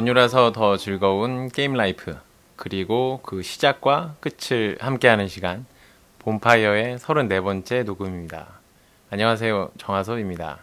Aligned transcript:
연휴라서 0.00 0.52
더 0.52 0.78
즐거운 0.78 1.50
게임 1.50 1.74
life 1.74 2.16
그리고 2.56 3.20
그 3.22 3.42
시작과 3.42 4.14
끝을 4.20 4.78
함께하는 4.80 5.28
시간 5.28 5.66
본파이어의 6.20 6.96
34번째 6.96 7.84
녹음입니다. 7.84 8.46
안녕하세요 9.10 9.72
정하섭입니다. 9.76 10.60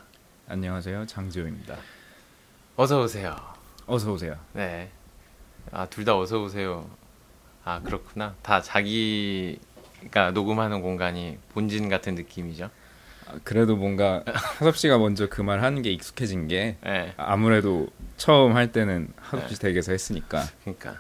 안녕하세요 0.50 1.06
장지호입니다. 1.06 1.76
어서 2.78 3.00
오세요. 3.04 3.36
어서 3.86 4.12
오세요. 4.12 4.38
네. 4.54 4.90
아 5.72 5.86
둘 5.86 6.04
다 6.04 6.18
어서 6.18 6.42
오세요. 6.42 6.90
아 7.64 7.80
그렇구나. 7.84 8.34
다 8.42 8.60
자기가 8.64 10.32
녹음하는 10.34 10.82
공간이 10.82 11.38
본진 11.54 11.90
같은 11.90 12.16
느낌이죠. 12.16 12.72
아, 13.28 13.40
그래도 13.44 13.76
뭔가 13.76 14.24
하섭 14.26 14.78
씨가 14.78 14.98
먼저 14.98 15.28
그 15.28 15.42
말 15.42 15.62
하는 15.62 15.82
게 15.82 15.92
익숙해진 15.92 16.48
게 16.48 16.78
네. 16.84 17.14
아무래도 17.18 17.88
처음 18.18 18.56
할 18.56 18.72
때는 18.72 19.14
하섭 19.18 19.50
씨 19.50 19.60
댁에서 19.60 19.92
했으니까 19.92 20.44
그러니까 20.64 20.98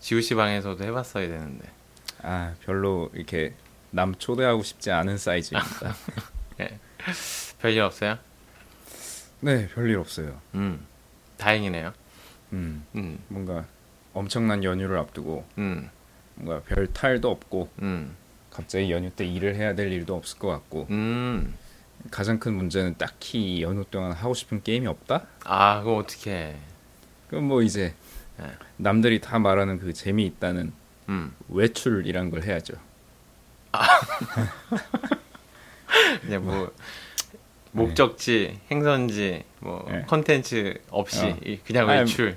지우 0.00 0.20
씨 0.22 0.34
방에서도 0.34 0.82
해봤어야 0.84 1.26
되는데. 1.28 1.68
아 2.22 2.54
별로 2.64 3.10
이렇게 3.14 3.54
남 3.90 4.14
초대하고 4.14 4.62
싶지 4.62 4.90
않은 4.90 5.18
사이즈입니다. 5.18 5.94
네. 6.58 6.78
별일 7.60 7.80
없어요? 7.82 8.18
네 9.40 9.68
별일 9.74 9.98
없어요. 9.98 10.40
음. 10.54 10.84
다행이네요. 11.36 11.92
음 12.52 12.84
음. 12.96 13.18
뭔가 13.28 13.64
엄청난 14.14 14.64
연휴를 14.64 14.98
앞두고 14.98 15.44
음. 15.58 15.90
뭔가 16.34 16.62
별 16.66 16.86
탈도 16.92 17.30
없고 17.30 17.68
음. 17.82 18.16
갑자기 18.58 18.90
연휴 18.90 19.08
때 19.10 19.24
일을 19.24 19.54
해야 19.54 19.76
될 19.76 19.92
일도 19.92 20.16
없을 20.16 20.36
것 20.40 20.48
같고 20.48 20.88
음. 20.90 21.54
가장 22.10 22.40
큰 22.40 22.54
문제는 22.54 22.96
딱히 22.98 23.62
연휴 23.62 23.84
동안 23.84 24.10
하고 24.10 24.34
싶은 24.34 24.64
게임이 24.64 24.88
없다? 24.88 25.26
아, 25.44 25.78
그거 25.78 25.98
어떻게? 25.98 26.56
그럼 27.28 27.44
뭐 27.44 27.62
이제 27.62 27.94
네. 28.36 28.46
남들이 28.76 29.20
다 29.20 29.38
말하는 29.38 29.78
그 29.78 29.92
재미있다는 29.92 30.72
음. 31.08 31.32
외출이란 31.48 32.30
걸 32.30 32.42
해야죠. 32.42 32.74
그냥 36.22 36.44
뭐 36.44 36.72
목적지, 37.70 38.58
행선지, 38.72 39.44
뭐 39.60 39.86
네. 39.88 40.02
컨텐츠 40.08 40.80
없이 40.90 41.26
어. 41.26 41.38
이- 41.44 41.60
그냥 41.64 41.88
아니, 41.88 42.00
외출. 42.00 42.36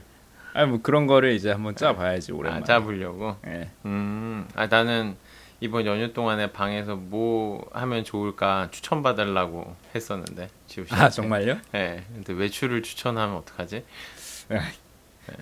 아니 0.54 0.70
뭐 0.70 0.80
그런 0.84 1.08
거를 1.08 1.32
이제 1.34 1.50
한번 1.52 1.76
짜봐야지 1.76 2.32
오랜만에. 2.32 2.62
아, 2.62 2.66
짜보려고. 2.66 3.38
예. 3.48 3.72
음. 3.86 4.48
아, 4.54 4.68
나는 4.68 5.16
이번 5.62 5.86
연휴 5.86 6.12
동안에 6.12 6.52
방에서 6.52 6.96
뭐 6.96 7.70
하면 7.72 8.04
좋을까 8.04 8.70
추천받으려고 8.72 9.76
했었는데 9.94 10.50
지우 10.68 10.88
씨. 10.88 10.94
아 10.94 11.08
정말요? 11.08 11.60
네. 11.72 12.04
근데 12.12 12.34
외출을 12.34 12.82
추천하면 12.82 13.38
어떡하지? 13.38 13.86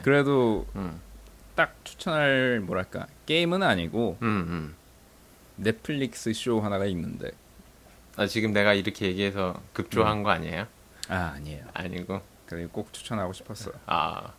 그래도 0.04 0.68
음. 0.76 1.00
딱 1.56 1.74
추천할 1.86 2.60
뭐랄까 2.60 3.08
게임은 3.26 3.64
아니고 3.64 4.18
음. 4.22 4.28
음. 4.28 4.76
넷플릭스 5.56 6.34
쇼 6.34 6.60
하나가 6.60 6.86
있는데. 6.86 7.32
아, 8.18 8.28
지금 8.28 8.52
내가 8.52 8.74
이렇게 8.74 9.06
얘기해서 9.08 9.62
급조한 9.72 10.24
거 10.24 10.32
아니에요? 10.32 10.68
아 11.08 11.34
아니에요. 11.36 11.64
아니고. 11.74 12.22
그래 12.46 12.68
꼭 12.70 12.92
추천하고 12.92 13.32
싶었어. 13.32 13.72
아. 13.86 13.96
아, 13.96 14.34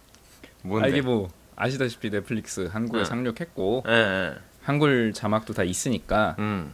뭔데? 0.62 0.90
이게 0.90 1.00
뭐 1.00 1.30
아시다시피 1.56 2.10
넷플릭스 2.10 2.66
한국에 2.66 3.00
응. 3.00 3.04
상륙했고 3.06 3.84
예, 3.88 3.92
예. 3.92 4.34
한글 4.62 5.12
자막도 5.12 5.54
다 5.54 5.62
있으니까 5.62 6.36
음. 6.38 6.72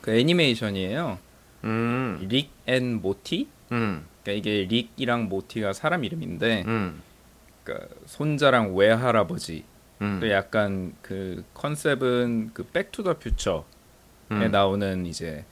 그 0.00 0.10
애니메이션이에요. 0.12 1.18
음. 1.64 2.26
릭앤 2.28 3.00
모티? 3.02 3.48
음. 3.72 4.04
그러니까 4.22 4.32
이게 4.50 4.66
릭이랑 4.68 5.28
모티가 5.28 5.72
사람 5.72 6.04
이름인데 6.04 6.64
음. 6.66 7.00
그러니까 7.64 7.88
손자랑 8.06 8.74
외할아버지 8.76 9.64
음. 10.00 10.18
또 10.20 10.30
약간 10.30 10.94
그 11.02 11.44
컨셉은 11.54 12.50
그 12.54 12.64
백투더 12.64 13.18
퓨처에 13.18 13.62
음. 14.32 14.50
나오는 14.50 15.06
이제 15.06 15.44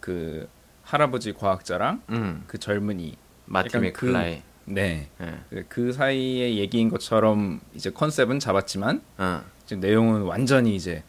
그 0.00 0.48
할아버지 0.82 1.32
과학자랑 1.32 2.02
음. 2.10 2.42
그 2.48 2.58
젊은이 2.58 3.16
마티 3.46 3.68
약간 3.68 3.82
맥플라이. 3.82 4.42
네. 4.64 5.08
예. 5.20 5.34
그- 5.50 5.64
그 5.68 5.92
사이의 5.92 6.58
얘기인 6.58 6.88
것처럼 6.88 7.60
이제 7.74 7.90
컨셉은 7.90 8.38
잡았지만 8.40 9.02
어. 9.18 9.42
지금 9.72 9.80
내용은 9.80 10.22
완전히 10.22 10.76
이제 10.76 11.02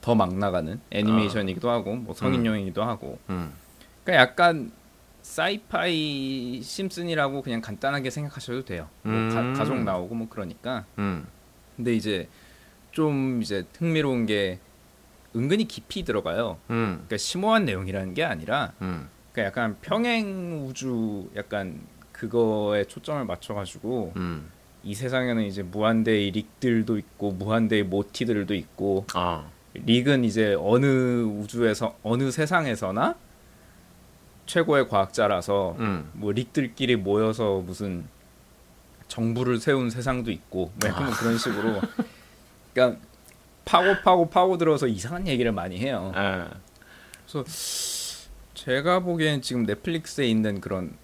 더 0.00 0.14
막 0.14 0.34
나가는 0.34 0.80
애니메이션이기도 0.90 1.68
하고 1.68 1.96
뭐 1.96 2.14
성인용이기도 2.14 2.82
하고 2.82 3.18
음. 3.28 3.52
그러니까 4.04 4.22
약간 4.22 4.72
sci-fi 5.20 6.62
심슨이라고 6.62 7.42
그냥 7.42 7.60
간단하게 7.60 8.08
생각하셔도 8.10 8.64
돼요. 8.64 8.88
뭐 9.02 9.12
음. 9.12 9.54
가, 9.54 9.64
족 9.64 9.76
나오고 9.82 10.14
뭐 10.14 10.28
그러니까 10.30 10.86
음. 10.98 11.26
근데 11.76 11.94
이제 11.94 12.28
좀 12.92 13.42
이제 13.42 13.64
흥미로운 13.76 14.24
게 14.24 14.60
은근히 15.34 15.64
깊이 15.66 16.02
들어가요. 16.04 16.56
음. 16.70 16.94
그러니까 17.04 17.16
심오한 17.18 17.66
내용이라는 17.66 18.14
게 18.14 18.24
아니라 18.24 18.72
음. 18.80 19.08
그러니까 19.32 19.48
약간 19.60 19.76
평행 19.82 20.64
우주 20.66 21.28
약간 21.36 21.80
그거에 22.12 22.84
초점을 22.84 23.22
맞춰가지고 23.26 24.12
음. 24.16 24.50
이 24.86 24.94
세상에는 24.94 25.42
이제 25.42 25.64
무한대의 25.64 26.30
릭들도 26.30 26.96
있고 26.96 27.32
무한대의 27.32 27.82
모티들도 27.82 28.54
있고 28.54 29.04
아. 29.14 29.50
릭은 29.74 30.24
이제 30.24 30.54
어느 30.60 31.22
우주에서 31.24 31.96
어느 32.04 32.30
세상에서나 32.30 33.16
최고의 34.46 34.88
과학자라서 34.88 35.74
음. 35.80 36.08
뭐 36.12 36.30
릭들끼리 36.30 36.94
모여서 36.94 37.58
무슨 37.66 38.04
정부를 39.08 39.58
세운 39.58 39.90
세상도 39.90 40.30
있고 40.30 40.70
뭐 40.80 40.88
약간 40.88 41.06
뭐 41.06 41.14
그런 41.14 41.36
식으로 41.36 41.80
그러니까 42.72 43.00
파고 43.64 44.02
파고 44.04 44.30
파고 44.30 44.56
들어서 44.56 44.86
이상한 44.86 45.26
얘기를 45.26 45.50
많이 45.50 45.78
해요. 45.78 46.12
아. 46.14 46.48
제가 48.54 49.00
보기엔 49.00 49.42
지금 49.42 49.64
넷플릭스에 49.64 50.26
있는 50.28 50.60
그런 50.60 50.96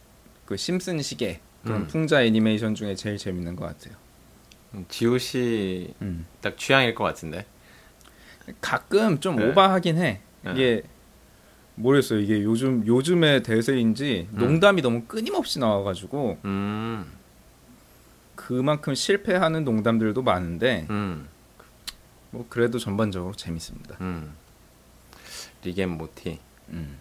그 0.44 0.56
심슨식의 0.56 1.40
그런 1.62 1.82
음. 1.82 1.86
풍자 1.86 2.22
애니메이션 2.24 2.74
중에 2.74 2.94
제일 2.94 3.18
재밌는 3.18 3.56
것 3.56 3.66
같아요. 3.66 3.94
음, 4.74 4.84
지호 4.88 5.18
씨딱 5.18 6.56
취향일 6.56 6.94
것 6.94 7.04
같은데. 7.04 7.46
가끔 8.60 9.20
좀 9.20 9.36
네. 9.36 9.48
오바하긴 9.48 9.98
해. 9.98 10.20
네. 10.42 10.52
이게 10.52 10.82
모르겠어요. 11.74 12.20
이게 12.20 12.42
요즘 12.42 12.86
요즘의 12.86 13.42
대세인지 13.42 14.28
음. 14.32 14.38
농담이 14.38 14.82
너무 14.82 15.04
끊임없이 15.04 15.58
나와가지고 15.58 16.38
음. 16.44 17.12
그만큼 18.34 18.94
실패하는 18.94 19.64
농담들도 19.64 20.22
많은데 20.22 20.86
음. 20.90 21.28
뭐 22.30 22.46
그래도 22.48 22.78
전반적으로 22.78 23.34
재밌습니다. 23.34 23.96
음. 24.00 24.32
릭앤 25.62 25.90
모티. 25.90 26.40
음. 26.70 26.98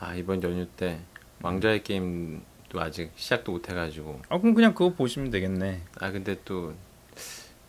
아, 0.00 0.14
이번 0.14 0.42
연휴 0.42 0.66
때 0.66 1.00
왕좌의 1.40 1.82
게임 1.82 2.42
도 2.74 2.80
아직 2.80 3.12
시작도 3.16 3.52
못 3.52 3.68
해가지고. 3.70 4.20
아 4.28 4.38
그럼 4.38 4.52
그냥 4.54 4.74
그거 4.74 4.92
보시면 4.92 5.30
되겠네. 5.30 5.82
아, 6.00 6.10
근데 6.10 6.40
또 6.44 6.74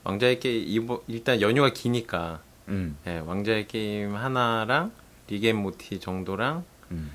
왕좌의 0.03 0.39
게임 0.39 0.65
이번 0.67 0.99
일단 1.07 1.39
연휴가 1.41 1.69
기니까 1.71 2.41
음. 2.67 2.97
예, 3.05 3.19
왕좌의 3.19 3.67
게임 3.67 4.15
하나랑 4.15 4.91
릭앤 5.27 5.57
모티 5.57 5.99
정도랑 5.99 6.65
음. 6.91 7.11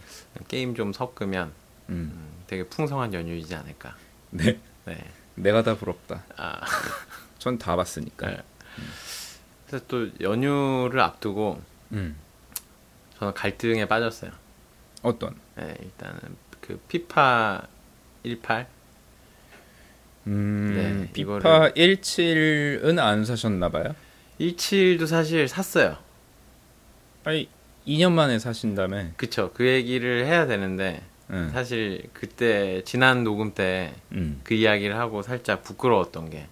게임 0.48 0.74
좀 0.76 0.92
섞으면 0.92 1.48
음. 1.88 2.12
음, 2.14 2.44
되게 2.46 2.62
풍성한 2.64 3.12
연휴이지 3.12 3.54
않을까. 3.56 3.96
네. 4.30 4.58
네. 4.84 4.96
내가 5.34 5.62
다 5.62 5.76
부럽다. 5.76 6.22
아, 6.36 6.60
전 7.38 7.58
다 7.58 7.74
봤으니까. 7.74 8.28
네. 8.30 8.38
그래서 9.66 9.84
또 9.88 10.08
연휴를 10.20 11.00
앞두고 11.00 11.60
음. 11.92 12.16
저는 13.18 13.34
갈등에 13.34 13.86
빠졌어요. 13.86 14.30
어떤? 15.02 15.34
네, 15.56 15.74
일단은 15.82 16.20
그 16.60 16.78
피파 16.88 17.62
18 18.24 18.66
음. 20.26 20.72
네, 21.06 21.12
피파 21.12 21.38
이거를- 21.70 21.74
17은 21.76 22.98
안 22.98 23.24
사셨나 23.24 23.70
봐요. 23.70 23.94
17도 24.38 25.06
사실 25.06 25.48
샀어요. 25.48 25.96
아니 27.24 27.48
2년 27.86 28.12
만에 28.12 28.38
사신다며. 28.38 29.06
그쵸. 29.16 29.50
그 29.54 29.66
얘기를 29.66 30.26
해야 30.26 30.46
되는데 30.46 31.02
응. 31.30 31.50
사실 31.52 32.02
그때 32.12 32.82
지난 32.84 33.24
녹음 33.24 33.54
때그 33.54 33.94
음. 34.12 34.42
이야기를 34.50 34.96
하고 34.98 35.22
살짝 35.22 35.62
부끄러웠던 35.62 36.30
게 36.30 36.46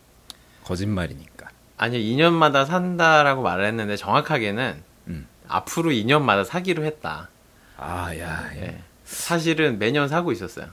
거짓말이니까. 0.64 1.48
아니 1.76 1.98
2년마다 2.00 2.66
산다라고 2.66 3.42
말을 3.42 3.64
했는데 3.66 3.96
정확하게는 3.96 4.82
음. 5.08 5.26
앞으로 5.46 5.90
2년마다 5.90 6.44
사기로 6.44 6.84
했다. 6.84 7.28
아, 7.76 8.14
야, 8.18 8.50
예. 8.56 8.62
예. 8.62 8.82
사실은 9.04 9.78
매년 9.78 10.08
사고 10.08 10.32
있었어요. 10.32 10.66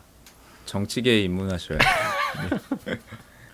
정치계에 0.66 1.22
입문하셔야 1.22 1.78
돼. 1.78 1.86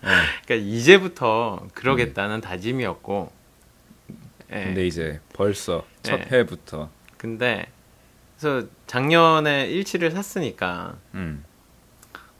그러니까 0.00 0.54
이제부터 0.54 1.66
그러겠다는 1.74 2.40
다짐이었고. 2.40 3.32
예. 4.52 4.56
음. 4.56 4.64
근데 4.66 4.86
이제 4.86 5.20
벌써 5.32 5.86
첫 6.02 6.16
네. 6.18 6.26
해부터 6.30 6.90
근데 7.16 7.66
그래서 8.38 8.66
작년에 8.86 9.66
일치를 9.68 10.10
샀으니까 10.10 10.96
음. 11.14 11.44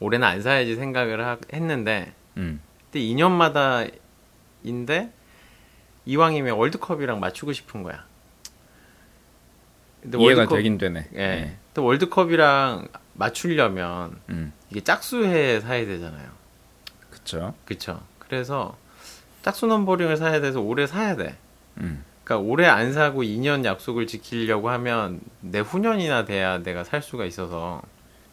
올해는 0.00 0.26
안 0.26 0.42
사야지 0.42 0.74
생각을 0.74 1.24
하- 1.24 1.38
했는데 1.52 2.12
음. 2.36 2.60
근데 2.90 3.00
2년마다인데 3.06 5.10
이왕이면 6.04 6.56
월드컵이랑 6.56 7.20
맞추고 7.20 7.52
싶은 7.52 7.82
거야. 7.82 8.04
근데 10.02 10.18
이해가 10.18 10.40
월드컵- 10.40 10.56
되긴 10.56 10.78
되네. 10.78 11.08
예. 11.14 11.16
네. 11.16 11.56
또 11.74 11.84
월드컵이랑 11.84 12.88
맞추려면 13.14 14.16
음. 14.30 14.52
이게 14.70 14.80
짝수해 14.80 15.60
사야 15.60 15.86
되잖아요. 15.86 16.30
그쵸. 17.10 17.54
그쵸? 17.64 18.00
그래서 18.18 18.76
짝수 19.42 19.66
넘버링을 19.66 20.16
사야 20.16 20.40
돼서 20.40 20.60
올해 20.60 20.86
사야 20.86 21.16
돼. 21.16 21.36
음. 21.78 22.04
그러니까 22.24 22.48
올해 22.48 22.66
안 22.66 22.92
사고 22.92 23.22
2년 23.22 23.64
약속을 23.64 24.06
지키려고 24.06 24.70
하면 24.70 25.20
내후년이나 25.40 26.24
돼야 26.24 26.58
내가 26.58 26.84
살 26.84 27.02
수가 27.02 27.24
있어서 27.24 27.82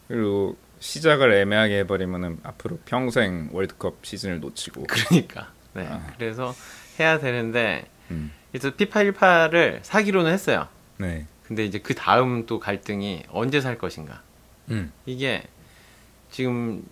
그리고 0.08 0.56
시작을 0.78 1.32
애매하게 1.32 1.80
해버리면은 1.80 2.38
앞으로 2.42 2.78
평생 2.84 3.48
월드컵 3.52 3.98
시즌을 4.02 4.40
놓치고. 4.40 4.84
그러니까 4.88 5.52
네 5.74 5.86
아. 5.88 6.12
그래서 6.16 6.54
해야 6.98 7.18
되는데 7.18 7.86
음. 8.10 8.32
피파 8.52 9.04
18을 9.04 9.80
사기로는 9.82 10.32
했어요. 10.32 10.68
네. 10.98 11.26
근데 11.50 11.64
이제 11.64 11.80
그 11.80 11.96
다음 11.96 12.46
또 12.46 12.60
갈등이 12.60 13.24
언제 13.30 13.60
살 13.60 13.76
것인가. 13.76 14.22
음. 14.70 14.92
이게 15.04 15.42
지금 16.30 16.84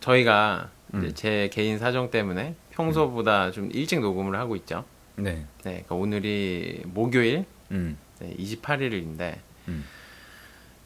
저희가 0.00 0.70
음. 0.94 1.12
제 1.14 1.48
개인 1.52 1.78
사정 1.78 2.10
때문에 2.10 2.56
평소보다 2.70 3.52
좀 3.52 3.70
일찍 3.72 4.00
녹음을 4.00 4.36
하고 4.36 4.56
있죠. 4.56 4.84
네. 5.14 5.34
네, 5.34 5.46
그러니까 5.62 5.94
오늘이 5.94 6.82
목요일 6.86 7.44
음. 7.70 7.96
네, 8.18 8.34
28일인데 8.36 9.38
음. 9.68 9.84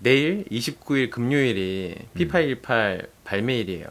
내일 0.01 0.45
29일 0.51 1.09
금요일이 1.09 1.95
피파 2.13 2.41
18 2.43 3.09
발매일이에요. 3.25 3.87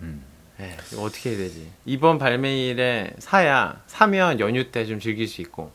음. 0.00 0.24
네, 0.56 0.74
이거 0.94 1.02
어떻게 1.02 1.28
해야 1.28 1.36
되지? 1.40 1.70
이번 1.84 2.16
발매일에 2.16 3.16
사야 3.18 3.82
사면 3.86 4.40
연휴 4.40 4.70
때 4.70 4.86
좀 4.86 4.98
즐길 4.98 5.28
수 5.28 5.42
있고. 5.42 5.70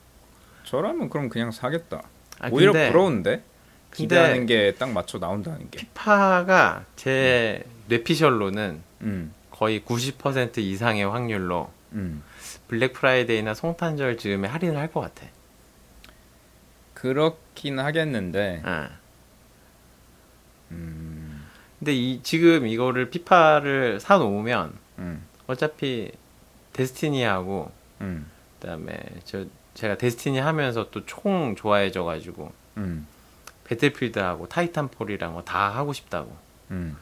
저라면 0.64 1.12
그럼 1.12 1.30
그냥 1.30 1.52
사겠다. 1.52 2.02
아, 2.40 2.50
오히려 2.52 2.72
근데 2.74 2.92
부러운데 2.92 3.44
기대하는 3.94 4.46
게 4.46 4.76
딱 4.78 4.92
맞춰 4.92 5.18
나온다는 5.20 5.70
게. 5.72 5.80
피파가 5.80 6.86
제 6.96 7.64
뇌피셜로는 7.88 8.82
음. 9.02 9.34
거의 9.52 9.82
90% 9.82 10.58
이상의 10.60 11.04
확률로 11.06 11.72
음. 11.94 12.22
블랙 12.68 12.94
프라이데이나 12.94 13.54
성탄절 13.54 14.18
즈음에 14.18 14.48
할인을 14.48 14.78
할 14.78 14.92
것 14.92 15.02
같아. 15.02 15.26
그렇긴 16.94 17.80
하겠는데. 17.80 18.62
예. 18.66 18.88
음. 20.72 21.46
근데 21.80 21.94
이 21.94 22.22
지금 22.24 22.68
이거를 22.68 23.10
피파를 23.10 24.00
사 24.00 24.18
놓으면 24.18 24.74
음. 25.00 25.24
어차피 25.48 26.12
데스티니하고 26.74 27.72
음. 28.02 28.30
그다음에 28.60 28.98
저 29.24 29.46
제가 29.78 29.96
데스티니 29.98 30.40
하면서 30.40 30.90
또 30.90 31.06
총 31.06 31.56
좋아해져 31.56 32.04
가지고 32.04 32.52
음. 32.78 33.06
배틀필드하고 33.66 34.48
타이탄폴이랑 34.50 35.34
뭐 35.34 35.44
다 35.44 35.70
하고 35.70 35.94
싶다고. 35.94 36.36
음. 36.72 36.98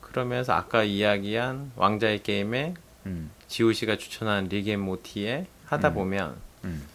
그러면서 0.00 0.52
아까 0.52 0.84
이야기한 0.84 1.72
왕좌의 1.76 2.22
게임에 2.22 2.74
음. 3.06 3.30
지오씨가 3.48 3.96
추천한 3.96 4.44
릭 4.44 4.61
앤 4.61 4.78
모티에 4.80 5.46
하다 5.66 5.88
음. 5.88 5.94
보면 5.94 6.36
음. 6.64 6.86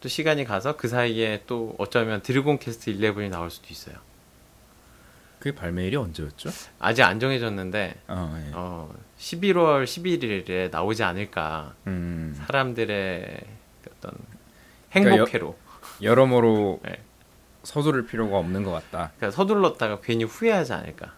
또 0.00 0.08
시간이 0.08 0.44
가서 0.44 0.76
그 0.76 0.88
사이에 0.88 1.42
또 1.46 1.74
어쩌면 1.76 2.22
드래곤 2.22 2.58
퀘스트 2.60 2.92
11이 2.94 3.28
나올 3.28 3.50
수도 3.50 3.66
있어요. 3.70 3.96
그게 5.38 5.54
발매일이 5.54 5.96
언제였죠? 5.96 6.50
아직 6.78 7.02
안 7.02 7.20
정해졌는데 7.20 7.94
어, 8.08 8.44
예. 8.46 8.50
어, 8.54 8.92
11월 9.18 9.84
11일에 9.84 10.70
나오지 10.70 11.02
않을까. 11.02 11.74
음. 11.86 12.34
사람들의 12.46 13.40
어떤 13.98 14.12
그러니까 14.90 15.12
행복회로. 15.12 15.56
여러모로 16.02 16.80
네. 16.84 17.00
서두를 17.62 18.06
필요가 18.06 18.38
없는 18.38 18.62
것 18.64 18.70
같다. 18.70 19.12
그러니까 19.16 19.30
서둘렀다가 19.36 20.00
괜히 20.00 20.24
후회하지 20.24 20.72
않을까. 20.72 21.12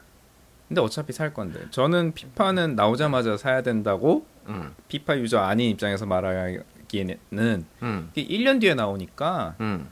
근데 0.68 0.80
어차피 0.80 1.12
살 1.12 1.34
건데. 1.34 1.60
저는 1.70 2.12
피파는 2.12 2.76
나오자마자 2.76 3.36
사야 3.36 3.62
된다고 3.62 4.26
음, 4.46 4.74
피파 4.88 5.16
유저 5.18 5.38
아닌 5.38 5.70
입장에서 5.70 6.06
말하기에는 6.06 7.66
음, 7.82 8.10
이게 8.14 8.36
1년 8.38 8.60
뒤에 8.60 8.74
나오니까 8.74 9.56
음. 9.60 9.90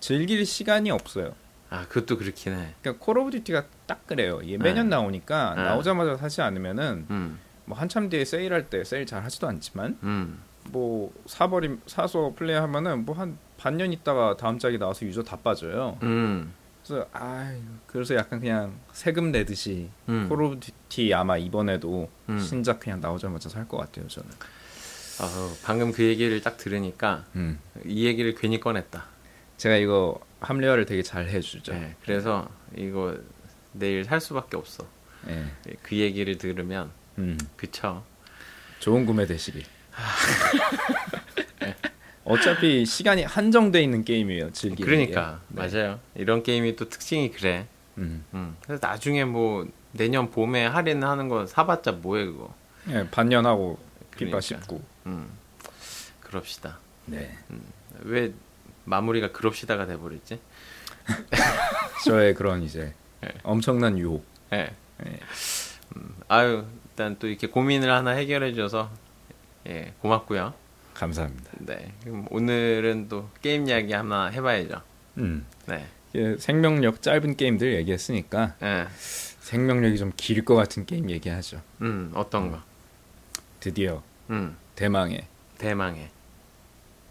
즐길 0.00 0.44
시간이 0.46 0.90
없어요. 0.90 1.34
아, 1.68 1.86
그것도 1.88 2.18
그렇긴 2.18 2.54
해. 2.54 2.74
그러니까 2.80 3.04
콜 3.04 3.18
오브 3.18 3.30
듀티가 3.30 3.66
딱 3.86 4.06
그래요. 4.06 4.40
이게 4.42 4.58
매년 4.58 4.88
네. 4.88 4.96
나오니까 4.96 5.54
네. 5.54 5.62
나오자마자 5.62 6.16
사지 6.16 6.42
않으면은 6.42 7.06
음, 7.10 7.38
뭐 7.64 7.78
한참 7.78 8.08
뒤에 8.08 8.24
세일할 8.24 8.68
때 8.70 8.82
세일 8.84 9.06
잘 9.06 9.22
하지도 9.22 9.46
않지만 9.48 9.98
음. 10.02 10.42
뭐 10.64 11.12
사버리 11.26 11.78
사서 11.86 12.34
플레이하면은 12.36 13.04
뭐 13.04 13.16
한 13.16 13.38
반년 13.56 13.92
있다가 13.92 14.36
다음 14.36 14.58
작이 14.58 14.78
나와서 14.78 15.04
유저 15.04 15.22
다 15.22 15.36
빠져요. 15.36 15.98
음, 16.02 16.52
그래서 16.84 17.06
아 17.12 17.54
그래서 17.86 18.14
약간 18.14 18.40
그냥 18.40 18.74
세금 18.92 19.32
내듯이 19.32 19.90
음. 20.08 20.26
콜 20.28 20.42
오브 20.42 20.60
듀티 20.60 21.12
아마 21.12 21.36
이번에도 21.36 22.08
음. 22.30 22.38
신작 22.38 22.80
그냥 22.80 23.00
나오자마자 23.00 23.48
살 23.50 23.68
것 23.68 23.76
같아요 23.76 24.08
저는. 24.08 24.28
아우, 25.20 25.50
방금 25.62 25.92
그 25.92 26.02
얘기를 26.02 26.40
딱 26.40 26.56
들으니까 26.56 27.26
음. 27.36 27.58
이 27.84 28.06
얘기를 28.06 28.34
괜히 28.34 28.58
꺼냈다. 28.58 29.04
제가 29.58 29.76
이거 29.76 30.18
합리화를 30.40 30.86
되게 30.86 31.02
잘 31.02 31.28
해주죠. 31.28 31.72
네, 31.74 31.94
그래서 32.02 32.48
이거 32.74 33.14
내일 33.72 34.04
살 34.04 34.18
수밖에 34.22 34.56
없어. 34.56 34.86
예. 35.28 35.44
그 35.82 35.96
얘기를 35.96 36.38
들으면 36.38 36.90
음. 37.18 37.36
그쵸. 37.56 38.02
좋은 38.78 39.04
구매 39.04 39.26
되시길. 39.26 39.62
어차피 42.24 42.84
시간이 42.86 43.24
한정돼 43.24 43.82
있는 43.82 44.04
게임이에요. 44.04 44.52
즐기는 44.52 44.86
그러니까 44.88 45.40
게. 45.48 45.60
네. 45.60 45.68
맞아요. 45.68 46.00
이런 46.14 46.42
게임이 46.42 46.76
또 46.76 46.88
특징이 46.88 47.30
그래. 47.30 47.66
음. 47.98 48.24
음. 48.34 48.56
그래서 48.64 48.86
나중에 48.86 49.24
뭐 49.24 49.66
내년 49.92 50.30
봄에 50.30 50.66
할인하는 50.66 51.28
거 51.28 51.46
사봤자 51.46 51.92
뭐해 51.92 52.26
그거. 52.26 52.54
예, 52.90 53.08
반년하고 53.10 53.78
그러니까. 54.10 54.38
피파 54.38 54.40
19. 54.40 54.80
음. 55.06 55.30
그럽시다. 56.20 56.78
네. 57.06 57.36
왜 58.02 58.32
마무리가 58.84 59.32
그럽시다가 59.32 59.86
돼버렸지? 59.86 60.38
저의 62.06 62.34
그런 62.34 62.62
이제 62.62 62.94
네. 63.20 63.28
엄청난 63.42 63.98
유혹. 63.98 64.24
예. 64.52 64.70
예. 65.06 65.18
음, 65.96 66.14
아유 66.28 66.64
일단 66.90 67.16
또 67.18 67.26
이렇게 67.26 67.48
고민을 67.48 67.90
하나 67.90 68.10
해결해줘서 68.10 68.90
예 69.68 69.92
고맙고요. 70.00 70.54
감사합니다. 70.94 71.50
네. 71.60 71.92
그럼 72.04 72.26
오늘은 72.30 73.08
또 73.08 73.28
게임 73.42 73.68
이야기 73.68 73.92
하나 73.92 74.26
해봐야죠. 74.26 74.82
음. 75.18 75.46
네. 75.66 75.86
예, 76.16 76.36
생명력 76.38 77.02
짧은 77.02 77.36
게임들 77.36 77.74
얘기했으니까 77.76 78.54
예. 78.62 78.86
생명력이 79.40 79.96
좀 79.98 80.12
길 80.16 80.44
것 80.44 80.54
같은 80.56 80.84
게임 80.86 81.08
얘기하죠. 81.10 81.60
음 81.82 82.10
어떤 82.14 82.50
거? 82.50 82.60
드디어 83.60 84.02
음 84.30 84.56
대망의 84.76 85.26
대망의 85.58 86.08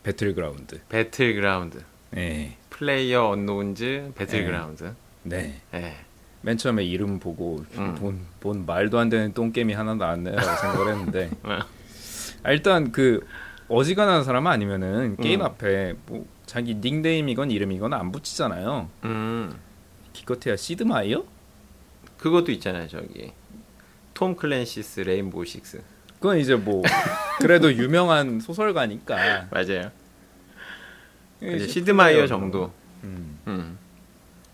배틀그라운드. 0.03 0.81
배틀그라운드. 0.89 1.83
네. 2.11 2.57
플레이어 2.69 3.27
언노운즈 3.29 4.13
배틀그라운드. 4.15 4.93
네. 5.23 5.61
예. 5.73 5.95
맨 6.41 6.57
처음에 6.57 6.83
이름 6.85 7.19
보고 7.19 7.63
음. 7.77 7.95
본, 7.95 8.25
본 8.39 8.65
말도 8.65 8.97
안 8.97 9.09
되는 9.09 9.33
똥게임이 9.33 9.73
하나 9.73 9.93
나왔네라고 9.95 10.41
생각을 10.61 10.93
했는데 10.93 11.29
어. 11.43 11.49
아, 11.51 11.67
일단 12.47 12.91
그 12.91 13.25
어지간한 13.67 14.23
사람 14.23 14.47
아니면은 14.47 15.15
게임 15.17 15.41
음. 15.41 15.45
앞에 15.45 15.95
뭐 16.07 16.25
자기 16.45 16.75
닉네임이건 16.75 17.51
이름이건 17.51 17.93
안 17.93 18.11
붙이잖아요. 18.11 18.89
음 19.05 19.55
기껏해야 20.13 20.55
시드마이어? 20.55 21.23
그것도 22.17 22.51
있잖아요 22.53 22.87
저기 22.87 23.31
톰 24.13 24.35
클랜시스 24.35 25.01
레인보우 25.01 25.45
식스. 25.45 25.81
그건 26.15 26.37
이제 26.39 26.55
뭐 26.55 26.81
그래도 27.39 27.71
유명한 27.73 28.39
소설가니까 28.39 29.47
맞아요. 29.51 29.91
시드마이어 31.41 32.27
정도. 32.27 32.71
음. 33.03 33.39
음. 33.47 33.77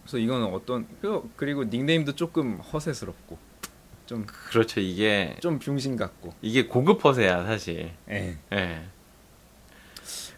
그래서 0.03 0.17
이거는 0.19 0.47
어떤 0.53 0.85
그- 1.01 1.27
그리고 1.35 1.63
닉네임도 1.63 2.11
조금 2.13 2.57
허세스럽고 2.57 3.39
좀좀 4.05 4.25
그렇죠. 4.49 4.79
이게 4.79 5.35
병신 5.41 5.95
같고. 5.95 6.33
이게 6.41 6.65
고급 6.65 7.03
허세야 7.03 7.45
사실. 7.45 7.91
예. 8.09 8.37
예. 8.53 8.81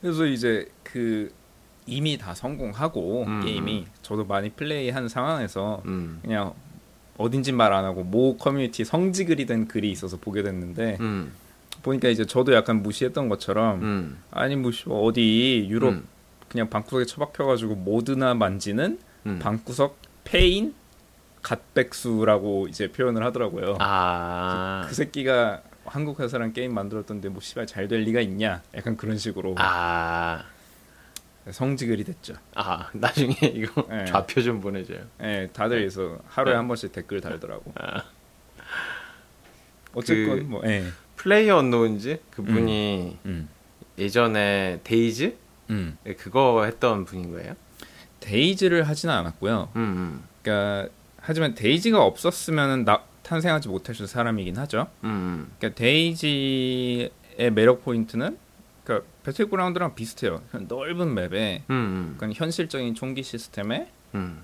그래서 0.01 0.25
이제 0.25 0.69
그 0.83 1.31
이미 1.85 2.17
다 2.17 2.33
성공하고 2.33 3.23
음, 3.23 3.41
게임이 3.43 3.87
저도 4.01 4.25
많이 4.25 4.49
플레이한 4.49 5.07
상황에서 5.07 5.81
음. 5.85 6.19
그냥 6.21 6.53
어딘지 7.17 7.51
말 7.51 7.73
안 7.73 7.85
하고 7.85 8.03
모 8.03 8.37
커뮤니티 8.37 8.85
성지 8.85 9.25
글이 9.25 9.45
된 9.45 9.67
글이 9.67 9.89
있어서 9.91 10.17
보게 10.17 10.43
됐는데 10.43 10.97
음. 10.99 11.31
보니까 11.83 12.09
이제 12.09 12.25
저도 12.25 12.53
약간 12.53 12.83
무시했던 12.83 13.29
것처럼 13.29 13.81
음. 13.81 14.23
아니 14.31 14.55
뭐 14.55 14.71
씨, 14.71 14.83
어디 14.87 15.67
유럽 15.69 15.89
음. 15.93 16.07
그냥 16.49 16.69
방구석에 16.69 17.05
처박혀가지고 17.05 17.75
모드나 17.75 18.33
만지는 18.33 18.99
음. 19.25 19.39
방구석 19.39 19.97
폐인 20.23 20.73
갓백수라고 21.47 22.67
이제 22.67 22.91
표현을 22.91 23.23
하더라고요. 23.23 23.77
아. 23.79 24.85
그 24.89 24.93
새끼가 24.93 25.61
한국 25.85 26.19
회사랑 26.19 26.51
게임 26.51 26.73
만들었던데 26.73 27.29
뭐 27.29 27.39
씨발 27.41 27.65
잘 27.67 27.87
될 27.87 28.01
리가 28.01 28.19
있냐? 28.21 28.61
약간 28.75 28.97
그런 28.97 29.17
식으로 29.17 29.55
아, 29.57 30.43
성지글이 31.49 32.03
됐죠. 32.03 32.33
아 32.53 32.89
나중에 32.91 33.33
이거 33.55 33.87
네. 33.87 34.03
좌표 34.05 34.41
좀 34.41 34.59
보내줘요. 34.59 34.99
예, 35.21 35.49
다들 35.53 35.79
그래서 35.79 36.19
하루에 36.27 36.51
네. 36.53 36.57
한 36.57 36.67
번씩 36.67 36.91
댓글 36.91 37.21
달더라고. 37.21 37.71
아. 37.79 38.03
어쨌건 39.93 40.39
그- 40.39 40.43
뭐 40.43 40.61
예. 40.65 40.83
플레이어 41.15 41.57
언노운즈 41.59 42.19
그분이 42.31 43.19
음. 43.25 43.47
예전에 43.97 44.81
데이즈 44.83 45.37
음. 45.69 45.97
네, 46.03 46.13
그거 46.13 46.65
했던 46.65 47.05
분인 47.05 47.31
거예요? 47.31 47.53
데이지를 48.19 48.83
하지는 48.87 49.13
않았고요. 49.15 49.69
음, 49.77 49.81
음, 49.81 50.23
그러니까 50.43 50.89
하지만 51.27 51.55
데이지가 51.55 52.01
없었으면 52.01 52.85
나, 52.85 53.03
탄생하지 53.23 53.67
못했을 53.67 54.07
사람이긴 54.07 54.57
하죠. 54.59 54.87
음, 55.03 55.09
음. 55.09 55.51
그러니까 55.57 55.77
데이지의 55.77 57.11
매력 57.51 57.83
포인트는 57.83 58.37
그러니까 58.85 59.09
배틀그라운드랑 59.23 59.93
비슷해요. 59.95 60.41
넓은 60.69 61.13
맵에 61.13 61.63
음, 61.69 61.75
음, 61.75 62.15
그러니까 62.15 62.39
현실적인 62.39 62.95
총기 62.95 63.23
시스템에 63.23 63.91
음, 64.15 64.41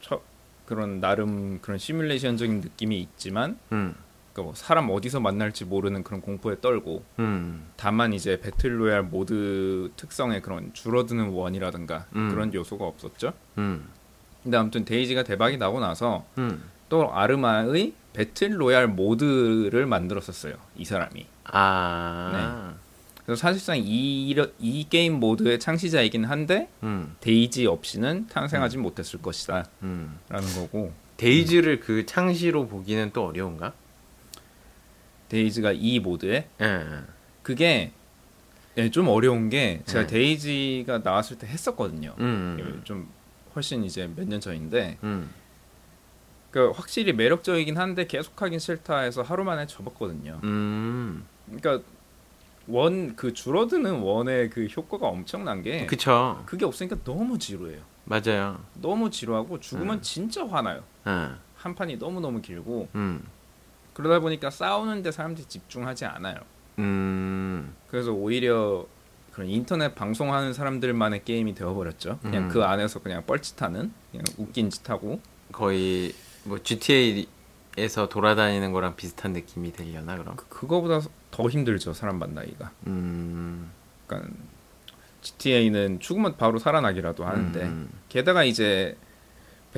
처, 0.00 0.20
그런 0.64 0.98
나름 0.98 1.60
그런 1.60 1.78
시뮬레이션적인 1.78 2.60
느낌이 2.60 2.98
있지만 3.02 3.56
음, 3.70 3.94
그러니까 4.32 4.42
뭐 4.42 4.54
사람 4.56 4.90
어디서 4.90 5.20
만날지 5.20 5.64
모르는 5.66 6.02
그런 6.02 6.20
공포에 6.20 6.60
떨고 6.60 7.04
음, 7.20 7.68
다만 7.76 8.12
이제 8.12 8.40
배틀로얄 8.40 9.04
모드 9.04 9.92
특성의 9.94 10.42
그런 10.42 10.74
줄어드는 10.74 11.28
원이라든가 11.28 12.06
음. 12.16 12.30
그런 12.30 12.52
요소가 12.52 12.84
없었죠. 12.84 13.32
음, 14.46 14.50
근데 14.50 14.56
아무튼 14.56 14.84
데이지가 14.84 15.24
대박이 15.24 15.58
나고 15.58 15.80
나서 15.80 16.24
음. 16.38 16.62
또 16.88 17.12
아르마의 17.12 17.92
배틀 18.12 18.60
로얄 18.60 18.86
모드를 18.86 19.86
만들었었어요. 19.86 20.54
이 20.76 20.84
사람이. 20.84 21.26
아, 21.44 22.74
그래서 23.24 23.40
사실상 23.40 23.76
이, 23.78 24.34
이 24.58 24.86
게임 24.88 25.14
모드의 25.14 25.58
창시자이긴 25.58 26.24
한데 26.24 26.68
음, 26.82 27.14
데이지 27.20 27.66
없이는 27.66 28.28
탄생하지 28.28 28.78
못했을 28.78 29.20
것이다 29.20 29.66
음. 29.82 30.18
라는 30.28 30.48
거고 30.54 30.92
데이즈를 31.16 31.80
그 31.80 32.06
창시로 32.06 32.68
보기는 32.68 33.10
또 33.12 33.26
어려운가? 33.26 33.72
데이지가 35.28 35.72
이 35.72 35.98
모드에 35.98 36.48
예, 36.60 36.64
예. 36.64 37.00
그게 37.42 37.92
예, 38.76 38.90
좀 38.90 39.08
어려운 39.08 39.48
게 39.48 39.82
제가 39.86 40.02
네. 40.02 40.06
데이지가 40.06 40.98
나왔을 40.98 41.38
때 41.38 41.46
했었거든요. 41.46 42.14
음, 42.18 42.56
음, 42.60 42.80
좀 42.84 43.08
훨씬 43.56 43.82
이제 43.84 44.08
몇 44.14 44.28
년 44.28 44.38
전인데 44.40 44.98
음. 45.02 45.30
그 46.50 46.70
확실히 46.70 47.12
매력적이긴 47.12 47.76
한데 47.76 48.06
계속하긴 48.06 48.58
싫다 48.58 49.00
해서 49.00 49.22
하루 49.22 49.44
만에 49.44 49.66
접었거든요. 49.66 50.40
음, 50.44 51.24
그러니까 51.46 51.84
원 52.68 53.14
그 53.16 53.32
줄어드는 53.32 54.00
원의 54.00 54.50
그 54.50 54.66
효과가 54.66 55.06
엄청난 55.08 55.62
게 55.62 55.86
그쵸. 55.86 56.42
그게 56.46 56.64
없으니까 56.64 56.96
너무 57.04 57.38
지루해요. 57.38 57.80
맞아요. 58.04 58.60
너무 58.74 59.10
지루하고 59.10 59.58
죽으면 59.60 59.96
음. 59.98 60.02
진짜 60.02 60.46
화나요. 60.46 60.82
예, 61.06 61.28
한 61.56 61.74
판이 61.74 61.98
너무 61.98 62.20
너무 62.20 62.40
길고 62.40 62.88
음, 62.94 63.22
그러다 63.94 64.20
보니까 64.20 64.50
싸우는데 64.50 65.10
사람들이 65.10 65.46
집중하지 65.46 66.04
않아요. 66.06 66.36
음, 66.78 67.74
그래서 67.88 68.12
오히려 68.12 68.86
그런 69.36 69.50
인터넷 69.50 69.94
방송하는 69.94 70.54
사람들만의 70.54 71.24
게임이 71.26 71.54
되어버렸죠. 71.54 72.20
그냥 72.22 72.44
음. 72.44 72.48
그 72.48 72.64
안에서 72.64 73.00
그냥 73.00 73.22
뻘짓하는 73.26 73.92
그냥 74.10 74.24
웃긴 74.38 74.70
짓 74.70 74.88
하고 74.88 75.20
거의 75.52 76.14
뭐 76.44 76.58
GTA에서 76.62 78.08
돌아다니는 78.08 78.72
거랑 78.72 78.96
비슷한 78.96 79.34
느낌이 79.34 79.72
되려나 79.72 80.16
그럼? 80.16 80.36
그, 80.36 80.48
그거보다 80.48 81.02
더 81.30 81.50
힘들죠 81.50 81.92
사람 81.92 82.18
만나기가. 82.18 82.70
음, 82.86 83.70
그러니까 84.06 84.32
GTA는 85.20 86.00
죽으면 86.00 86.38
바로 86.38 86.58
살아나기라도 86.58 87.26
하는데 87.26 87.60
음, 87.62 87.90
게다가 88.08 88.42
이제 88.42 88.96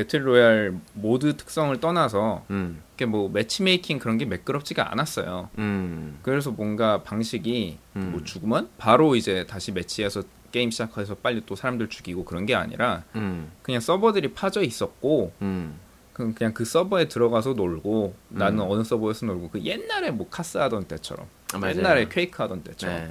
배틀로얄 0.02 0.78
모드 0.95 1.37
특성을 1.37 1.78
떠나서 1.81 2.45
음, 2.50 2.81
이게 2.95 3.05
뭐 3.05 3.28
매치메이킹 3.28 3.99
그런 3.99 4.17
게 4.17 4.25
매끄럽지가 4.26 4.93
않았어요. 4.93 5.50
음, 5.59 6.21
그래서 6.23 6.52
뭔가 6.52 7.02
방식이 7.02 7.78
음. 7.97 8.09
뭐 8.12 8.23
죽으면 8.23 8.69
바로 8.78 9.17
이제 9.17 9.45
다시 9.49 9.73
매치해서 9.73 10.23
게임 10.52 10.71
시작해서 10.71 11.17
빨리 11.17 11.43
또 11.45 11.57
사람들 11.57 11.88
죽이고 11.88 12.25
그런 12.25 12.47
게 12.47 12.55
아니라 12.55 13.02
음, 13.17 13.50
그냥 13.62 13.81
서버들이 13.81 14.35
파져 14.35 14.62
있었고 14.62 15.33
음, 15.43 15.78
그- 16.12 16.33
그냥 16.33 16.55
그 16.55 16.64
서버에 16.64 17.09
들어가서 17.09 17.55
놀고 17.55 18.14
나는 18.28 18.61
음. 18.61 18.71
어느 18.71 18.85
서버에서 18.85 19.26
놀고 19.26 19.50
그 19.50 19.62
옛날에 19.62 20.12
뭐 20.12 20.28
카스 20.31 20.59
하던 20.59 20.85
때처럼 20.85 21.26
아. 21.55 21.69
옛날에 21.71 22.09
퀘이크 22.09 22.40
하던 22.40 22.62
때처럼 22.62 22.97
네. 22.97 23.11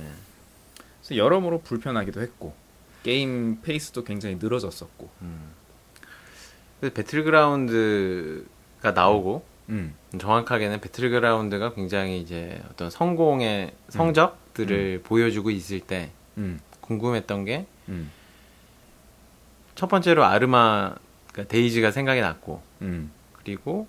그래서 1.01 1.17
여러모로 1.17 1.61
불편하기도 1.61 2.21
했고 2.21 2.53
게임 3.03 3.59
페이스도 3.61 4.03
굉장히 4.05 4.35
늘어졌었고 4.39 5.09
그래서 5.19 5.56
배틀그라운드가 6.81 8.45
나오고 8.93 9.43
음. 9.69 9.93
정확하게는 10.17 10.79
배틀그라운드가 10.81 11.73
굉장히 11.73 12.21
이제 12.21 12.61
어떤 12.69 12.89
성공의 12.89 13.73
성적들을 13.89 15.01
보여주고 15.03 15.49
있을 15.51 15.79
때 15.79 16.11
음. 16.37 16.59
궁금했던 16.81 17.45
게 17.45 17.53
첫 17.53 17.67
음. 17.89 18.11
번째로 19.89 20.23
아르마 20.23 20.95
그러니까 21.31 21.51
데이지가 21.51 21.91
생각이 21.91 22.21
났고 22.21 22.61
음. 22.81 23.11
그리고 23.33 23.87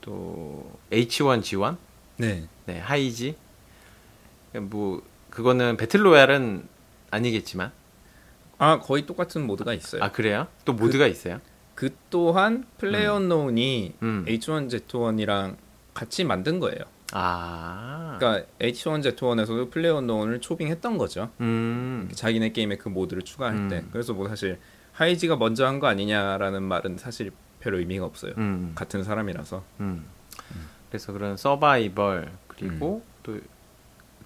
또 0.00 0.78
H1G1 0.90 1.76
네. 2.18 2.46
네 2.66 2.78
하이지 2.78 3.36
뭐 4.54 5.02
그거는 5.30 5.76
배틀로얄은 5.76 6.66
아니겠지만 7.10 7.72
아 8.58 8.78
거의 8.78 9.04
똑같은 9.06 9.46
모드가 9.46 9.74
있어요. 9.74 10.02
아 10.02 10.10
그래요? 10.12 10.46
또 10.64 10.72
모드가 10.72 11.06
있어요? 11.06 11.40
그 11.76 11.90
또한 12.10 12.64
플레이어노운이 12.78 13.94
음. 14.02 14.24
H1Z1이랑 14.26 15.56
같이 15.94 16.24
만든 16.24 16.58
거예요. 16.58 16.80
아 17.12 18.16
그러니까 18.18 18.46
H1Z1에서도 18.60 19.70
플레이어노운을 19.70 20.40
초빙했던 20.40 20.98
거죠. 20.98 21.30
음 21.40 22.08
자기네 22.12 22.50
게임에 22.50 22.76
그 22.76 22.88
모드를 22.88 23.22
추가할 23.22 23.54
음. 23.54 23.68
때. 23.68 23.84
그래서 23.92 24.12
뭐 24.12 24.28
사실 24.28 24.58
하이지가 24.94 25.36
먼저 25.36 25.64
한 25.66 25.78
거 25.78 25.86
아니냐라는 25.86 26.62
말은 26.64 26.98
사실 26.98 27.30
별 27.60 27.74
의미가 27.74 28.04
없어요. 28.04 28.32
음. 28.38 28.72
같은 28.74 29.04
사람이라서. 29.04 29.62
음. 29.80 30.04
그래서 30.88 31.12
그런 31.12 31.36
서바이벌 31.36 32.32
그리고 32.48 33.02
음. 33.28 33.42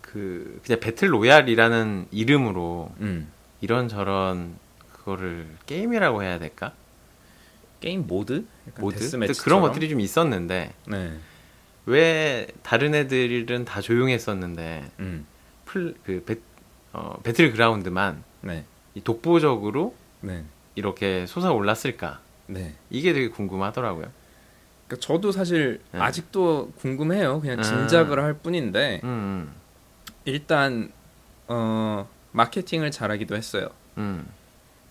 또 0.03 0.32
그 0.32 0.61
그냥 0.65 0.81
배틀 0.81 1.13
로얄이라는 1.13 2.07
이름으로 2.11 2.93
음. 3.01 3.29
이런 3.61 3.89
저런 3.89 4.55
그거를 4.93 5.49
게임이라고 5.67 6.23
해야 6.23 6.39
될까? 6.39 6.73
게임 7.81 8.07
모드? 8.07 8.45
약간 8.69 8.83
모드? 8.83 9.11
그런 9.43 9.61
것들이 9.63 9.89
좀 9.89 10.01
있었는데 10.01 10.73
네. 10.87 11.13
왜 11.87 12.47
다른 12.63 12.95
애들은 12.95 13.65
다 13.65 13.81
조용했었는데 13.81 14.91
음. 15.01 15.27
풀, 15.65 15.95
그 16.05 16.23
배, 16.25 16.37
어, 16.93 17.19
배틀 17.23 17.53
그라운드만 17.53 18.23
네. 18.43 18.65
이 18.95 19.03
독보적으로 19.03 19.95
네. 20.21 20.45
이렇게 20.75 21.27
솟아 21.27 21.51
올랐을까? 21.53 22.21
네. 22.47 22.75
이게 22.91 23.13
되게 23.13 23.29
궁금하더라고요. 23.29 24.11
그러니까 24.87 25.07
저도 25.07 25.33
사실 25.33 25.81
네. 25.93 26.01
아직도 26.01 26.73
궁금해요. 26.79 27.41
그냥 27.41 27.61
아. 27.61 27.63
짐작을 27.63 28.21
할 28.21 28.35
뿐인데 28.35 29.01
음, 29.05 29.53
일단 30.25 30.93
어 31.47 32.09
마케팅을 32.33 32.91
잘하기도 32.91 33.37
했어요. 33.37 33.69
음, 33.99 34.27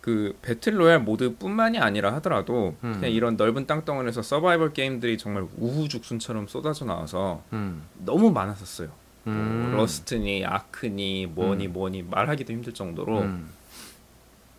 그 0.01 0.37
배틀로얄 0.41 0.99
모드뿐만이 0.99 1.77
아니라 1.79 2.13
하더라도 2.15 2.75
음. 2.83 2.93
그냥 2.93 3.11
이런 3.11 3.35
넓은 3.35 3.67
땅덩어리에서 3.67 4.21
서바이벌 4.21 4.73
게임들이 4.73 5.17
정말 5.17 5.45
우후죽순처럼 5.57 6.47
쏟아져 6.47 6.85
나와서 6.85 7.43
음, 7.53 7.83
너무 7.97 8.31
많았었어요. 8.31 8.87
뭐 9.25 9.33
음, 9.33 9.73
Rust니 9.75 10.45
ARK니 10.45 11.27
뭐니 11.27 11.67
음. 11.67 11.73
뭐니 11.73 12.03
말하기도 12.03 12.53
힘들 12.53 12.73
정도로. 12.73 13.19
음, 13.19 13.49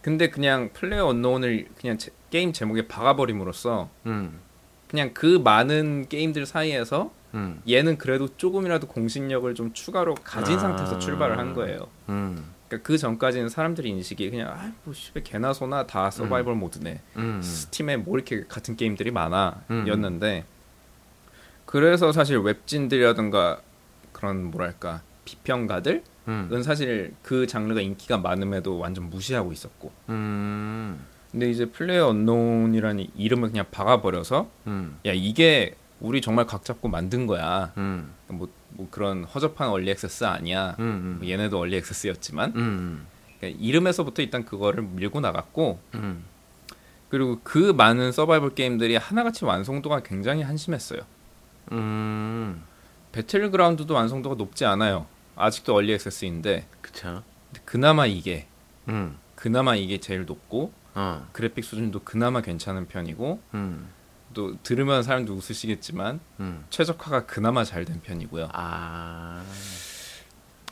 근데 0.02 0.28
그냥 0.30 0.70
PlayerUnknown을 0.74 1.68
그냥 1.80 1.96
제- 1.98 2.10
게임 2.30 2.52
제목에 2.52 2.86
박아버림으로써 2.86 3.88
음, 4.06 4.38
그냥 4.88 5.10
그 5.14 5.40
많은 5.42 6.08
게임들 6.08 6.44
사이에서 6.46 7.12
음, 7.32 7.62
얘는 7.68 7.96
그래도 7.96 8.28
조금이라도 8.36 8.88
공신력을 8.88 9.52
좀 9.54 9.72
추가로 9.72 10.14
가진 10.22 10.56
아. 10.56 10.58
상태에서 10.60 10.98
출발을 10.98 11.38
한 11.38 11.54
거예요. 11.54 11.88
음, 12.70 12.80
그러니까 12.80 12.86
그 12.86 12.96
전까지는 12.96 13.48
사람들이 13.48 13.88
인식이 13.90 14.30
그냥 14.30 14.48
아뭐 14.50 14.94
씨발 14.94 15.24
개나 15.24 15.52
소나 15.52 15.86
다 15.86 16.10
서바이벌 16.10 16.54
모드네. 16.54 17.00
음, 17.16 17.40
스팀에 17.42 17.96
뭐 17.96 18.16
이렇게 18.16 18.44
같은 18.46 18.76
게임들이 18.76 19.10
많아 19.10 19.62
음. 19.70 19.88
였는데 19.88 20.44
그래서 21.66 22.12
사실 22.12 22.38
웹진들이라든가 22.38 23.60
그런 24.12 24.50
뭐랄까 24.50 25.02
비평가들은 25.24 26.02
음, 26.28 26.62
사실 26.62 27.14
그 27.22 27.46
장르가 27.46 27.80
인기가 27.80 28.18
많음에도 28.18 28.78
완전 28.78 29.10
무시하고 29.10 29.52
있었고 29.52 29.92
음, 30.08 31.04
근데 31.30 31.50
이제 31.50 31.66
플레이어 31.66 32.08
언노운이라는 32.08 33.06
이름을 33.16 33.50
그냥 33.50 33.66
박아버려서 33.70 34.48
음, 34.66 34.98
야 35.06 35.12
이게 35.12 35.74
우리 36.00 36.20
정말 36.20 36.46
각 36.46 36.64
잡고 36.64 36.88
만든 36.88 37.26
거야. 37.26 37.72
음. 37.76 38.12
뭐, 38.28 38.48
뭐 38.72 38.88
그런 38.90 39.24
허접한 39.24 39.68
얼리 39.68 39.90
액세스 39.90 40.24
아니야. 40.24 40.76
음. 40.78 41.18
뭐 41.20 41.28
얘네도 41.28 41.58
얼리 41.58 41.76
액세스였지만 41.76 42.52
음. 42.56 43.06
그러니까 43.38 43.60
이름에서부터 43.60 44.22
일단 44.22 44.44
그거를 44.44 44.82
밀고 44.82 45.20
나갔고 45.20 45.80
음. 45.94 46.24
그리고 47.08 47.40
그 47.42 47.72
많은 47.72 48.12
서바이벌 48.12 48.54
게임들이 48.54 48.96
하나같이 48.96 49.44
완성도가 49.44 50.00
굉장히 50.02 50.42
한심했어요. 50.42 51.00
음. 51.72 52.62
배틀그라운드도 53.12 53.92
완성도가 53.94 54.36
높지 54.36 54.64
않아요. 54.64 55.06
아직도 55.36 55.74
얼리 55.74 55.92
액세스인데 55.94 56.66
그쵸. 56.80 57.22
그나마 57.64 58.06
이게 58.06 58.46
음. 58.88 59.16
그나마 59.34 59.74
이게 59.74 59.98
제일 59.98 60.24
높고 60.26 60.72
어. 60.94 61.26
그래픽 61.32 61.64
수준도 61.64 62.00
그나마 62.00 62.40
괜찮은 62.42 62.86
편이고 62.88 63.40
음. 63.54 63.88
또 64.34 64.56
들으면 64.62 65.02
사람도 65.02 65.34
웃으시겠지만 65.34 66.20
음. 66.40 66.64
최적화가 66.70 67.26
그나마 67.26 67.64
잘 67.64 67.84
된 67.84 68.00
편이고요. 68.00 68.48
아. 68.52 69.42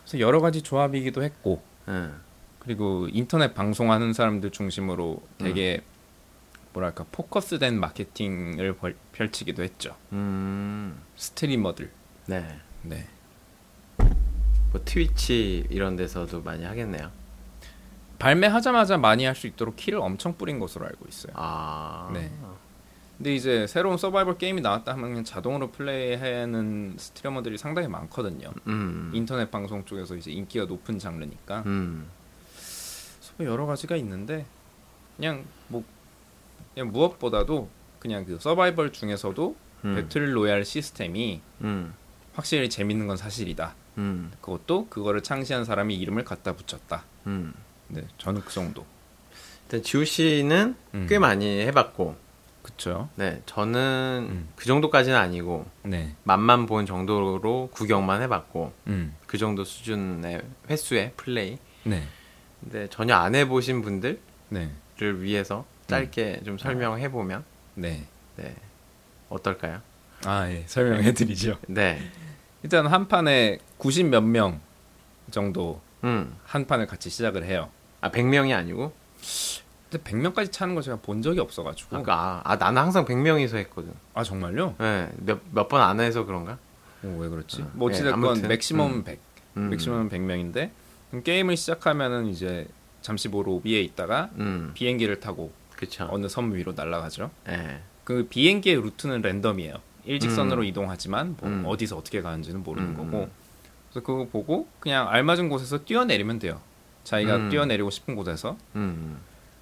그래서 0.00 0.20
여러 0.20 0.40
가지 0.40 0.62
조합이기도 0.62 1.22
했고 1.22 1.62
음. 1.88 2.20
그리고 2.60 3.08
인터넷 3.10 3.54
방송하는 3.54 4.12
사람들 4.12 4.50
중심으로 4.50 5.22
음. 5.40 5.44
되게 5.44 5.82
뭐랄까 6.72 7.04
포커스된 7.10 7.78
마케팅을 7.80 8.76
벌- 8.76 8.96
펼치기도 9.12 9.62
했죠. 9.62 9.96
음. 10.12 11.00
스트리머들. 11.16 11.90
네. 12.26 12.58
네. 12.82 13.06
뭐 14.70 14.82
트위치 14.84 15.66
이런 15.70 15.96
데서도 15.96 16.42
많이 16.42 16.64
하겠네요. 16.64 17.10
발매하자마자 18.18 18.98
많이 18.98 19.24
할 19.24 19.34
수 19.34 19.46
있도록 19.46 19.76
키를 19.76 19.98
엄청 20.00 20.36
뿌린 20.36 20.58
것으로 20.58 20.84
알고 20.86 21.06
있어요. 21.08 21.32
아. 21.36 22.10
네. 22.12 22.30
근데 23.18 23.34
이제 23.34 23.66
새로운 23.66 23.98
서바이벌 23.98 24.38
게임이 24.38 24.60
나왔다 24.60 24.92
하면 24.92 25.10
그냥 25.10 25.24
자동으로 25.24 25.72
플레이하는 25.72 26.94
스트리머들이 26.96 27.58
상당히 27.58 27.88
많거든요. 27.88 28.52
음. 28.68 29.10
인터넷 29.12 29.50
방송 29.50 29.84
쪽에서 29.84 30.14
이제 30.16 30.30
인기가 30.30 30.64
높은 30.64 30.98
장르니까 30.98 31.64
음. 31.66 32.08
여러 33.40 33.66
가지가 33.66 33.96
있는데 33.96 34.46
그냥 35.16 35.44
뭐 35.66 35.84
그냥 36.74 36.92
무엇보다도 36.92 37.68
그냥 37.98 38.24
그 38.24 38.38
서바이벌 38.40 38.92
중에서도 38.92 39.56
음. 39.84 39.94
배틀 39.96 40.36
로얄 40.36 40.64
시스템이 40.64 41.40
음. 41.62 41.94
확실히 42.34 42.70
재밌는 42.70 43.08
건 43.08 43.16
사실이다. 43.16 43.74
음. 43.98 44.30
그것도 44.40 44.86
그거를 44.88 45.22
창시한 45.22 45.64
사람이 45.64 45.96
이름을 45.96 46.24
갖다 46.24 46.54
붙였다. 46.54 47.04
음. 47.26 47.52
네, 47.88 48.06
저는 48.18 48.42
그 48.42 48.52
정도. 48.52 48.86
일단 49.64 49.82
지우 49.82 50.04
씨는 50.04 50.76
음. 50.94 51.06
꽤 51.08 51.18
많이 51.18 51.60
해봤고, 51.62 52.16
그쵸? 52.68 53.08
네 53.16 53.40
저는 53.46 54.26
음. 54.30 54.48
그 54.54 54.66
정도까지는 54.66 55.18
아니고 55.18 55.66
네. 55.84 56.14
맛만 56.24 56.66
본 56.66 56.84
정도로 56.86 57.70
구경만 57.72 58.20
해봤고 58.22 58.72
음. 58.88 59.16
그 59.26 59.38
정도 59.38 59.64
수준의 59.64 60.42
횟수의 60.68 61.12
플레이. 61.16 61.58
네. 61.84 62.02
근데 62.60 62.86
전혀 62.90 63.14
안 63.14 63.34
해보신 63.34 63.80
분들을 63.82 64.20
네. 64.50 64.70
위해서 65.00 65.64
짧게 65.86 66.42
좀 66.44 66.58
설명해 66.58 67.10
보면 67.10 67.44
네. 67.74 68.04
네 68.36 68.54
어떨까요? 69.30 69.80
아, 70.24 70.48
예. 70.50 70.64
설명해 70.66 71.14
드리죠. 71.14 71.56
네, 71.68 72.00
일단 72.62 72.86
한 72.86 73.08
판에 73.08 73.58
90 73.78 74.06
몇 74.06 74.22
명 74.24 74.60
정도 75.30 75.80
음, 76.04 76.36
한 76.44 76.66
판을 76.66 76.86
같이 76.86 77.08
시작을 77.08 77.44
해요. 77.44 77.70
아 78.00 78.10
100명이 78.10 78.54
아니고 78.54 78.92
근데 79.90 80.04
100명까지 80.04 80.52
차는 80.52 80.74
거 80.74 80.82
제가 80.82 80.98
본 80.98 81.22
적이 81.22 81.40
없어 81.40 81.62
가지고. 81.62 81.96
아까 81.96 82.42
아, 82.44 82.52
아, 82.52 82.56
나는 82.56 82.82
항상 82.82 83.04
100명이서 83.04 83.56
했거든. 83.56 83.92
아, 84.14 84.22
정말요? 84.22 84.74
네, 84.78 85.08
몇 85.18 85.40
몇 85.54 85.68
번 85.68 85.80
안 85.80 86.00
해서 86.00 86.24
그런가? 86.24 86.58
오, 87.02 87.16
왜 87.20 87.28
그렇지? 87.28 87.62
어, 87.62 87.70
뭐 87.72 87.88
네, 87.88 87.94
어찌됐건 87.94 88.24
아무튼, 88.24 88.48
맥시멈 88.48 88.90
음. 88.90 89.04
100. 89.04 89.18
음, 89.56 89.70
맥시멈 89.70 90.08
100명인데 90.10 90.70
게임을 91.24 91.56
시작하면은 91.56 92.26
이제 92.26 92.66
잠시 93.00 93.28
뭐 93.28 93.42
로비에 93.42 93.80
있다가 93.80 94.28
음, 94.36 94.72
비행기를 94.74 95.20
타고 95.20 95.52
그쵸. 95.76 96.06
어느 96.10 96.28
섬 96.28 96.52
위로 96.54 96.72
날아가죠. 96.72 97.30
네, 97.46 97.80
그 98.04 98.26
비행기의 98.28 98.76
루트는 98.76 99.22
랜덤이에요. 99.22 99.76
일직선으로 100.04 100.62
음. 100.62 100.64
이동하지만 100.66 101.36
뭐 101.38 101.48
음. 101.48 101.64
어디서 101.66 101.96
어떻게 101.96 102.20
가는지는 102.20 102.62
모르는 102.62 102.90
음, 102.90 102.94
거고. 102.94 103.24
음. 103.24 103.30
그래서 103.90 104.04
그거 104.04 104.26
보고 104.30 104.68
그냥 104.80 105.08
알맞은 105.08 105.48
곳에서 105.48 105.78
뛰어내리면 105.84 106.40
돼요. 106.40 106.60
자기가 107.04 107.36
음. 107.36 107.48
뛰어내리고 107.48 107.88
싶은 107.90 108.14
곳에서. 108.16 108.56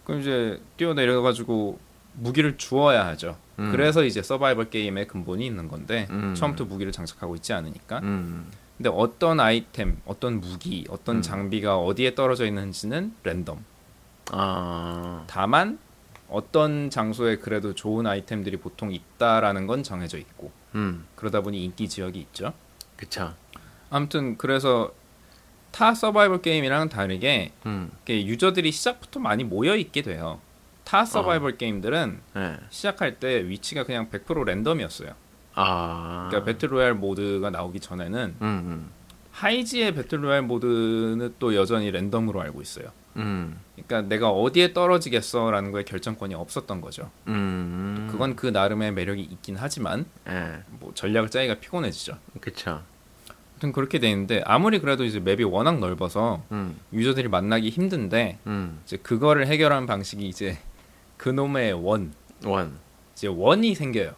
음, 0.07 0.16
그럼 0.16 0.21
이제 0.21 0.61
뛰어내려가지고 0.77 1.79
무기를 2.14 2.57
주워야 2.57 3.07
하죠. 3.09 3.37
음. 3.59 3.71
그래서 3.73 4.05
이제 4.05 4.23
서바이벌 4.23 4.71
게임의 4.71 5.09
근본이 5.09 5.45
있는 5.45 5.69
건데 5.69 6.07
음. 6.11 6.35
처음부터 6.35 6.64
무기를 6.64 6.92
장착하고 6.92 7.35
있지 7.37 7.53
않으니까. 7.53 8.01
음, 8.01 8.51
근데 8.77 8.90
어떤 8.90 9.40
아이템, 9.40 9.99
어떤 10.07 10.40
무기, 10.40 10.87
어떤 10.88 11.16
음. 11.16 11.23
장비가 11.23 11.79
어디에 11.79 12.14
떨어져 12.14 12.47
있는지는 12.47 13.14
랜덤. 13.25 13.64
아, 14.33 15.25
다만 15.27 15.79
어떤 16.29 16.90
장소에 16.90 17.37
그래도 17.37 17.75
좋은 17.75 18.07
아이템들이 18.07 18.57
보통 18.57 18.92
있다라는 18.92 19.66
건 19.66 19.83
정해져 19.83 20.19
있고 20.19 20.51
음, 20.75 21.07
그러다 21.14 21.40
보니 21.40 21.62
인기 21.64 21.88
지역이 21.88 22.19
있죠. 22.21 22.53
그쵸. 22.97 23.35
아무튼 23.90 24.37
그래서 24.37 24.92
타 25.77 25.93
서바이벌 25.93 26.41
게임이랑은 26.41 26.89
다르게 26.89 27.53
음, 27.67 27.91
유저들이 28.09 28.73
시작부터 28.73 29.21
많이 29.21 29.45
모여 29.45 29.77
있게 29.77 30.01
돼요. 30.01 30.41
타 30.85 31.05
서바이벌 31.05 31.59
게임들은 31.59 32.19
네, 32.35 32.57
시작할 32.71 33.21
때 33.21 33.47
위치가 33.47 33.85
그냥 33.85 34.09
100% 34.09 34.43
랜덤이었어요. 34.47 35.12
아, 35.55 36.29
그러니까 36.31 36.51
배틀로얄 36.51 36.95
모드가 36.95 37.51
나오기 37.51 37.81
전에는 37.81 38.37
음, 38.41 38.47
음, 38.47 38.91
하이지의 39.33 39.95
배틀로얄 39.95 40.41
모드는 40.41 41.35
또 41.39 41.55
여전히 41.55 41.91
랜덤으로 41.91 42.41
알고 42.41 42.62
있어요. 42.62 42.87
음, 43.17 43.61
그러니까 43.75 44.01
내가 44.01 44.31
어디에 44.31 44.73
떨어지겠어라는 44.73 45.73
거에 45.73 45.83
결정권이 45.83 46.35
없었던 46.35 46.81
거죠. 46.81 47.11
음, 47.29 48.09
그건 48.11 48.35
그 48.35 48.47
나름의 48.47 48.95
매력이 48.95 49.21
있긴 49.21 49.57
하지만 49.59 50.07
예, 50.27 50.62
뭐 50.81 50.93
전략을 50.95 51.29
짜기가 51.29 51.57
피곤해지죠. 51.57 52.17
그쵸. 52.41 52.81
아무튼 53.57 53.73
그렇게 53.73 53.99
돼 53.99 54.11
있는데 54.11 54.42
아무리 54.45 54.81
그래도 54.81 55.05
이제 55.05 55.19
맵이 55.19 55.45
워낙 55.45 55.79
넓어서 55.79 56.42
음, 56.53 56.79
유저들이 56.92 57.29
만나기 57.29 57.71
힘든데 57.71 58.38
음, 58.47 58.81
이제 58.85 58.99
그거를 58.99 59.47
해결하는 59.47 59.87
방식이 59.87 60.29
이제 60.29 60.59
그놈의 61.16 61.73
원 61.73 62.12
원. 62.45 62.79
이제 63.14 63.29
원이 63.29 63.75
생겨요. 63.75 64.12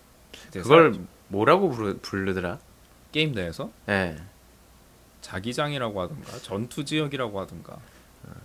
이제 0.48 0.60
그걸 0.60 0.94
사- 0.94 1.00
뭐라고 1.28 1.70
부르, 1.70 1.98
부르더라? 2.02 2.58
게임 3.12 3.32
내에서 3.32 3.70
예. 3.88 4.16
자기장이라고 5.20 6.00
하던가 6.00 6.38
전투 6.42 6.84
지역이라고 6.84 7.38
하던가 7.40 7.76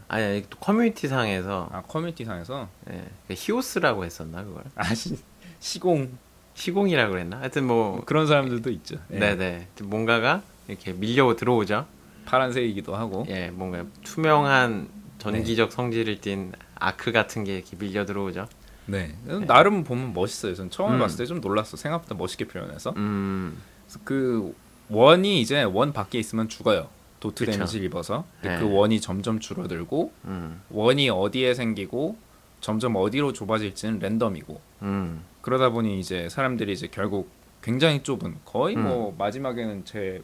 아니, 0.08 0.24
아니 0.24 0.46
또 0.50 0.58
커뮤니티 0.60 1.08
상에서 1.08 1.70
아 1.72 1.82
커뮤니티 1.82 2.24
상에서 2.24 2.70
예, 2.92 3.04
그 3.28 3.34
히오스라고 3.36 4.06
했었나 4.06 4.44
그걸? 4.44 4.64
아 4.76 4.94
시 4.94 5.18
시공 5.60 6.18
시공이라고 6.54 7.12
그랬나? 7.14 7.40
하여튼 7.40 7.66
뭐 7.66 7.94
뭐 7.96 8.06
그런 8.06 8.28
사람들도 8.28 8.70
있죠. 8.72 8.98
예. 9.12 9.18
네네 9.18 9.68
뭔가가 9.84 10.44
이렇게 10.68 10.94
밀려 10.94 11.36
들어오죠. 11.36 11.86
파란색이기도 12.26 12.96
하고 12.96 13.26
예, 13.30 13.50
뭔가 13.52 13.86
투명한 14.04 14.88
전기적 15.20 15.72
성질을 15.72 16.22
띤 16.22 16.52
아크 16.76 17.12
같은 17.12 17.44
게 17.44 17.56
이렇게 17.58 17.76
밀려 17.78 18.06
들어오죠. 18.06 18.48
네 18.86 19.16
나름 19.48 19.84
보면 19.84 20.14
멋있어요. 20.14 20.56
전 20.56 20.70
처음 20.70 20.92
에 20.92 20.96
음. 20.96 21.00
봤을 21.00 21.18
때 21.18 21.26
좀 21.26 21.40
놀랐어. 21.42 21.78
생각보다 21.78 22.16
멋있게 22.16 22.46
표현해서 22.46 22.94
음, 22.98 23.58
그 24.04 24.54
원이 24.90 25.40
이제 25.42 25.64
원 25.64 25.94
밖에 25.94 26.20
있으면 26.20 26.50
죽어요. 26.50 26.88
도트. 27.20 27.46
데미지를 27.46 27.86
입어서 27.86 28.26
네. 28.42 28.60
그 28.60 28.70
원이 28.70 29.00
점점 29.00 29.40
줄어들고 29.40 30.12
음, 30.26 30.62
원이 30.70 31.10
어디에 31.10 31.54
생기고 31.54 32.18
점점 32.60 32.96
어디로 32.98 33.32
좁아질지는 33.32 34.00
랜덤이고 34.00 34.60
음, 34.82 35.24
그러다 35.42 35.70
보니 35.70 36.00
이제 36.02 36.28
사람들이 36.28 36.74
이제 36.74 36.88
결국 36.92 37.30
굉장히 37.62 38.04
좁은 38.04 38.36
거의 38.44 38.76
음. 38.76 38.84
뭐 38.84 39.16
마지막에는 39.18 39.86
제 39.86 40.22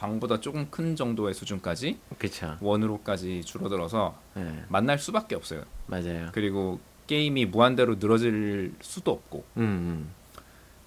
방보다 0.00 0.40
조금 0.40 0.66
큰 0.70 0.96
정도의 0.96 1.34
수준까지 1.34 1.98
그쵸. 2.18 2.56
원으로까지 2.62 3.42
줄어들어서 3.44 4.18
예, 4.38 4.64
만날 4.68 4.98
수밖에 4.98 5.34
없어요. 5.34 5.62
맞아요. 5.86 6.30
그리고 6.32 6.80
게임이 7.06 7.44
무한대로 7.46 7.96
늘어질 7.96 8.72
수도 8.80 9.10
없고 9.12 9.44
음, 9.58 10.10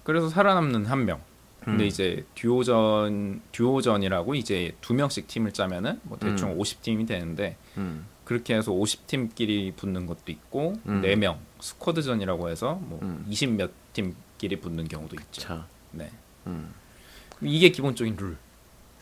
그래서 0.04 0.30
살아남는 0.30 0.88
한 0.88 1.06
명. 1.06 1.21
근데 1.60 1.86
음. 1.86 1.88
이제 1.88 2.26
듀오전 2.36 3.41
듀오전이라고 3.52 4.36
이제 4.36 4.76
두 4.82 4.93
명씩 4.93 5.28
팀을 5.28 5.54
짜면은 5.54 5.99
뭐 6.04 6.17
대충 6.17 6.52
음. 6.52 6.58
50팀이 6.58 7.08
되는데 7.08 7.56
음, 7.78 8.06
그렇게 8.26 8.56
해서 8.56 8.71
50팀끼리 8.71 9.76
붙는 9.76 10.08
것도 10.08 10.23
있고 10.28 10.73
음. 10.88 11.02
네명 11.02 11.39
스쿼드전이라고 11.62 12.49
해서 12.49 12.82
뭐 12.82 12.99
음. 13.04 13.26
20 13.30 13.52
몇 13.52 13.71
팀끼리 13.93 14.60
붙는 14.60 14.88
경우도 14.88 15.15
있죠. 15.15 15.41
그쵸. 15.41 15.63
네. 15.91 16.10
음. 16.47 16.73
이게 17.41 17.69
기본적인 17.69 18.15
룰. 18.17 18.38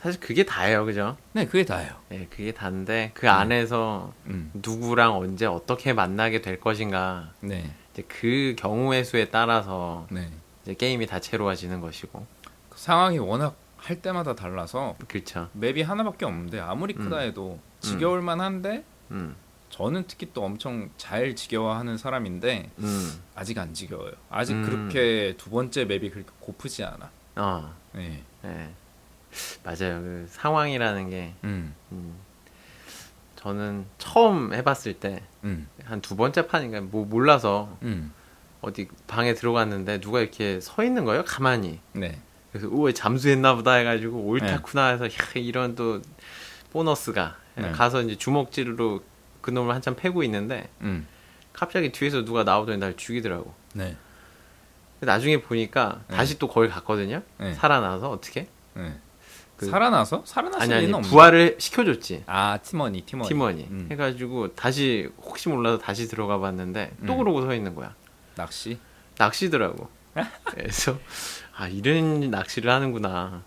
사실 0.01 0.19
그게 0.19 0.43
다예요, 0.43 0.85
그죠? 0.85 1.15
네, 1.33 1.45
그게 1.45 1.63
다예요. 1.63 1.91
예, 2.11 2.25
그게 2.29 2.51
다인데 2.51 3.11
그 3.13 3.29
안에서 3.29 4.13
음. 4.25 4.49
누구랑 4.55 5.15
언제 5.15 5.45
어떻게 5.45 5.93
만나게 5.93 6.41
될 6.41 6.59
것인가 6.59 7.31
네. 7.39 7.71
이제 7.93 8.03
그 8.07 8.55
경우의 8.57 9.05
수에 9.05 9.29
따라서 9.29 10.07
네. 10.09 10.31
이제 10.63 10.73
게임이 10.73 11.05
다채로워지는 11.05 11.81
것이고 11.81 12.25
상황이 12.75 13.19
워낙 13.19 13.55
할 13.77 14.01
때마다 14.01 14.35
달라서 14.35 14.95
그렇죠. 15.07 15.49
맵이 15.53 15.83
하나밖에 15.83 16.25
없는데 16.25 16.59
아무리 16.59 16.93
크다 16.93 17.17
음. 17.17 17.21
해도 17.21 17.59
지겨울 17.79 18.21
만한데 18.21 18.83
음, 19.11 19.35
저는 19.69 20.05
특히 20.07 20.29
또 20.33 20.43
엄청 20.43 20.89
잘 20.97 21.35
지겨워하는 21.35 21.97
사람인데 21.97 22.71
음, 22.79 23.21
아직 23.35 23.57
안 23.59 23.73
지겨워요. 23.73 24.13
아직 24.29 24.53
음. 24.53 24.65
그렇게 24.65 25.35
두 25.37 25.49
번째 25.51 25.85
맵이 25.85 26.09
그렇게 26.09 26.29
고프지 26.39 26.83
않아. 26.83 27.09
어, 27.35 27.73
네. 27.93 28.23
예, 28.45 28.69
맞아요. 29.63 30.01
그 30.01 30.25
상황이라는 30.29 31.09
게 31.09 31.33
음. 31.43 31.73
음, 31.91 32.15
저는 33.35 33.85
처음 33.97 34.53
해봤을 34.53 34.93
때 34.99 35.23
음. 35.43 35.67
한두 35.83 36.15
번째 36.15 36.47
판인가 36.47 36.81
뭐 36.81 37.05
몰라서 37.05 37.77
음. 37.81 38.13
어디 38.61 38.87
방에 39.07 39.33
들어갔는데 39.33 39.99
누가 39.99 40.19
이렇게 40.19 40.59
서 40.61 40.83
있는 40.83 41.05
거예요 41.05 41.23
가만히 41.25 41.79
네. 41.93 42.19
그래서 42.51 42.67
우에 42.69 42.93
잠수했나 42.93 43.55
보다 43.55 43.73
해가지고 43.73 44.19
옳다구나 44.19 44.89
해서 44.89 45.05
야, 45.05 45.09
이런 45.35 45.75
또 45.75 46.01
보너스가 46.71 47.37
네. 47.55 47.71
가서 47.71 48.01
이제 48.01 48.15
주먹질로 48.15 49.01
그놈을 49.41 49.73
한참 49.73 49.95
패고 49.95 50.23
있는데 50.23 50.69
음. 50.81 51.07
갑자기 51.53 51.91
뒤에서 51.91 52.23
누가 52.23 52.43
나오더니 52.43 52.77
날 52.77 52.95
죽이더라고 52.95 53.53
네. 53.73 53.97
나중에 54.99 55.41
보니까 55.41 56.01
네. 56.07 56.15
다시 56.15 56.37
또 56.37 56.47
거기 56.47 56.67
갔거든요 56.69 57.23
네. 57.39 57.53
살아나서 57.55 58.11
어떻게 58.11 58.47
네. 58.75 58.99
그- 59.61 59.65
살아나서 59.67 60.23
살아났을 60.25 60.73
아니 60.73 60.91
아니. 60.93 61.01
부활을 61.01 61.55
시켜줬지 61.59 62.23
아 62.25 62.57
팀원이 62.63 63.01
팀원이. 63.05 63.29
팀원이 63.29 63.67
음. 63.69 63.87
해가지고 63.91 64.55
다시 64.55 65.09
혹시 65.21 65.49
몰라서 65.49 65.77
다시 65.77 66.07
들어가 66.07 66.39
봤는데 66.39 66.91
또 67.05 67.13
음. 67.13 67.17
그러고 67.19 67.41
서 67.41 67.53
있는 67.53 67.75
거야 67.75 67.95
낚시. 68.35 68.79
낚시더라고 69.17 69.87
그래서 70.45 70.97
아 71.55 71.67
이런 71.67 72.31
낚시를 72.31 72.71
하는구나 72.71 73.43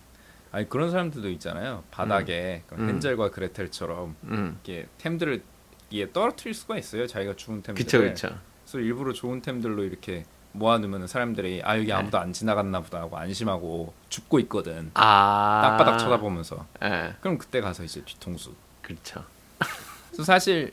아니 0.52 0.68
그런 0.68 0.90
사람들도 0.92 1.28
있잖아요. 1.30 1.82
바닥에 1.90 2.62
그 2.68 2.76
음. 2.76 2.88
헨젤과 2.90 3.30
그레텔처럼 3.32 4.14
음 4.24 4.58
이렇게 4.64 4.86
템들을 4.98 5.42
이게 5.90 6.12
떨어뜨릴 6.12 6.54
수가 6.54 6.78
있어요. 6.78 7.06
자기가 7.08 7.34
주운 7.34 7.60
템들을. 7.62 7.84
그쵸 7.84 8.00
그쵸 8.28 8.38
그래서 8.64 8.78
일부러 8.78 9.12
좋은 9.12 9.42
템들로 9.42 9.82
이렇게 9.82 10.24
모아놓으면 10.54 11.06
사람들이 11.06 11.62
아 11.64 11.76
여기 11.76 11.88
네. 11.88 11.92
아무도 11.92 12.18
안 12.18 12.32
지나갔나 12.32 12.80
보다 12.80 13.00
하고 13.00 13.18
안심하고 13.18 13.92
죽고 14.08 14.38
있거든. 14.40 14.90
아 14.94 15.60
땅바닥 15.62 15.98
쳐다보면서. 15.98 16.64
예 16.82 17.14
그럼 17.20 17.38
그때 17.38 17.60
가서 17.60 17.84
이제 17.84 18.02
뒤통수. 18.04 18.52
그렇죠 18.80 19.24
그래서 20.10 20.24
사실 20.24 20.72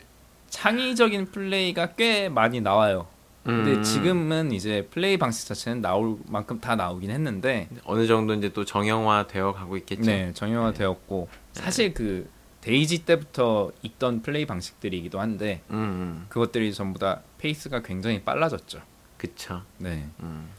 창의적인 0.49 1.31
플레이가 1.31 1.93
꽤 1.95 2.29
많이 2.29 2.61
나와요. 2.61 3.07
근데 3.43 3.71
음, 3.73 3.83
지금은 3.83 4.51
이제 4.51 4.87
플레이 4.91 5.17
방식 5.17 5.47
자체는 5.47 5.81
나올 5.81 6.17
만큼 6.27 6.59
다 6.59 6.75
나오긴 6.75 7.09
했는데 7.09 7.69
어느 7.85 8.05
정도 8.05 8.35
이제 8.35 8.49
또 8.49 8.65
정형화 8.65 9.25
되어 9.25 9.51
가고 9.51 9.77
있겠죠 9.77 10.03
네 10.03 10.31
정형화되었고 10.33 11.27
사실 11.53 11.95
그 11.95 12.29
DayZ 12.61 13.05
때부터 13.05 13.71
있던 13.81 14.21
플레이 14.21 14.45
방식들이기도 14.45 15.19
한데 15.19 15.63
음, 15.71 15.75
음 15.75 16.25
그것들이 16.29 16.71
전부 16.71 16.99
다 16.99 17.21
페이스가 17.39 17.81
굉장히 17.81 18.21
빨라졌죠. 18.21 18.81
그쵸 19.21 19.61
네. 19.77 20.09
음. 20.21 20.49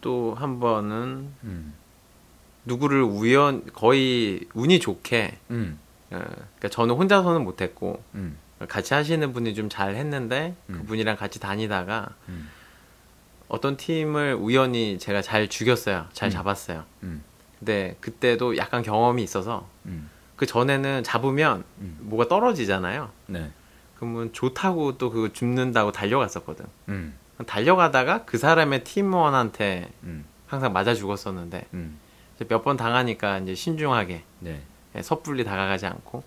또한 0.00 0.58
번은 0.58 1.28
음. 1.44 1.74
누구를 2.64 3.02
우연 3.02 3.66
거의 3.74 4.46
운이 4.54 4.80
좋게 4.80 5.36
음. 5.50 5.78
어, 6.10 6.16
그러니까 6.18 6.68
저는 6.70 6.94
혼자서는 6.94 7.44
못했고 7.44 8.02
음. 8.14 8.38
같이 8.68 8.94
하시는 8.94 9.32
분이 9.34 9.54
좀 9.54 9.68
잘 9.68 9.96
했는데 9.96 10.56
음. 10.70 10.78
그분이랑 10.78 11.18
같이 11.18 11.38
다니다가 11.40 12.08
음. 12.30 12.48
어떤 13.48 13.76
팀을 13.76 14.34
우연히 14.40 14.98
제가 14.98 15.20
잘 15.20 15.48
죽였어요. 15.48 16.06
잘 16.14 16.28
음. 16.28 16.30
잡았어요. 16.30 16.84
음. 17.02 17.22
근데 17.58 17.96
그때도 18.00 18.56
약간 18.56 18.82
경험이 18.82 19.22
있어서 19.22 19.68
음. 19.84 20.08
그 20.36 20.46
전에는 20.46 21.04
잡으면 21.04 21.64
음. 21.80 21.98
뭐가 22.00 22.28
떨어지잖아요. 22.28 23.10
네. 23.26 23.50
그러면 24.02 24.32
좋다고 24.32 24.98
또 24.98 25.10
그거 25.10 25.32
줍는다고 25.32 25.92
달려갔었거든. 25.92 26.66
음. 26.88 27.14
달려가다가 27.46 28.24
그 28.24 28.36
사람의 28.36 28.82
팀원한테 28.82 29.92
음. 30.02 30.24
항상 30.48 30.72
맞아 30.72 30.92
죽었었는데 30.92 31.66
음. 31.74 32.00
몇번 32.48 32.76
당하니까 32.76 33.38
이제 33.38 33.54
신중하게 33.54 34.24
네. 34.40 34.60
예, 34.96 35.02
섣불리 35.02 35.44
다가가지 35.44 35.86
않고 35.86 36.24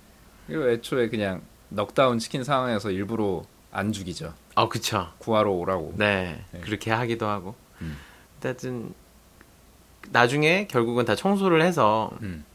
그리고 0.47 0.69
애초에 0.69 1.09
그냥 1.09 1.41
넉다운 1.67 2.19
시킨 2.19 2.45
상황에서 2.45 2.91
일부러 2.91 3.43
안 3.73 3.91
죽이죠. 3.91 4.33
아 4.55 4.69
그쵸 4.69 5.09
구하러 5.17 5.51
오라고. 5.51 5.95
네, 5.97 6.45
네. 6.53 6.61
그렇게 6.61 6.91
하기도 6.91 7.27
하고 7.27 7.55
음. 7.81 7.97
하여튼 8.41 8.93
나중에 10.11 10.67
결국은 10.67 11.03
다 11.03 11.13
청소를 11.13 11.61
해서 11.61 12.11
음. 12.21 12.45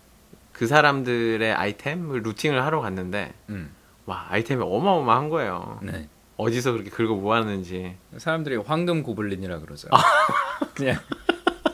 그 0.54 0.66
사람들의 0.66 1.52
아이템을 1.52 2.22
루팅을 2.22 2.64
하러 2.64 2.80
갔는데 2.80 3.34
음. 3.50 3.74
와 4.06 4.26
아이템이 4.30 4.62
어마어마한 4.62 5.28
거예요 5.28 5.78
네. 5.82 6.08
어디서 6.40 6.72
그렇게 6.72 6.90
긁어 6.90 7.14
모았는지 7.14 7.96
사람들이 8.16 8.56
황금 8.56 9.02
고블린이라 9.02 9.60
그러죠. 9.60 9.88
아. 9.90 10.00
그냥 10.74 10.96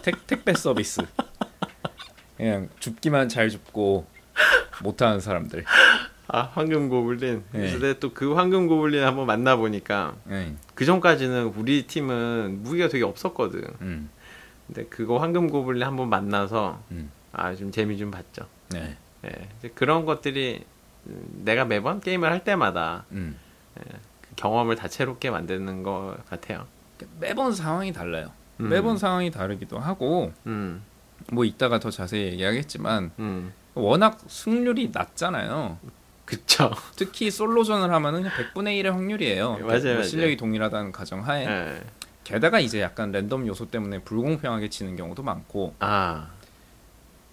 택, 0.02 0.26
택배 0.26 0.54
서비스. 0.54 1.02
그냥 2.36 2.68
줍기만 2.80 3.28
잘 3.28 3.48
줍고 3.48 4.06
못하는 4.82 5.20
사람들. 5.20 5.64
아 6.28 6.42
황금 6.52 6.88
고블린 6.88 7.44
네. 7.52 7.78
내가 7.78 8.00
또그 8.00 8.34
황금 8.34 8.66
고블린 8.66 9.04
한번 9.04 9.26
만나 9.26 9.54
보니까 9.54 10.16
네. 10.24 10.56
그 10.74 10.84
전까지는 10.84 11.52
우리 11.56 11.86
팀은 11.86 12.64
무기가 12.64 12.88
되게 12.88 13.04
없었거든 13.04 13.62
음. 13.80 14.10
근데 14.66 14.86
그거 14.86 15.18
황금 15.18 15.48
고블린 15.48 15.84
한번 15.84 16.08
만나서 16.08 16.82
음. 16.90 17.12
아좀 17.30 17.70
재미 17.70 17.96
좀 17.96 18.10
봤죠 18.10 18.48
네. 18.70 18.96
예, 19.24 19.48
이제 19.58 19.70
그런 19.72 20.04
것들이 20.04 20.64
음, 20.64 20.75
내가 21.44 21.64
매번 21.64 22.00
게임을 22.00 22.30
할 22.30 22.44
때마다 22.44 23.04
음. 23.12 23.36
그 23.74 24.28
경험을 24.36 24.76
다채롭게 24.76 25.30
만드는 25.30 25.82
것 25.82 26.16
같아요. 26.28 26.66
매번 27.20 27.52
상황이 27.54 27.92
달라요. 27.92 28.30
음. 28.60 28.68
매번 28.68 28.96
상황이 28.96 29.30
다르기도 29.30 29.78
하고 29.78 30.32
음, 30.46 30.82
뭐 31.30 31.44
이따가 31.44 31.78
더 31.78 31.90
자세히 31.90 32.32
얘기하겠지만 32.32 33.10
음, 33.18 33.52
워낙 33.74 34.18
승률이 34.26 34.90
낮잖아요. 34.92 35.78
그쵸. 36.24 36.70
특히 36.96 37.30
솔로전을 37.30 37.92
하면은 37.92 38.24
100분의 38.24 38.82
1의 38.82 38.90
확률이에요. 38.90 39.58
맞아요, 39.58 39.66
맞아요. 39.66 39.94
뭐 39.94 40.02
실력이 40.02 40.36
동일하다는 40.36 40.92
가정하에 40.92 41.46
예. 41.46 41.82
게다가 42.24 42.58
이제 42.58 42.80
약간 42.80 43.12
랜덤 43.12 43.46
요소 43.46 43.70
때문에 43.70 44.00
불공평하게 44.00 44.68
치는 44.68 44.96
경우도 44.96 45.22
많고 45.22 45.76
아, 45.78 46.30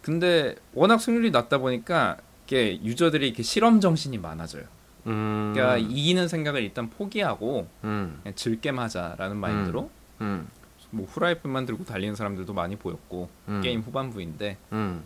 근데 0.04 0.56
워낙 0.74 1.00
승률이 1.00 1.32
낮다 1.32 1.58
보니까 1.58 2.18
이게 2.54 2.80
유저들이 2.84 3.28
이렇게 3.28 3.42
실험 3.42 3.82
정신이 3.82 4.20
많아져요. 4.20 4.64
음, 5.08 5.54
그러니까 5.56 5.78
이기는 5.78 6.28
생각을 6.28 6.62
일단 6.62 6.90
포기하고 6.92 7.68
음, 7.84 8.20
그냥 8.22 8.36
즐겜 8.36 8.78
하자라는 8.80 9.38
마인드로 9.38 9.90
음, 10.22 10.48
뭐 10.92 11.08
후라이팬 11.08 11.52
만 11.52 11.66
들고 11.66 11.84
달리는 11.84 12.14
사람들도 12.16 12.54
많이 12.54 12.76
보였고 12.76 13.30
음. 13.48 13.62
게임 13.62 13.82
후반부인데 13.82 14.58
음, 14.72 15.04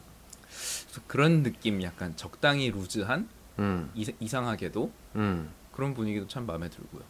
그런 1.07 1.41
느낌 1.41 1.81
약간 1.83 2.15
적당히 2.17 2.69
루즈한 2.69 3.29
음, 3.59 3.89
이, 3.95 4.11
이상하게도 4.19 4.91
음. 5.15 5.49
그런 5.71 5.93
분위기도 5.93 6.27
참 6.27 6.45
마음에 6.45 6.69
들고요. 6.69 7.01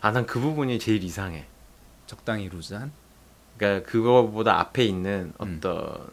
아, 0.00 0.12
난 0.12 0.24
그 0.26 0.38
부분이 0.38 0.78
제일 0.78 1.02
이상해. 1.02 1.46
적당히 2.06 2.48
루즈한 2.48 2.92
그러니까 3.58 3.90
그거보다 3.90 4.60
앞에 4.60 4.84
있는 4.84 5.32
음. 5.40 5.56
어떤 5.58 6.06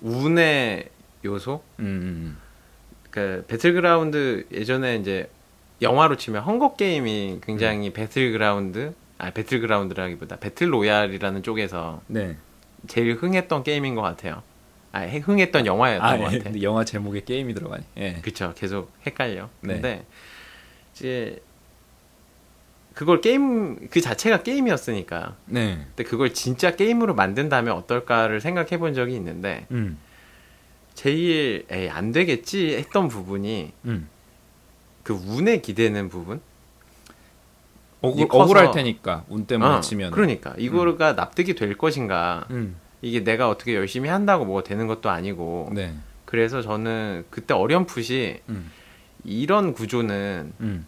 운의 0.00 0.88
요소? 1.22 1.62
음, 1.80 1.84
음, 1.84 2.49
그러니까 3.10 3.46
배틀그라운드 3.46 4.46
예전에 4.52 4.96
이제 4.96 5.28
영화로 5.82 6.16
치면 6.16 6.42
헝거 6.42 6.76
게임이 6.76 7.40
굉장히 7.42 7.88
음. 7.88 7.92
배틀그라운드 7.92 8.94
아 9.18 9.30
배틀그라운드라기보다 9.30 10.36
배틀로얄이라는 10.36 11.42
쪽에서 11.42 12.00
네. 12.06 12.36
제일 12.86 13.14
흥했던 13.14 13.62
게임인 13.62 13.94
것 13.94 14.02
같아요. 14.02 14.42
아 14.92 15.06
흥했던 15.06 15.66
영화였던 15.66 16.08
아, 16.08 16.16
것 16.16 16.32
예. 16.32 16.38
같아. 16.38 16.50
근데 16.50 16.62
영화 16.62 16.84
제목에 16.84 17.22
게임이 17.24 17.54
들어가니. 17.54 17.84
예. 17.98 18.14
그쵸 18.22 18.52
계속 18.56 18.92
헷갈려. 19.06 19.48
네. 19.60 19.74
근데 19.74 20.04
이제 20.94 21.42
그걸 22.94 23.20
게임 23.20 23.88
그 23.88 24.00
자체가 24.00 24.42
게임이었으니까. 24.42 25.36
네. 25.46 25.86
근데 25.88 26.04
그걸 26.04 26.34
진짜 26.34 26.74
게임으로 26.74 27.14
만든다면 27.14 27.74
어떨까를 27.74 28.40
생각해 28.40 28.78
본 28.78 28.94
적이 28.94 29.14
있는데 29.16 29.66
음. 29.70 29.98
제일 30.94 31.66
에이 31.70 31.88
안 31.88 32.12
되겠지 32.12 32.74
했던 32.76 33.08
부분이 33.08 33.72
음. 33.86 34.08
그 35.02 35.14
운에 35.14 35.60
기대는 35.60 36.08
부분. 36.08 36.40
억울, 38.02 38.22
이 38.22 38.28
커서- 38.28 38.44
억울할 38.44 38.70
테니까 38.70 39.24
운 39.28 39.46
때문에 39.46 39.70
어, 39.76 39.80
치면. 39.80 40.10
그러니까 40.12 40.54
이거가 40.58 41.14
납득이 41.14 41.54
될 41.54 41.76
것인가. 41.76 42.46
음. 42.50 42.76
이게 43.02 43.24
내가 43.24 43.48
어떻게 43.48 43.74
열심히 43.74 44.08
한다고 44.08 44.44
뭐가 44.44 44.62
되는 44.62 44.86
것도 44.86 45.10
아니고. 45.10 45.70
네. 45.74 45.94
그래서 46.24 46.62
저는 46.62 47.24
그때 47.30 47.54
어렴풋이 47.54 48.40
음. 48.48 48.70
이런 49.24 49.72
구조는 49.74 50.52
음. 50.60 50.86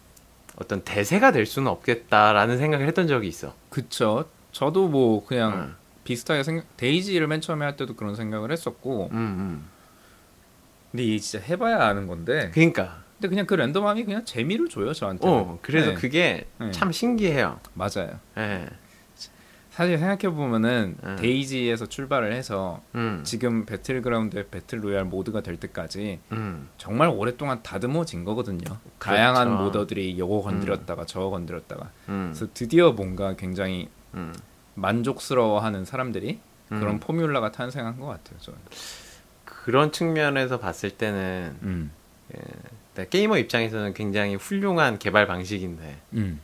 어떤 0.56 0.82
대세가 0.84 1.32
될 1.32 1.46
수는 1.46 1.68
없겠다라는 1.70 2.58
생각을 2.58 2.86
했던 2.86 3.06
적이 3.08 3.28
있어. 3.28 3.54
그쵸. 3.70 4.26
저도 4.52 4.88
뭐 4.88 5.24
그냥 5.26 5.52
응. 5.52 5.74
비슷하게 6.04 6.42
생각 6.42 6.76
DayZ를 6.76 7.26
맨 7.26 7.40
처음에 7.40 7.64
할 7.64 7.76
때도 7.76 7.94
그런 7.96 8.14
생각을 8.14 8.52
했었고 8.52 9.08
음, 9.12 9.16
음. 9.16 9.68
근데 10.92 11.04
이게 11.04 11.18
진짜 11.18 11.44
해봐야 11.44 11.84
아는 11.86 12.06
건데 12.06 12.50
그러니까. 12.54 13.02
근데 13.14 13.28
그냥 13.28 13.46
그 13.46 13.54
랜덤함이 13.54 14.04
그냥 14.04 14.24
재미를 14.24 14.68
줘요 14.68 14.92
저한테 14.92 15.26
어, 15.26 15.58
그래서 15.62 15.90
네. 15.90 15.94
그게 15.94 16.46
네. 16.60 16.70
참 16.70 16.92
신기해요. 16.92 17.58
맞아요 17.74 18.20
예. 18.36 18.68
사실 19.70 19.96
생각해 19.96 20.34
보면은 20.34 20.96
음. 21.02 21.16
DayZ에서 21.18 21.86
출발을 21.86 22.34
해서 22.34 22.82
음. 22.94 23.22
지금 23.24 23.64
배틀그라운드의 23.64 24.48
배틀 24.50 24.84
로얄 24.84 25.06
모드가 25.06 25.40
될 25.40 25.56
때까지 25.56 26.20
음. 26.32 26.68
정말 26.76 27.08
오랫동안 27.08 27.62
다듬어진 27.62 28.24
거거든요. 28.24 28.58
그렇죠. 28.58 28.80
다양한 28.98 29.50
modder들이 29.56 30.18
요거 30.18 30.42
건드렸다가 30.42 31.06
저거 31.06 31.30
건드렸다가 31.30 31.90
음. 32.10 32.32
그래서 32.34 32.52
드디어 32.52 32.92
뭔가 32.92 33.34
굉장히 33.34 33.88
음. 34.12 34.34
만족스러워하는 34.74 35.86
사람들이 35.86 36.38
음. 36.72 36.80
그런 36.80 37.00
formula가 37.00 37.50
탄생한 37.50 37.98
것 37.98 38.06
같아요. 38.06 38.38
저는. 38.40 38.58
그런 39.64 39.92
측면에서 39.92 40.58
봤을 40.58 40.90
때는 40.90 41.56
음. 41.62 41.90
네, 42.94 43.06
게이머 43.08 43.38
입장에서는 43.38 43.94
굉장히 43.94 44.34
훌륭한 44.34 44.98
개발 44.98 45.26
방식인데 45.26 46.00
음. 46.14 46.40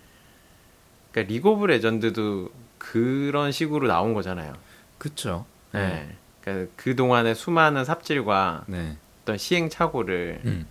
그러니까 1.11 1.33
리그 1.33 1.49
오브 1.49 1.67
레전드도 1.67 2.51
그런 2.79 3.51
식으로 3.51 3.89
나온 3.89 4.15
거잖아요. 4.15 4.55
그쵸. 4.99 5.47
네. 5.73 6.15
그러니까 6.41 6.73
그 6.77 6.95
동안의 6.95 7.35
수많은 7.35 7.85
삽질과 7.85 8.65
네. 8.69 8.97
어떤 9.23 9.37
시행착오를 9.37 10.43
음. 10.45 10.67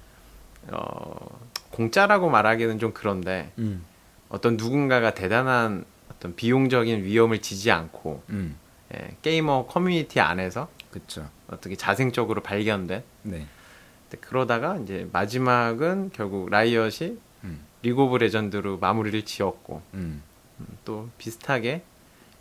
어, 0.70 1.40
공짜라고 1.72 2.30
말하기는 2.30 2.80
좀 2.80 2.92
그런데 2.94 3.52
음. 3.58 3.84
어떤 4.30 4.56
누군가가 4.56 5.14
대단한 5.14 5.86
어떤 6.10 6.36
비용적인 6.36 7.04
위험을 7.04 7.42
지지 7.42 7.72
않고 7.72 8.24
음. 8.30 8.56
예, 8.94 9.16
게이머 9.22 9.66
커뮤니티 9.68 10.22
안에서 10.22 10.70
그쵸. 10.90 11.30
어떻게 11.50 11.76
자생적으로 11.76 12.42
발견된 12.42 13.04
네. 13.24 13.48
그러다가 14.22 14.78
이제 14.78 15.10
마지막은 15.12 16.12
결국 16.14 16.50
라이엇이 16.50 17.20
음. 17.44 17.60
리그 17.82 18.02
오브 18.02 18.18
레전드로 18.18 18.78
마무리를 18.80 19.24
지었고 19.24 19.82
음. 19.94 20.22
음, 20.60 20.66
또 20.86 21.10
비슷하게 21.18 21.84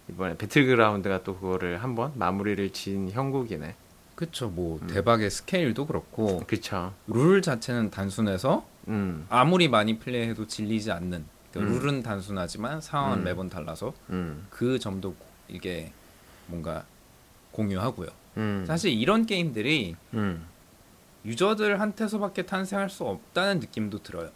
이번에 0.08 0.36
배틀그라운드가 0.36 1.24
또 1.24 1.36
그거를 1.36 1.82
한번 1.82 2.12
마무리를 2.14 2.70
지은 2.72 3.10
형국이네. 3.10 3.74
그쵸. 4.14 4.48
뭐 4.48 4.78
음. 4.80 4.86
대박의 4.86 5.30
스케일도 5.30 5.86
그렇고 5.86 6.44
그쵸. 6.46 6.94
룰 7.06 7.42
자체는 7.42 7.90
단순해서 7.90 8.66
음, 8.88 9.26
아무리 9.28 9.68
많이 9.68 9.98
플레이해도 9.98 10.46
질리지 10.46 10.90
않는 10.92 11.24
그러니까 11.52 11.74
음. 11.74 11.78
룰은 11.80 12.02
단순하지만 12.02 12.80
상황은 12.80 13.18
음. 13.18 13.24
매번 13.24 13.50
달라서 13.50 13.92
음, 14.10 14.46
그 14.50 14.78
점도 14.78 15.14
이게 15.48 15.92
뭔가 16.46 16.84
공유하고요. 17.50 18.08
음, 18.36 18.64
사실 18.66 18.92
이런 18.92 19.26
게임들이 19.26 19.96
음, 20.14 20.46
유저들한테서밖에 21.24 22.46
탄생할 22.46 22.90
수 22.90 23.04
없다는 23.04 23.60
느낌도 23.60 24.02
들어요. 24.02 24.30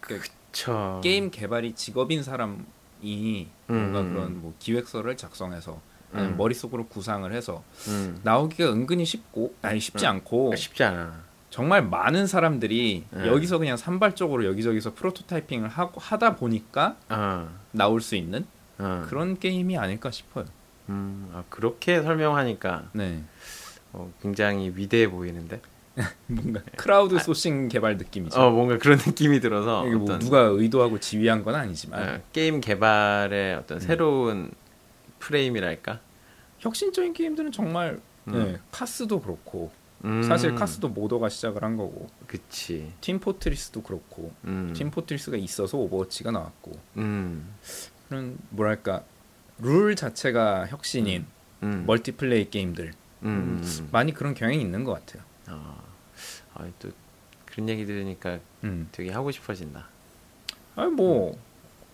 그러니까 0.00 0.28
그쵸. 0.52 1.00
게임 1.02 1.30
개발이 1.30 1.74
직업인 1.74 2.22
사람이 2.22 3.48
뭔가 3.66 4.00
음, 4.00 4.12
그런 4.14 4.40
뭐 4.40 4.54
기획서를 4.58 5.16
작성해서 5.16 5.80
아니면 6.12 6.32
음. 6.32 6.36
머릿속으로 6.36 6.86
구상을 6.86 7.30
해서 7.32 7.62
음, 7.88 8.20
나오기가 8.22 8.70
은근히 8.70 9.04
쉽고 9.04 9.54
아니 9.62 9.80
쉽지 9.80 10.06
음. 10.06 10.10
않고 10.10 10.56
쉽지 10.56 10.84
않아. 10.84 11.32
정말 11.50 11.82
많은 11.82 12.26
사람들이 12.26 13.04
네. 13.10 13.26
여기서 13.26 13.58
그냥 13.58 13.76
산발적으로 13.76 14.46
여기저기서 14.46 14.94
프로토타이핑을 14.94 15.68
하고 15.68 16.00
하다 16.00 16.36
보니까 16.36 16.96
어, 17.10 17.50
나올 17.72 18.00
수 18.00 18.16
있는 18.16 18.46
어. 18.78 19.04
그런 19.06 19.38
게임이 19.38 19.76
아닐까 19.76 20.10
싶어요. 20.10 20.46
음, 20.92 21.30
아, 21.32 21.44
그렇게 21.48 22.02
설명하니까 22.02 22.90
네. 22.92 23.22
어, 23.92 24.12
굉장히 24.20 24.72
위대해 24.74 25.08
보이는데. 25.08 25.60
뭔가 26.26 26.62
크라우드 26.76 27.18
소싱 27.18 27.68
개발 27.68 27.98
느낌이죠. 27.98 28.40
어, 28.40 28.50
뭔가 28.50 28.78
그런 28.78 28.96
느낌이 28.96 29.40
들어서 29.40 29.86
이게 29.86 29.94
뭐 29.94 30.04
어떤 30.04 30.20
누가 30.20 30.40
의도하고 30.40 30.98
지휘한 30.98 31.44
건 31.44 31.54
아니지만 31.54 32.08
어, 32.08 32.20
게임 32.32 32.60
개발의 32.62 33.56
어떤 33.56 33.78
새로운 33.78 34.50
프레임이랄까. 35.18 36.00
혁신적인 36.60 37.12
게임들은 37.12 37.52
정말 37.52 38.00
음. 38.28 38.32
네, 38.32 38.58
카스도 38.70 39.20
그렇고 39.20 39.70
음, 40.04 40.22
사실 40.22 40.54
카스도 40.54 40.88
modder가 40.88 41.28
시작을 41.28 41.62
한 41.62 41.76
거고 41.76 42.08
그치. 42.26 42.92
팀 43.00 43.18
포트리스도 43.18 43.82
그렇고 43.82 44.32
음, 44.44 44.72
팀 44.74 44.90
포트리스가 44.90 45.36
있어서 45.36 45.76
오버워치가 45.78 46.30
나왔고 46.30 46.72
음, 46.96 47.54
그런 48.08 48.38
뭐랄까 48.50 49.04
룰 49.62 49.94
자체가 49.94 50.66
혁신인 50.66 51.24
음, 51.62 51.84
멀티플레이 51.86 52.50
게임들 52.50 52.92
음, 53.22 53.62
음, 53.62 53.88
많이 53.92 54.12
그런 54.12 54.34
경향이 54.34 54.60
있는 54.60 54.82
것 54.82 54.92
같아요. 54.92 55.22
어, 55.48 55.80
아, 56.54 56.66
또 56.80 56.90
그런 57.46 57.68
얘기 57.68 57.86
들으니까 57.86 58.40
음. 58.64 58.88
되게 58.90 59.12
하고 59.12 59.30
싶어진다. 59.30 59.86
아뭐 60.74 61.38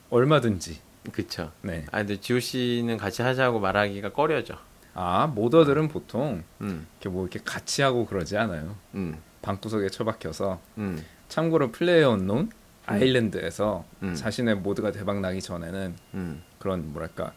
얼마든지 0.09 0.81
그쵸. 1.13 1.53
네. 1.63 1.85
아, 1.91 1.99
근데 1.99 2.19
지호 2.19 2.41
씨는 2.41 2.97
같이 2.97 3.23
하자고 3.23 3.61
말하기가 3.61 4.13
꺼려져. 4.13 4.59
아 4.95 5.27
modder들은 5.27 5.89
보통 5.89 6.43
음, 6.63 6.87
이렇게 6.95 7.09
뭐 7.09 7.27
이렇게 7.27 7.41
같이 7.45 7.83
하고 7.83 8.07
그러지 8.07 8.37
않아요. 8.39 8.77
음, 8.95 9.21
방구석에 9.43 9.91
처박혀서 9.91 10.61
음, 10.79 11.05
참고로 11.29 11.71
PlayerUnknown 11.71 12.51
아일랜드에서 12.87 13.85
음. 14.03 14.15
자신의 14.15 14.57
모드가 14.57 14.91
대박 14.93 15.21
나기 15.21 15.43
전에는 15.43 15.97
음, 16.15 16.43
그런 16.59 16.93
뭐랄까 16.93 17.33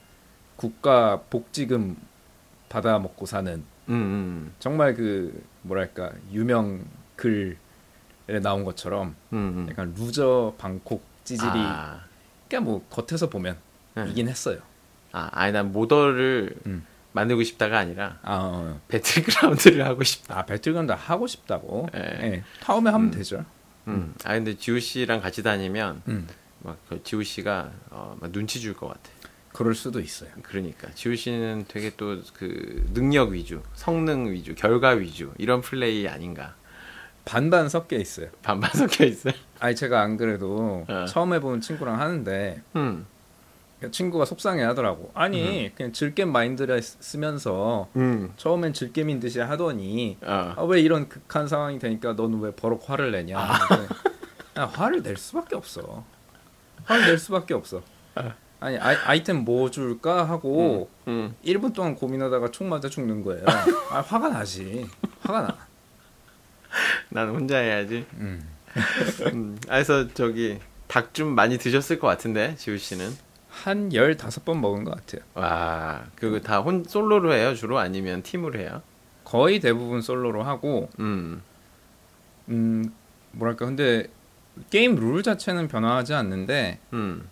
국가 0.62 1.20
복지금 1.32 1.98
받아 2.70 3.00
먹고 3.00 3.26
사는 3.26 3.52
음, 3.90 3.94
음, 3.94 4.54
정말 4.60 4.94
그 4.94 5.44
뭐랄까 5.64 6.12
유명 6.32 6.86
글에 7.16 7.56
나온 8.44 8.64
것처럼 8.64 9.16
음, 9.34 9.38
음. 9.38 9.68
약간 9.72 9.92
루저 9.98 10.54
방콕 10.60 11.04
찌질이 11.24 11.50
아, 11.56 12.02
그러니까 12.48 12.70
뭐 12.72 12.86
겉에서 12.92 13.28
보면 13.28 13.58
네. 13.96 14.06
이긴 14.10 14.30
했어요. 14.30 14.60
아, 15.12 15.30
아니 15.34 15.52
난 15.52 15.72
mod를 15.72 16.56
음. 16.68 16.86
만들고 17.14 17.42
싶다가 17.44 17.80
아니라 17.80 18.20
아, 18.22 18.38
어. 18.54 18.80
배틀그라운드를 18.88 19.84
하고 19.86 20.04
싶다. 20.04 20.38
아 20.40 20.46
배틀그라운드 20.46 20.92
하고 20.92 21.26
싶다고. 21.26 21.90
예. 21.96 22.00
예. 22.00 22.44
다음에 22.62 22.92
하면 22.92 23.10
되죠. 23.10 23.44
음. 23.88 24.14
아 24.24 24.34
근데 24.34 24.56
지호 24.56 24.78
씨랑 24.80 25.22
같이 25.22 25.42
다니면 25.42 26.04
음. 26.08 26.28
막그 26.60 27.02
지호 27.04 27.24
씨가 27.24 27.72
어, 27.90 28.16
막 28.22 28.32
눈치 28.32 28.60
줄 28.62 28.76
것 28.76 28.90
같아. 28.90 29.10
그럴 29.62 29.76
수도 29.76 30.00
있어요. 30.00 30.30
그러니까 30.42 30.90
지호 30.96 31.14
씨는 31.14 31.66
되게 31.68 31.92
또 31.96 32.20
그 32.34 32.84
능력 32.96 33.30
위주, 33.30 33.62
성능 33.76 34.32
위주, 34.32 34.56
결과 34.56 34.90
위주 34.90 35.32
이런 35.38 35.62
플레이 35.62 36.08
아닌가. 36.08 36.56
반반 37.26 37.70
섞여 37.70 37.96
있어요. 37.98 38.30
반반 38.42 38.72
섞여 38.72 39.06
있어요. 39.06 39.34
아니 39.60 39.76
제가 39.76 40.02
안 40.02 40.18
그래도 40.18 40.84
어. 40.88 41.06
처음 41.08 41.34
해본 41.36 41.62
친구랑 41.62 42.00
하는데 42.02 42.64
음, 42.76 43.06
그 43.80 43.92
친구가 43.92 44.26
속상해 44.26 44.64
하더라고. 44.64 45.12
아니 45.14 45.72
그냥 45.76 45.94
즐겜 45.94 46.32
마인드를 46.32 46.82
쓰- 46.82 46.98
쓰면서 47.00 47.88
음, 47.96 48.34
처음엔 48.38 48.74
즐겜인 48.74 49.20
듯이 49.20 49.40
하더니 49.40 50.18
어, 50.24 50.54
아, 50.58 50.64
왜 50.64 50.82
이런 50.82 51.08
극한 51.08 51.48
상황이 51.48 51.78
되니까 51.78 52.14
너는 52.14 52.40
왜 52.40 52.52
버럭 52.56 52.90
화를 52.90 53.12
내냐? 53.12 53.38
그랬더니 53.68 53.88
야, 54.58 54.66
화를 54.66 55.04
낼 55.04 55.16
수밖에 55.18 55.56
없어. 55.56 56.04
화를 56.86 57.06
낼 57.06 57.18
수밖에 57.20 57.54
없어. 57.54 57.84
아니 58.16 58.32
아이, 58.62 58.78
아이 58.78 59.24
템 59.24 59.44
뭐 59.44 59.70
줄까 59.72 60.24
하고 60.30 60.90
음, 61.08 61.36
1분 61.44 61.74
동안 61.74 61.96
고민하다가 61.96 62.52
총 62.52 62.70
맞아 62.70 62.88
죽는 62.90 63.24
거예요. 63.24 63.44
아, 63.92 64.02
화가 64.02 64.30
나지. 64.30 64.88
화가 65.22 65.42
나. 65.42 65.58
난 67.10 67.30
혼자 67.30 67.58
해야지. 67.58 68.06
음. 68.14 68.48
음, 69.34 69.58
아, 69.68 69.72
그래서 69.74 70.08
저기 70.14 70.60
닭 70.88 71.14
좀 71.14 71.30
많이 71.36 71.58
드셨을 71.58 72.00
것 72.00 72.08
같은데 72.08 72.56
지호 72.56 72.78
씨는. 72.78 73.12
한 73.50 73.90
15번 73.90 74.60
먹은 74.60 74.86
것 74.86 74.96
같아요. 74.96 75.22
와, 75.34 76.04
그거 76.16 76.40
다 76.40 76.62
혼 76.62 76.86
솔로로 76.86 77.34
해요 77.34 77.54
주로 77.54 77.80
아니면 77.80 78.22
팀으로 78.24 78.58
해요? 78.60 78.82
거의 79.26 79.60
대부분 79.60 80.02
솔로로 80.02 80.44
하고 80.44 80.90
음, 81.00 81.42
음 82.50 82.94
뭐랄까 83.32 83.66
근데 83.66 84.08
게임 84.70 84.96
룰 84.96 85.22
자체는 85.24 85.68
변화하지 85.68 86.14
않는데 86.14 86.80
음, 86.94 87.28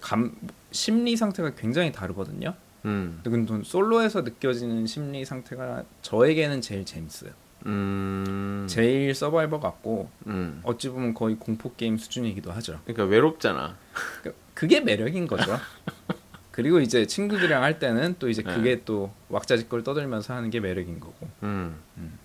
감 0.00 0.32
심리 0.70 1.16
상태가 1.16 1.54
굉장히 1.54 1.92
다르거든요. 1.92 2.54
음, 2.84 3.20
근데 3.24 3.62
솔로에서 3.64 4.22
느껴지는 4.22 4.86
심리 4.86 5.24
상태가 5.24 5.84
저에게는 6.02 6.60
제일 6.60 6.84
재밌어요. 6.84 7.30
음, 7.66 8.66
제일 8.68 9.14
survivor 9.14 9.58
같고 9.58 10.08
음. 10.26 10.60
어찌 10.62 10.88
보면 10.88 11.14
거의 11.14 11.36
공포 11.36 11.74
게임 11.74 11.96
수준이기도 11.96 12.52
하죠. 12.52 12.80
그러니까 12.84 13.04
외롭잖아. 13.04 13.76
그러니까 14.20 14.42
그게 14.54 14.80
매력인 14.80 15.26
거죠. 15.26 15.58
그리고 16.52 16.80
이제 16.80 17.06
친구들이랑 17.06 17.62
할 17.62 17.78
때는 17.78 18.16
또 18.18 18.28
이제 18.28 18.42
네. 18.42 18.54
그게 18.54 18.82
또 18.84 19.12
왁자지껄 19.28 19.84
떠들면서 19.84 20.34
하는 20.34 20.50
게 20.50 20.60
매력인 20.60 20.98
거고. 21.00 21.28
음. 21.42 21.76
음. 21.96 22.18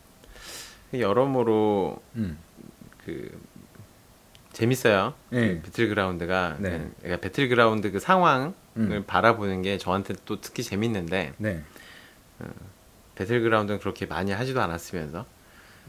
여러모로 0.93 2.01
음. 2.15 2.37
그 3.05 3.29
재밌어요. 4.53 5.13
네. 5.29 5.55
그 5.55 5.61
배틀그라운드가 5.63 6.57
네. 6.59 6.69
그 6.69 6.93
그러니까 7.01 7.21
배틀그라운드 7.21 7.91
그 7.91 7.99
상황을 7.99 8.53
음. 8.77 9.03
바라보는 9.05 9.61
게 9.63 9.77
저한테 9.77 10.15
또 10.25 10.39
특히 10.39 10.63
재밌는데 10.63 11.33
네. 11.37 11.63
배틀그라운드는 13.15 13.79
그렇게 13.79 14.05
많이 14.05 14.31
하지도 14.31 14.61
않았으면서 14.61 15.25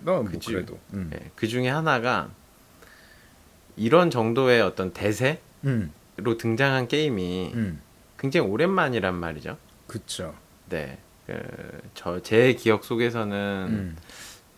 뭐 0.01 0.25
그치. 0.25 0.53
그래도. 0.53 0.79
음. 0.93 1.11
예, 1.15 1.31
그 1.35 1.47
중에 1.47 1.69
하나가 1.69 2.31
이런 3.77 4.11
정도의 4.11 4.63
어떤 4.63 4.93
대세로 4.93 5.39
음. 5.65 5.93
등장한 6.17 6.89
게임이 6.89 7.53
음. 7.55 7.81
굉장히 8.19 8.49
오랜만이란 8.49 9.15
말이죠. 9.15 9.57
그쵸. 9.87 10.35
네. 10.69 10.99
그, 11.27 11.33
저, 11.95 12.21
제 12.23 12.53
기억 12.55 12.85
속에서는 12.85 13.67
음. 13.69 13.97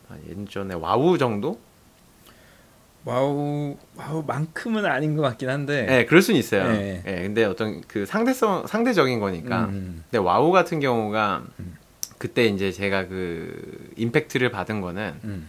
한 0.09 0.21
예전에 0.29 0.75
와우 0.75 1.19
정도? 1.19 1.61
와우 3.07 3.77
와우만큼은 3.95 4.85
아닌 4.85 5.15
것 5.15 5.23
같긴 5.23 5.49
한데. 5.49 5.87
네, 5.87 6.05
그럴 6.07 6.21
수는 6.23 6.41
있어요. 6.41 6.73
네. 6.73 7.05
예, 7.07 7.23
근데 7.23 7.45
어떤 7.45 7.81
그 7.83 8.05
상대성, 8.05 8.67
상대적인 8.67 9.21
거니까. 9.21 9.67
음. 9.67 10.03
근데 10.11 10.19
와우 10.19 10.51
같은 10.51 10.81
경우가 10.81 11.45
음. 11.61 11.77
그때 12.19 12.47
이제 12.47 12.73
제가 12.73 13.07
그 13.07 13.93
임팩트를 13.97 14.51
받은 14.51 14.81
거는 14.81 15.15
음. 15.23 15.49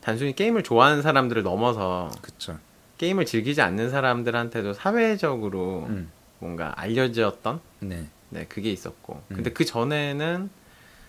단순히 0.00 0.34
게임을 0.34 0.62
좋아하는 0.62 1.02
사람들을 1.02 1.42
넘어서 1.42 2.10
그쵸. 2.22 2.58
게임을 2.96 3.26
즐기지 3.26 3.60
않는 3.60 3.90
사람들한테도 3.90 4.72
사회적으로 4.72 5.86
음. 5.90 6.10
뭔가 6.38 6.72
알려졌던 6.80 7.60
네. 7.80 8.06
네, 8.30 8.46
그게 8.48 8.70
있었고. 8.70 9.22
음. 9.30 9.34
근데 9.34 9.50
그 9.50 9.66
전에는 9.66 10.48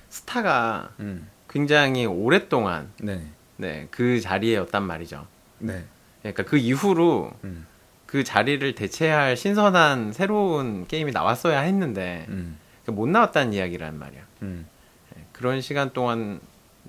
스타가 0.09 0.89
음. 0.99 1.29
굉장히 1.49 2.05
오랫동안 2.05 2.91
네. 3.01 3.25
네, 3.55 3.87
그 3.91 4.19
자리에였단 4.19 4.83
말이죠. 4.83 5.25
네. 5.63 5.85
그러니까 6.21 6.43
그 6.43 6.57
이후로 6.57 7.31
음. 7.43 7.65
그 8.05 8.23
자리를 8.23 8.75
대체할 8.75 9.35
신선한 9.35 10.13
새로운 10.13 10.85
게임이 10.87 11.11
나왔어야 11.11 11.61
했는데 11.61 12.25
음. 12.29 12.59
못 12.87 13.09
나왔다는 13.09 13.53
이야기란 13.53 13.97
말이야. 13.97 14.21
음. 14.43 14.67
네, 15.15 15.25
그런 15.31 15.61
시간 15.61 15.91
동안 15.93 16.39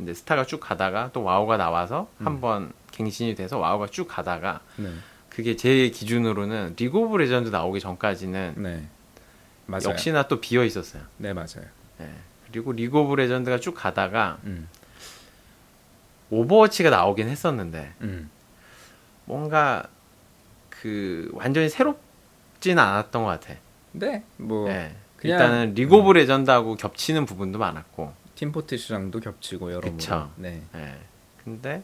이제 0.00 0.12
스타가 0.12 0.44
쭉 0.44 0.60
가다가 0.60 1.10
또 1.12 1.22
와우가 1.22 1.56
나와서 1.56 2.08
음. 2.20 2.26
한번 2.26 2.72
갱신이 2.90 3.36
돼서 3.36 3.58
와우가 3.58 3.86
쭉 3.86 4.06
가다가 4.08 4.60
네. 4.76 4.90
그게 5.28 5.56
제 5.56 5.88
기준으로는 5.88 6.74
리그 6.76 6.98
오브 6.98 7.16
레전드 7.16 7.48
나오기 7.48 7.80
전까지는 7.80 8.54
네. 8.58 8.88
역시나 9.84 10.28
또 10.28 10.40
비어 10.40 10.64
있었어요. 10.64 11.02
네 11.16 11.32
맞아요. 11.32 11.64
예. 12.00 12.10
그리고 12.50 12.72
리그 12.72 12.98
오브 12.98 13.14
레전드가 13.14 13.58
쭉 13.58 13.74
가다가 13.74 14.38
음. 14.44 14.68
오버워치가 16.30 16.90
나오긴 16.90 17.28
했었는데 17.28 17.94
음. 18.02 18.30
뭔가 19.24 19.84
그 20.70 21.30
완전히 21.32 21.68
새롭진 21.68 22.78
않았던 22.78 23.22
것 23.24 23.28
같아. 23.28 23.54
네. 23.92 24.24
뭐 24.36 24.68
예. 24.68 24.94
그냥- 25.16 25.40
일단은 25.40 25.74
리그 25.74 25.96
오브 25.96 26.12
레전드하고 26.12 26.76
겹치는 26.76 27.26
부분도 27.26 27.58
많았고. 27.58 28.12
팀포트리스랑도 28.34 29.20
겹치고 29.20 29.70
여러모로. 29.72 29.92
그쵸. 29.96 30.30
네. 30.36 30.60
예. 30.74 30.94
근데 31.44 31.82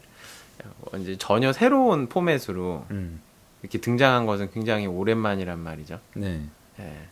이제 0.99 1.17
전혀 1.17 1.53
새로운 1.53 2.07
포맷으로 2.09 2.85
음. 2.91 3.21
이렇게 3.61 3.79
등장한 3.79 4.25
것은 4.25 4.51
굉장히 4.51 4.85
오랜만이란 4.87 5.57
말이죠. 5.59 5.99
네. 6.15 6.43
예. 6.79 7.07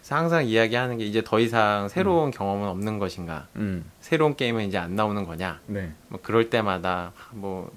그래서 0.00 0.16
항상 0.16 0.46
이야기하는 0.46 0.98
게 0.98 1.04
이제 1.04 1.22
더 1.22 1.38
이상 1.38 1.88
새로운 1.88 2.30
경험은 2.30 2.66
없는 2.68 2.98
것인가? 2.98 3.46
음. 3.56 3.84
새로운 4.00 4.34
게임은 4.34 4.66
이제 4.66 4.78
안 4.78 4.96
나오는 4.96 5.24
거냐? 5.24 5.60
네. 5.66 5.92
뭐 6.08 6.18
그럴 6.22 6.48
때마다 6.50 7.12
뭐 7.32 7.70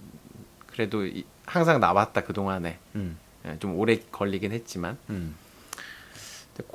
그래도 0.68 1.06
이- 1.06 1.26
항상 1.46 1.80
나왔다 1.80 2.22
그 2.24 2.34
동안에 2.34 2.78
음. 2.96 3.18
좀 3.60 3.78
오래 3.78 4.00
걸리긴 4.12 4.52
했지만 4.52 4.98
음. 5.10 5.36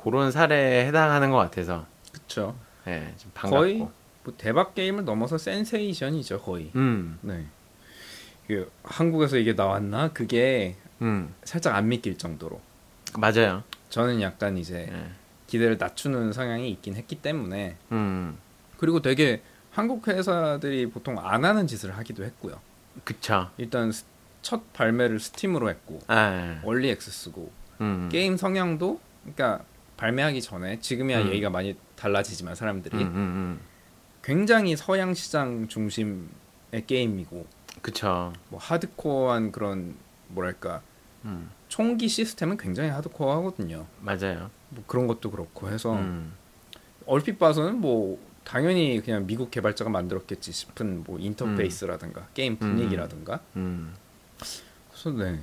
그런 0.03 0.31
사례에 0.31 0.85
해당하는 0.85 1.31
것 1.31 1.37
같아서 1.37 1.85
그쵸. 2.11 2.55
예, 2.87 3.13
좀 3.17 3.31
반갑고. 3.33 3.59
거의 3.61 3.77
뭐 3.79 4.33
대박 4.37 4.75
게임을 4.75 5.05
넘어서 5.05 5.37
센세이션이죠 5.37 6.41
거의. 6.41 6.71
음, 6.75 7.17
네. 7.21 7.45
그 8.47 8.71
한국에서 8.83 9.37
이게 9.37 9.53
나왔나? 9.53 10.09
그게 10.09 10.75
음, 11.01 11.33
살짝 11.43 11.75
안 11.75 11.87
믿길 11.87 12.17
정도로. 12.17 12.59
맞아요. 13.17 13.63
저는 13.89 14.21
약간 14.21 14.57
이제 14.57 14.87
예, 14.91 15.09
기대를 15.47 15.77
낮추는 15.77 16.33
성향이 16.33 16.69
있긴 16.71 16.95
했기 16.95 17.15
때문에 17.15 17.77
음, 17.91 18.37
그리고 18.77 19.01
되게 19.01 19.41
한국 19.71 20.07
회사들이 20.07 20.89
보통 20.89 21.17
안 21.19 21.45
하는 21.45 21.65
짓을 21.67 21.97
하기도 21.97 22.23
했고요. 22.23 22.59
그쵸. 23.03 23.49
일단 23.57 23.91
스- 23.91 24.03
첫 24.41 24.71
발매를 24.73 25.19
스팀으로 25.19 25.69
했고 25.69 25.99
아, 26.07 26.61
early 26.63 26.89
access고 26.89 27.51
음, 27.81 28.09
게임 28.11 28.37
성향도 28.37 28.99
그러니까 29.23 29.63
발매하기 29.97 30.41
전에 30.41 30.79
지금이야 30.79 31.21
음. 31.21 31.27
얘기가 31.29 31.49
많이 31.49 31.75
달라지지만 31.95 32.55
사람들이 32.55 32.97
음, 32.97 33.01
음, 33.01 33.15
음, 33.15 33.59
굉장히 34.23 34.75
서양 34.75 35.13
시장 35.13 35.67
중심의 35.67 36.27
게임이고 36.87 37.45
그쵸. 37.81 38.33
뭐 38.49 38.59
하드코어한 38.59 39.51
그런 39.51 39.95
뭐랄까 40.29 40.81
음, 41.25 41.49
총기 41.67 42.07
시스템은 42.07 42.57
굉장히 42.57 42.89
하드코어하거든요. 42.89 43.85
맞아요. 43.99 44.49
뭐 44.69 44.83
그런 44.87 45.07
것도 45.07 45.31
그렇고 45.31 45.69
해서 45.69 45.93
음, 45.93 46.33
얼핏 47.05 47.37
봐서는 47.37 47.79
뭐 47.81 48.19
당연히 48.43 49.01
그냥 49.03 49.27
미국 49.27 49.51
개발자가 49.51 49.89
만들었겠지 49.89 50.51
싶은 50.51 51.03
뭐 51.03 51.19
인터페이스라든가 51.19 52.27
게임 52.33 52.57
분위기라든가 52.57 53.41
음, 53.57 53.93
그래서 54.89 55.11
네 55.11 55.39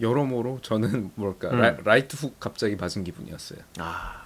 여러모로 0.00 0.60
저는 0.62 1.10
뭐랄까 1.16 1.50
음. 1.50 1.60
라, 1.60 1.76
right 1.84 2.16
hook 2.16 2.38
갑자기 2.40 2.76
맞은 2.76 3.04
기분이었어요. 3.04 3.60
아, 3.78 4.24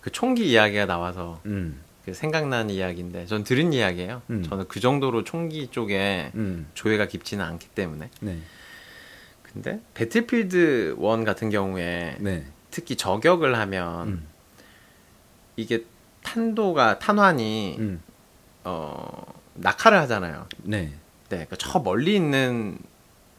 그 0.00 0.10
총기 0.10 0.50
이야기가 0.50 0.86
나와서 0.86 1.40
음, 1.46 1.82
그 2.04 2.14
생각나는 2.14 2.70
이야기인데 2.70 3.26
전 3.26 3.44
들은 3.44 3.72
이야기예요. 3.72 4.22
음. 4.30 4.42
저는 4.42 4.66
그 4.68 4.80
정도로 4.80 5.24
총기 5.24 5.68
쪽에 5.68 6.32
음, 6.34 6.66
조예가 6.74 7.06
깊지는 7.08 7.44
않기 7.44 7.68
때문에. 7.68 8.10
네, 8.20 8.38
근데 9.42 9.80
배틀필드 9.94 10.96
1 10.98 11.24
같은 11.24 11.50
경우에 11.50 12.16
네, 12.20 12.46
특히 12.70 12.96
저격을 12.96 13.56
하면 13.56 14.08
음, 14.08 14.26
이게 15.56 15.84
탄도가 16.22 16.98
탄환이 16.98 17.76
음, 17.78 18.00
어 18.64 19.34
낙하를 19.54 19.98
하잖아요. 20.00 20.46
네, 20.62 20.86
네, 21.28 21.46
그러니까 21.46 21.56
저 21.56 21.78
멀리 21.78 22.14
있는 22.16 22.78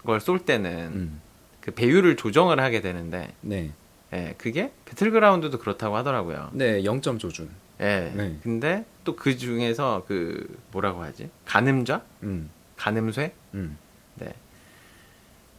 걸 0.06 0.20
쏠 0.20 0.40
때는 0.40 0.72
음, 0.94 1.22
그 1.62 1.72
배율을 1.72 2.16
조정을 2.16 2.60
하게 2.60 2.82
되는데, 2.82 3.34
네, 3.42 3.72
예, 4.14 4.36
그게 4.38 4.72
배틀그라운드도 4.86 5.58
그렇다고 5.60 5.96
하더라고요. 5.98 6.50
네, 6.54 6.82
0점 6.84 7.20
조준. 7.20 7.50
예. 7.82 8.12
네. 8.16 8.38
근데 8.44 8.86
또 9.04 9.16
그 9.16 9.38
중에서 9.38 10.06
그 10.08 10.58
뭐라고 10.72 11.04
하지? 11.04 11.30
가늠좌, 11.46 12.02
음, 12.24 12.50
가늠쇠, 12.78 13.34
음, 13.56 13.78
네. 14.16 14.34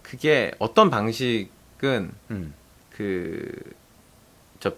그게 0.02 0.52
어떤 0.58 0.88
방식은 0.90 2.10
음, 2.30 2.54
그저 2.90 4.74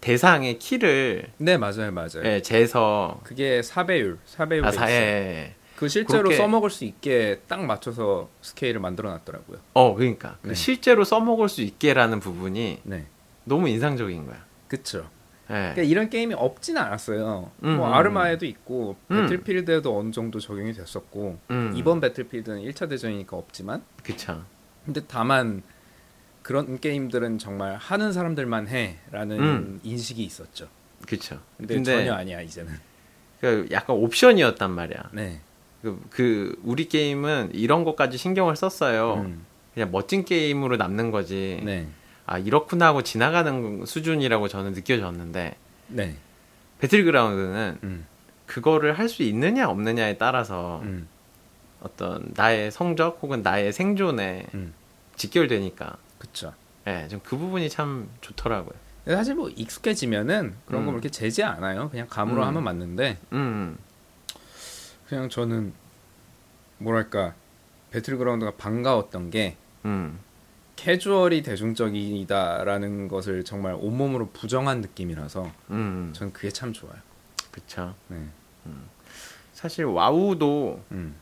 대상의 0.00 0.58
키를 0.58 1.28
네 1.38 1.56
맞아요, 1.58 1.92
맞아요. 1.92 2.22
예, 2.24 2.42
재서 2.42 3.20
그게 3.22 3.60
4배율, 3.60 4.18
4배율. 4.26 4.64
아, 4.64 4.72
사, 4.72 4.90
예, 4.90 4.94
예. 4.94 5.54
그 5.82 5.88
실제로 5.88 6.22
그렇게- 6.22 6.36
써먹을 6.36 6.70
수 6.70 6.84
있게 6.84 7.40
딱 7.48 7.64
맞춰서 7.64 8.28
스케일을 8.40 8.80
만들어 8.80 9.10
놨더라고요. 9.10 9.58
어, 9.74 9.94
그러니까 9.96 10.38
그 10.40 10.48
네. 10.48 10.54
실제로 10.54 11.02
써먹을 11.02 11.48
수 11.48 11.60
있게라는 11.60 12.20
부분이 12.20 12.82
네. 12.84 13.06
너무 13.42 13.68
인상적인 13.68 14.24
거야. 14.26 14.44
그쵸. 14.68 15.10
예. 15.50 15.54
그러니까 15.54 15.82
이런 15.82 16.08
게임이 16.08 16.34
없진 16.34 16.76
않았어요. 16.78 17.50
음, 17.64 17.76
뭐 17.78 17.88
음, 17.88 17.92
아르마에도 17.94 18.46
있고 18.46 18.94
음. 19.10 19.22
배틀필드에도 19.26 19.98
어느 19.98 20.12
정도 20.12 20.38
적용이 20.38 20.72
됐었고 20.72 21.40
음, 21.50 21.72
이번 21.74 21.98
배틀필드는 22.00 22.62
1차 22.62 22.88
대전이니까 22.88 23.36
없지만 23.36 23.82
그쵸. 24.04 24.44
근데 24.84 25.00
다만 25.08 25.64
그런 26.42 26.78
게임들은 26.78 27.38
정말 27.38 27.74
하는 27.74 28.12
사람들만 28.12 28.68
해라는 28.68 29.38
음. 29.40 29.80
인식이 29.82 30.22
있었죠. 30.22 30.68
그쵸. 31.08 31.40
근데, 31.56 31.74
근데 31.74 31.96
전혀 31.96 32.14
아니야 32.14 32.40
이제는. 32.40 32.72
그 33.40 33.66
약간 33.72 33.96
옵션이었단 33.96 34.70
말이야. 34.70 35.10
네. 35.12 35.40
그, 35.82 36.00
그 36.10 36.60
우리 36.64 36.88
게임은 36.88 37.50
이런 37.54 37.84
것까지 37.84 38.16
신경을 38.16 38.56
썼어요. 38.56 39.14
음. 39.26 39.44
그냥 39.74 39.90
멋진 39.90 40.24
게임으로 40.24 40.76
남는 40.76 41.10
거지. 41.10 41.60
네. 41.64 41.86
아 42.26 42.38
이렇구나 42.38 42.86
하고 42.88 43.02
지나가는 43.02 43.84
수준이라고 43.84 44.48
저는 44.48 44.72
느껴졌는데 44.72 45.56
네. 45.88 46.16
배틀그라운드는 46.80 47.78
음. 47.82 48.06
그거를 48.46 48.98
할 48.98 49.08
수 49.08 49.22
있느냐 49.22 49.68
없느냐에 49.68 50.18
따라서 50.18 50.80
음. 50.84 51.08
어떤 51.80 52.30
나의 52.34 52.70
성적 52.70 53.18
혹은 53.22 53.42
나의 53.42 53.72
생존에 53.72 54.46
음. 54.54 54.72
직결되니까 55.16 55.96
그쵸. 56.18 56.52
예, 56.86 57.06
좀 57.08 57.20
그 57.24 57.36
부분이 57.36 57.68
참 57.70 58.08
좋더라고요. 58.20 58.74
사실 59.06 59.34
뭐 59.34 59.48
익숙해지면은 59.48 60.54
그런 60.66 60.84
거 60.84 60.90
음. 60.90 60.94
그렇게 60.94 61.08
제지 61.08 61.42
않아요. 61.42 61.90
그냥 61.90 62.06
감으로 62.08 62.42
음. 62.42 62.46
하면 62.48 62.62
맞는데 62.64 63.18
음, 63.32 63.76
그냥 65.12 65.28
저는 65.28 65.74
뭐랄까 66.78 67.34
배틀그라운드가 67.90 68.52
반가웠던 68.52 69.28
게 69.28 69.58
음, 69.84 70.18
캐주얼이 70.76 71.42
대중적이다라는 71.42 73.08
것을 73.08 73.44
정말 73.44 73.76
온몸으로 73.78 74.30
부정한 74.30 74.80
느낌이라서 74.80 75.52
음, 75.68 76.14
전 76.16 76.32
그게 76.32 76.48
참 76.48 76.72
좋아요. 76.72 76.96
그쵸. 77.50 77.94
네. 78.08 78.26
사실 79.52 79.84
와우도 79.84 80.82
음. 80.92 81.14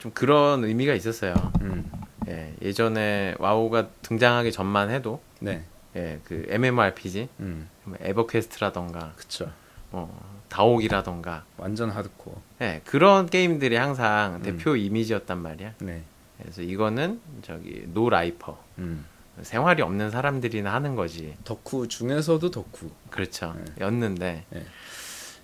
좀 0.00 0.10
그런 0.10 0.64
의미가 0.64 0.94
있었어요. 0.94 1.34
음. 1.60 1.88
예, 2.26 2.56
예전에 2.60 3.36
와우가 3.38 3.90
등장하기 4.02 4.50
전만 4.50 4.90
해도 4.90 5.22
네. 5.38 5.62
예, 5.94 6.18
그 6.24 6.44
MMORPG, 6.48 7.28
음. 7.38 7.68
에버퀘스트라던가 8.00 9.12
그쵸. 9.14 9.48
뭐 9.92 10.37
다옥이라던가 10.48 11.44
완전 11.56 11.90
하드코어. 11.90 12.34
예, 12.62 12.80
그런 12.84 13.26
게임들이 13.28 13.76
항상 13.76 14.36
음. 14.36 14.42
대표 14.42 14.76
이미지였단 14.76 15.38
말이야. 15.38 15.74
네. 15.80 16.02
그래서 16.40 16.62
이거는 16.62 17.20
저기 17.42 17.84
no 17.92 18.10
lifer 18.10 18.58
음. 18.78 19.04
생활이 19.42 19.82
없는 19.82 20.10
사람들이나 20.10 20.72
하는 20.72 20.96
거지. 20.96 21.36
덕후 21.44 21.88
중에서도 21.88 22.50
덕후. 22.50 22.90
그렇죠. 23.10 23.54
네. 23.56 23.84
였는데 23.84 24.44
네. 24.50 24.66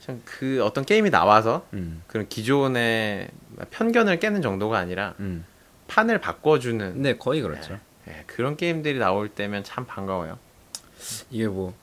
참그 0.01 0.63
어떤 0.63 0.85
게임이 0.85 1.11
나와서 1.11 1.67
음. 1.73 2.03
그런 2.07 2.29
기존의 2.29 3.29
편견을 3.71 4.21
깨는 4.21 4.43
정도가 4.43 4.79
아니라 4.79 5.15
음. 5.21 5.45
판을 5.89 6.21
바꿔주는 6.21 7.01
네, 7.03 7.17
거의 7.17 7.41
그렇죠. 7.41 7.79
예, 8.09 8.25
그런 8.27 8.57
게임들이 8.57 8.99
나올 8.99 9.29
때면 9.29 9.65
참 9.65 9.87
반가워요. 9.87 10.39
이게 11.31 11.47
뭐 11.47 11.75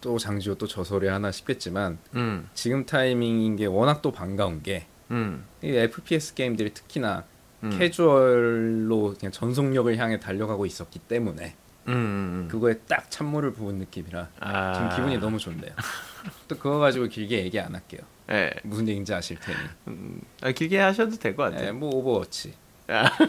또 0.00 0.18
장지호 0.18 0.54
또 0.56 0.66
저 0.66 0.84
소리 0.84 1.08
하나 1.08 1.30
싶겠지만 1.32 1.98
음, 2.14 2.48
지금 2.54 2.84
타이밍인 2.86 3.56
게 3.56 3.66
워낙 3.66 4.02
또 4.02 4.12
반가운 4.12 4.62
게 4.62 4.86
음, 5.10 5.44
이 5.62 5.68
FPS 5.68 6.34
게임들이 6.34 6.74
특히나 6.74 7.24
음. 7.64 7.70
캐주얼로 7.76 9.14
그냥 9.18 9.32
전속력을 9.32 9.96
향해 9.98 10.20
달려가고 10.20 10.66
있었기 10.66 11.00
때문에 11.00 11.54
음, 11.88 11.92
음, 11.92 11.94
음. 11.94 12.48
그거에 12.50 12.74
딱 12.86 13.10
찬물을 13.10 13.52
부은 13.54 13.76
느낌이라 13.76 14.28
아, 14.40 14.72
지금 14.74 14.88
기분이 14.90 15.18
너무 15.18 15.38
좋네요. 15.38 15.72
또 16.46 16.56
그거 16.56 16.78
가지고 16.78 17.06
길게 17.06 17.38
얘기 17.44 17.58
안 17.58 17.74
할게요. 17.74 18.02
예, 18.30 18.52
무슨 18.62 18.86
얘기인지 18.88 19.14
아실 19.14 19.38
테니. 19.40 19.58
음, 19.88 20.20
아, 20.42 20.52
길게 20.52 20.78
하셔도 20.78 21.16
될것 21.16 21.50
네, 21.50 21.56
같아요. 21.56 21.74
뭐 21.74 21.88
오버워치. 21.96 22.52
아. 22.88 23.04
네. 23.18 23.28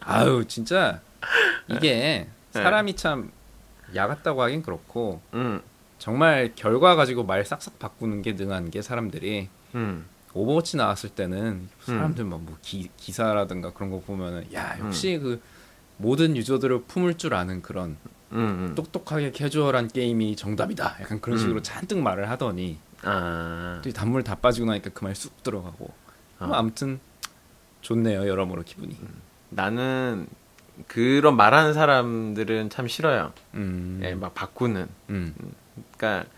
아유 0.00 0.44
진짜 0.46 1.00
이게 1.68 1.90
네. 1.94 2.28
사람이 2.50 2.94
참 2.94 3.32
약았다고 3.94 4.42
하긴 4.42 4.62
그렇고 4.62 5.22
음, 5.32 5.62
정말 6.04 6.52
결과 6.54 6.96
가지고 6.96 7.24
말 7.24 7.46
싹싹 7.46 7.78
바꾸는 7.78 8.20
게 8.20 8.34
능한 8.34 8.70
게 8.70 8.82
사람들이 8.82 9.48
음, 9.74 10.04
오버워치 10.34 10.76
나왔을 10.76 11.08
때는 11.08 11.70
사람들 11.80 12.24
막뭐 12.26 12.58
기사라든가 12.98 13.72
그런 13.72 13.90
거 13.90 14.00
보면은 14.00 14.44
야 14.52 14.76
역시 14.80 15.18
그 15.22 15.40
모든 15.96 16.36
유저들을 16.36 16.82
품을 16.82 17.14
줄 17.16 17.32
아는 17.32 17.62
그런 17.62 17.96
음, 18.32 18.38
음. 18.38 18.74
똑똑하게 18.74 19.30
캐주얼한 19.30 19.88
게임이 19.88 20.36
정답이다. 20.36 20.98
약간 21.00 21.22
그런 21.22 21.38
식으로 21.38 21.60
음. 21.60 21.62
잔뜩 21.62 21.96
말을 22.00 22.28
하더니 22.28 22.76
아, 23.02 23.80
또이 23.82 23.94
단물 23.94 24.22
다 24.24 24.34
빠지고 24.34 24.66
나니까 24.66 24.90
그 24.90 25.06
말 25.06 25.14
쑥 25.14 25.42
들어가고. 25.42 25.90
아. 26.38 26.46
뭐 26.48 26.56
아무튼 26.56 27.00
좋네요 27.80 28.28
여러모로 28.28 28.64
기분이. 28.64 28.94
나는 29.48 30.26
그런 30.86 31.34
말하는 31.34 31.72
사람들은 31.72 32.68
참 32.68 32.88
싫어요. 32.88 33.32
음. 33.54 34.02
예, 34.04 34.14
막 34.14 34.34
바꾸는. 34.34 34.86
음. 35.08 35.34
그러니까 35.96 36.28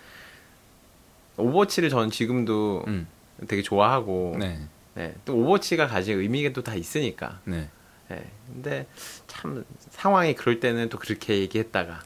오버워치를 1.36 1.90
전 1.90 2.10
지금도 2.10 2.84
음. 2.86 3.06
되게 3.48 3.62
좋아하고, 3.62 4.36
네. 4.38 4.60
네, 4.94 5.14
또 5.24 5.36
오버워치가 5.36 5.86
가진 5.86 6.18
의미가 6.18 6.52
또 6.54 6.62
다 6.62 6.74
있으니까. 6.74 7.40
네. 7.44 7.68
예, 8.10 8.24
근데 8.46 8.86
참 9.26 9.64
상황이 9.90 10.34
그럴 10.34 10.60
때는 10.60 10.88
또 10.90 10.98
그렇게 10.98 11.38
얘기했다가 11.40 11.98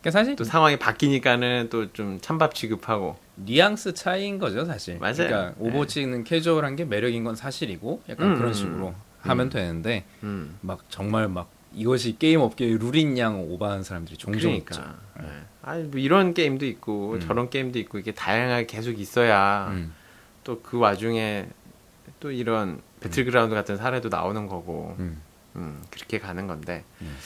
그러니까 0.00 0.10
사실 0.12 0.36
또 0.36 0.44
상황이 0.44 0.78
바뀌니까는 0.78 1.68
또 1.70 1.92
좀 1.92 2.20
찬밥 2.20 2.54
취급하고. 2.54 3.16
뉘앙스 3.40 3.94
차이인 3.94 4.38
거죠 4.38 4.64
사실. 4.64 4.98
맞아요. 4.98 5.14
그러니까 5.16 5.54
오버워치는 5.58 6.24
캐주얼한 6.24 6.76
게 6.76 6.84
매력인 6.84 7.24
건 7.24 7.34
사실이고 7.36 8.02
약간 8.08 8.28
음, 8.28 8.34
그런 8.36 8.48
음, 8.50 8.54
식으로 8.54 8.88
음. 8.88 8.94
하면 9.20 9.48
되는데 9.50 10.04
음. 10.22 10.56
막 10.60 10.80
정말 10.88 11.28
막 11.28 11.50
이것이 11.74 12.16
게임 12.18 12.40
업계의 12.40 12.78
룰인 12.78 13.18
양 13.18 13.40
오버하는 13.40 13.82
사람들이 13.84 14.16
종종 14.16 14.52
있죠. 14.52 14.64
그러니까. 14.80 14.98
예. 15.22 15.44
아니 15.62 15.82
뭐 15.84 16.00
이런 16.00 16.32
게임도 16.34 16.64
있고 16.66 17.14
음. 17.14 17.20
저런 17.20 17.50
게임도 17.50 17.78
있고 17.80 17.98
이게 17.98 18.12
다양하게 18.12 18.66
계속 18.66 18.98
있어야 18.98 19.68
음. 19.70 19.92
또그 20.44 20.78
와중에 20.78 21.48
또 22.20 22.30
이런 22.30 22.80
배틀그라운드 23.00 23.54
같은 23.54 23.76
사례도 23.76 24.08
나오는 24.08 24.46
거고 24.46 24.96
음. 24.98 25.20
음, 25.56 25.82
그렇게 25.90 26.18
가는 26.18 26.46
건데 26.46 26.84
음. 27.02 27.16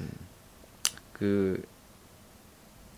음, 0.00 0.10
그 1.12 1.62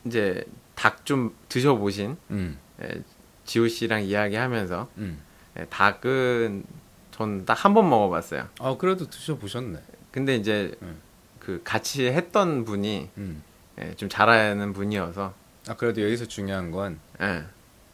이제 0.04 0.44
닭 0.74 1.04
좀 1.04 1.34
드셔보신 1.48 2.16
음. 2.30 2.58
예, 2.82 3.02
지호 3.44 3.66
씨랑 3.68 4.04
이야기하면서 4.04 4.88
음. 4.98 5.20
예, 5.58 5.64
닭은 5.66 6.64
전 7.10 7.44
딱 7.46 7.64
한 7.64 7.74
번 7.74 7.88
먹어봤어요. 7.88 8.48
아 8.60 8.76
그래도 8.78 9.08
드셔 9.08 9.36
보셨네. 9.36 9.78
근데 10.16 10.34
이제 10.34 10.72
음. 10.80 10.98
그 11.38 11.60
같이 11.62 12.06
했던 12.06 12.64
분이 12.64 13.10
음. 13.18 13.42
예, 13.78 13.92
좀 13.96 14.08
잘하는 14.08 14.72
분이어서 14.72 15.34
아 15.68 15.76
그래도 15.76 16.00
여기서 16.00 16.24
중요한 16.24 16.70
건 16.70 16.98
예, 17.20 17.44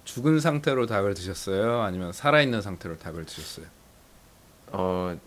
죽은 0.05 0.39
상태로 0.39 0.87
닭을 0.87 1.15
드셨어요? 1.15 1.81
아니면 1.81 2.13
살아있는 2.13 2.63
상태로 2.63 2.99
닭을 3.01 3.27
드셨어요? 3.27 3.67
어, 4.69 5.19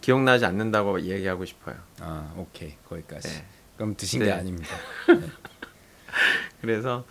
기억나지 0.00 0.44
않는다고 0.44 1.02
얘기하고 1.02 1.44
싶어요. 1.44 1.76
아 2.00 2.34
오케이 2.36 2.74
거기까지. 2.88 3.28
네. 3.28 3.44
그럼 3.76 3.94
드신 3.96 4.18
네. 4.18 4.26
게 4.26 4.32
아닙니다. 4.32 4.74
그래서 6.62 7.04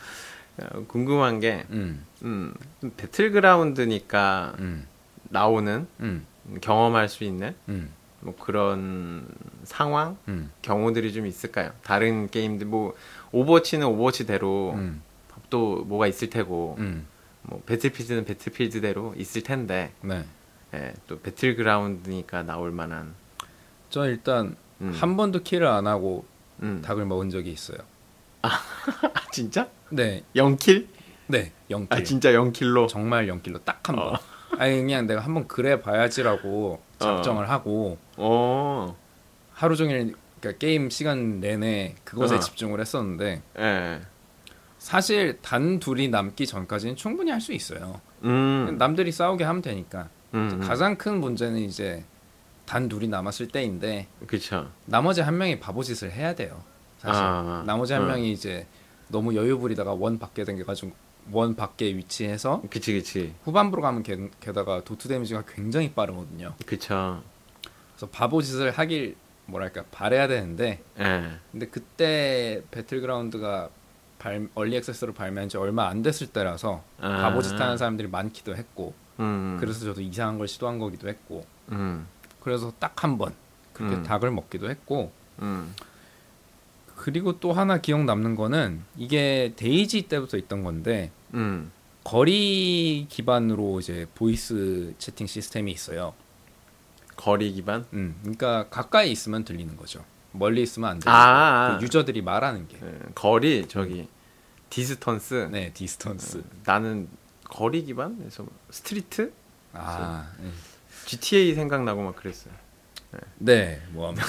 어, 0.58 0.84
궁금한 0.86 1.40
게 1.40 1.66
음. 1.70 2.06
음, 2.24 2.54
배틀그라운드니까 2.98 4.56
음. 4.60 4.86
나오는 5.30 5.88
음. 6.02 6.26
경험할 6.60 7.08
수 7.08 7.24
있는 7.24 7.56
음. 7.70 7.94
뭐 8.22 8.36
그런 8.38 9.28
상황 9.64 10.18
음. 10.28 10.52
경우들이 10.62 11.14
좀 11.14 11.26
있을까요? 11.26 11.72
다른 11.84 12.30
게임들 12.30 12.68
뭐 12.68 12.96
오버워치는 13.32 13.88
오버워치대로 13.88 14.74
음. 14.76 15.02
또 15.50 15.84
뭐가 15.86 16.08
있을 16.08 16.30
테고 16.30 16.76
음. 16.80 17.08
뭐 17.44 17.62
배틀필드는 17.66 18.26
배틀필드대로 18.26 19.16
있을 19.18 19.42
텐데 19.44 19.92
네. 20.02 20.24
예, 20.74 20.94
또 21.08 21.20
배틀그라운드니까 21.22 22.44
나올 22.44 22.72
만한 22.72 23.16
저 23.90 24.06
일단 24.06 24.56
음. 24.82 24.92
한 24.96 25.18
번도 25.18 25.42
kill을 25.44 25.66
안 25.66 25.88
하고 25.88 26.26
음. 26.62 26.82
닭을 26.84 27.06
먹은 27.06 27.30
적이 27.30 27.52
있어요. 27.52 27.78
아 28.42 28.50
진짜? 29.32 29.68
네. 29.90 30.24
0 30.36 30.44
kill? 30.44 30.88
네. 31.28 31.52
0 31.70 31.73
kill. 31.73 31.88
아 31.92 32.04
진짜 32.04 32.32
0 32.32 32.40
kill로 32.40 32.88
정말 32.88 33.28
0 33.28 33.33
kill로 33.33 33.64
딱 33.66 33.80
한 33.90 33.96
번. 33.96 34.14
어. 34.14 34.20
아니 34.58 34.78
그냥 34.78 35.08
내가 35.08 35.22
한번 35.22 35.48
그래 35.48 35.82
봐야지라고 35.82 36.82
작정을 37.00 37.50
하고 37.50 37.98
어. 38.18 38.96
하루 39.54 39.76
종일 39.76 40.16
그러니까 40.40 40.60
게임 40.60 40.90
시간 40.90 41.40
내내 41.40 41.96
그것에 42.04 42.36
어. 42.36 42.40
집중을 42.40 42.80
했었는데 42.80 43.42
예. 43.60 44.02
사실 44.78 45.40
단 45.42 45.80
둘이 45.80 46.08
남기 46.08 46.46
전까지는 46.48 46.96
충분히 46.96 47.32
할 47.32 47.42
수 47.42 47.52
있어요. 47.54 48.00
음. 48.24 48.76
남들이 48.78 49.12
싸우게 49.12 49.44
하면 49.44 49.62
되니까. 49.62 50.08
음. 50.34 50.50
음. 50.54 50.60
가장 50.60 50.96
큰 50.96 51.20
문제는 51.20 51.60
이제 51.60 52.04
단 52.66 52.88
둘이 52.88 53.08
남았을 53.08 53.48
때인데 53.48 54.08
그쵸. 54.28 54.70
나머지 54.86 55.22
한 55.22 55.38
명이 55.38 55.60
바보짓을 55.60 56.12
해야 56.12 56.36
돼요. 56.36 56.64
사실 57.00 57.22
아, 57.24 57.64
나머지 57.66 57.94
한 57.94 58.04
어. 58.04 58.06
명이 58.08 58.32
이제 58.32 58.68
너무 59.08 59.36
여유 59.36 59.58
부리다가 59.58 59.94
원 59.94 60.20
밖에 60.20 60.44
당겨가지고 60.44 60.92
원 61.32 61.56
밖에 61.56 61.86
위치해서 61.96 62.62
그치 62.70 62.94
그치. 62.94 63.34
후반부로 63.44 63.82
가면 63.82 64.04
게, 64.04 64.30
게다가 64.40 64.84
도트 64.84 65.08
데미지가 65.08 65.44
굉장히 65.48 65.92
빠르거든요. 65.94 66.56
그쵸. 66.66 67.22
그래서 67.94 68.08
바보 68.12 68.42
짓을 68.42 68.72
하길 68.72 69.16
뭐랄까 69.46 69.84
바래야 69.92 70.28
되는데 70.28 70.82
예. 71.00 71.32
근데 71.52 71.68
그때 71.68 72.62
배틀그라운드가 72.72 73.70
발, 74.20 74.48
early 74.56 74.76
access로 74.78 75.14
발매한 75.14 75.50
지 75.50 75.58
얼마 75.58 75.88
안 75.88 76.02
됐을 76.04 76.28
때라서 76.28 76.84
아. 77.00 77.22
바보 77.22 77.42
짓 77.42 77.54
하는 77.60 77.78
사람들이 77.78 78.08
많기도 78.10 78.56
했고 78.56 78.94
음. 79.20 79.58
그래서 79.60 79.86
저도 79.86 80.02
이상한 80.02 80.38
걸 80.38 80.48
시도한 80.48 80.78
거기도 80.80 81.08
했고 81.08 81.46
음. 81.72 82.06
그래서 82.42 82.72
딱 82.80 83.04
한 83.04 83.18
번 83.18 83.34
그렇게 83.74 83.96
음. 83.96 84.04
닭을 84.04 84.32
먹기도 84.32 84.70
했고 84.70 85.12
음. 85.42 85.74
그리고 86.96 87.40
또 87.40 87.54
하나 87.54 87.78
기억 87.80 88.04
남는 88.04 88.36
거는 88.36 88.82
이게 88.98 89.54
데이지 89.56 90.04
때부터 90.04 90.38
있던 90.38 90.64
건데 90.64 91.12
음. 91.34 91.72
거리 92.04 93.06
기반으로 93.10 93.80
이제 93.80 94.08
voice 94.16 94.94
채팅 94.98 95.28
시스템이 95.28 95.72
있어요. 95.72 96.14
거리 97.16 97.52
기반? 97.52 97.86
음, 97.94 98.16
그러니까 98.22 98.68
가까이 98.70 99.12
있으면 99.12 99.44
들리는 99.44 99.76
거죠. 99.76 100.04
멀리 100.32 100.62
있으면 100.62 100.90
안 100.92 101.00
들리고 101.00 101.12
아, 101.12 101.74
아. 101.74 101.78
그 101.78 101.84
user들이 101.84 102.22
말하는 102.22 102.68
게. 102.68 102.78
예, 102.82 103.00
거리 103.16 103.68
저기 103.68 104.08
distance. 104.70 105.50
네, 105.52 105.72
distance. 105.74 106.44
나는 106.66 107.10
거리 107.44 107.84
기반? 107.84 108.18
그래서 108.18 108.46
street? 108.70 109.34
아, 109.74 110.32
네. 110.40 110.50
GTA 111.06 111.56
생각나고 111.56 112.02
막 112.04 112.16
그랬어요. 112.16 112.54
네, 113.38 113.82
뭐 113.90 114.10
아무튼. 114.10 114.24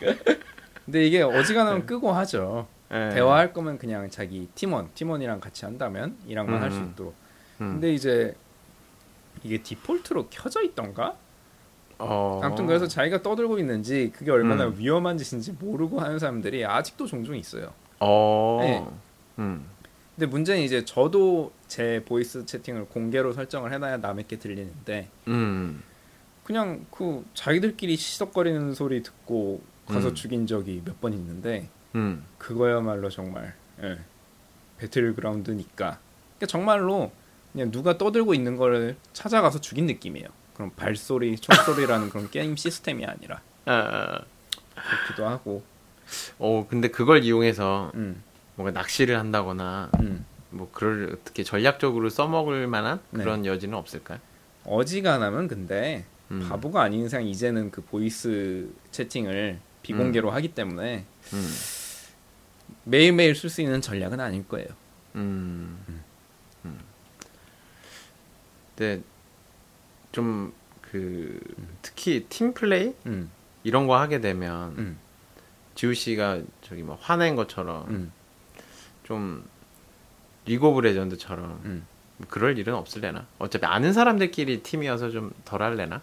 근데 0.84 1.06
이게 1.06 1.22
어지간하면 1.22 1.86
끄고 1.86 2.12
하죠. 2.12 2.68
예. 2.92 3.10
대화할 3.14 3.52
거면 3.52 3.78
그냥 3.78 4.10
자기 4.10 4.48
팀원, 4.54 4.88
팀원이랑 4.94 5.40
같이 5.40 5.64
한다면 5.64 6.16
이랑만 6.26 6.62
할수 6.62 6.78
음. 6.78 6.90
있도록. 6.92 7.14
음. 7.60 7.72
근데 7.74 7.92
이제 7.94 8.34
이게 9.42 9.62
디폴트로 9.62 10.28
켜져 10.30 10.62
있던가? 10.62 11.16
어. 11.98 12.40
아무튼 12.42 12.66
그래서 12.66 12.86
자기가 12.86 13.22
떠들고 13.22 13.58
있는지 13.58 14.12
그게 14.14 14.30
얼마나 14.30 14.66
음. 14.66 14.74
위험한 14.76 15.16
짓인지 15.18 15.52
모르고 15.52 16.00
하는 16.00 16.18
사람들이 16.18 16.64
아직도 16.66 17.06
종종 17.06 17.36
있어요. 17.36 17.72
어. 18.00 18.58
네. 18.60 18.84
음. 19.38 19.64
근데 20.14 20.26
문제는 20.26 20.60
이제 20.62 20.84
저도 20.84 21.52
제 21.68 22.04
voice 22.06 22.44
채팅을 22.44 22.86
공개로 22.86 23.32
설정을 23.32 23.72
해놔야 23.72 23.98
남에게 23.98 24.38
들리는데 24.38 25.08
음. 25.28 25.82
그냥 26.44 26.84
그 26.90 27.24
자기들끼리 27.34 27.96
시시덕거리는 27.96 28.74
소리 28.74 29.02
듣고 29.02 29.62
가서 29.86 30.08
음. 30.08 30.14
죽인 30.14 30.46
적이 30.46 30.82
몇 30.84 31.00
번 31.00 31.12
있는데 31.14 31.68
음. 31.94 32.24
그거야말로 32.38 33.10
정말 33.10 33.54
예, 33.82 33.98
배틀그라운드니까 34.78 35.74
그러니까 35.76 36.46
정말로 36.46 37.12
그냥 37.52 37.70
누가 37.70 37.98
떠들고 37.98 38.34
있는 38.34 38.56
걸 38.56 38.96
찾아가서 39.12 39.60
죽인 39.60 39.86
느낌이에요. 39.86 40.28
그럼 40.54 40.70
발소리, 40.76 41.36
총소리라는 41.36 42.10
그런 42.10 42.30
게임 42.30 42.56
시스템이 42.56 43.04
아니라 43.04 43.40
아, 43.66 43.72
아. 43.72 44.24
그렇기도 44.74 45.26
하고. 45.26 45.62
어, 46.38 46.66
근데 46.68 46.88
그걸 46.88 47.24
이용해서 47.24 47.92
음, 47.94 48.22
뭔가 48.54 48.78
낚시를 48.78 49.18
한다거나 49.18 49.90
음. 50.00 50.24
뭐 50.50 50.68
그럴 50.72 51.16
어떻게 51.20 51.42
전략적으로 51.42 52.10
써먹을 52.10 52.66
만한 52.66 53.00
네. 53.10 53.24
그런 53.24 53.46
여지는 53.46 53.76
없을까요? 53.76 54.18
어지간하면 54.64 55.48
근데 55.48 56.04
음. 56.30 56.46
바보가 56.48 56.82
아닌 56.82 57.04
이상 57.04 57.26
이제는 57.26 57.70
그 57.70 57.82
voice 57.82 58.68
채팅을 58.90 59.58
비공개로 59.82 60.30
하기 60.30 60.54
때문에 60.54 61.04
음. 61.32 61.54
매일매일 62.84 63.34
쓸 63.34 63.50
수 63.50 63.60
있는 63.62 63.80
전략은 63.80 64.20
아닐 64.20 64.46
거예요. 64.48 64.68
음. 65.14 65.78
음. 66.64 66.78
근데 68.76 69.02
좀 70.12 70.52
그 70.92 71.40
특히 71.80 72.26
팀 72.28 72.52
플레이 72.52 72.92
음, 73.06 73.30
이런 73.64 73.86
거 73.86 73.98
하게 73.98 74.20
되면 74.20 74.74
음, 74.76 74.98
지우 75.74 75.94
씨가 75.94 76.42
저기 76.60 76.82
뭐 76.82 76.98
화낸 77.00 77.34
것처럼 77.34 77.88
음, 77.88 78.12
좀 79.02 79.42
리그 80.44 80.66
오브 80.66 80.80
레전드처럼 80.80 81.60
음. 81.64 81.86
뭐 82.18 82.26
그럴 82.28 82.58
일은 82.58 82.74
없을래나? 82.74 83.26
어차피 83.38 83.64
아는 83.64 83.94
사람들끼리 83.94 84.62
팀이어서 84.62 85.10
좀 85.10 85.32
덜 85.46 85.62
할래나? 85.62 86.02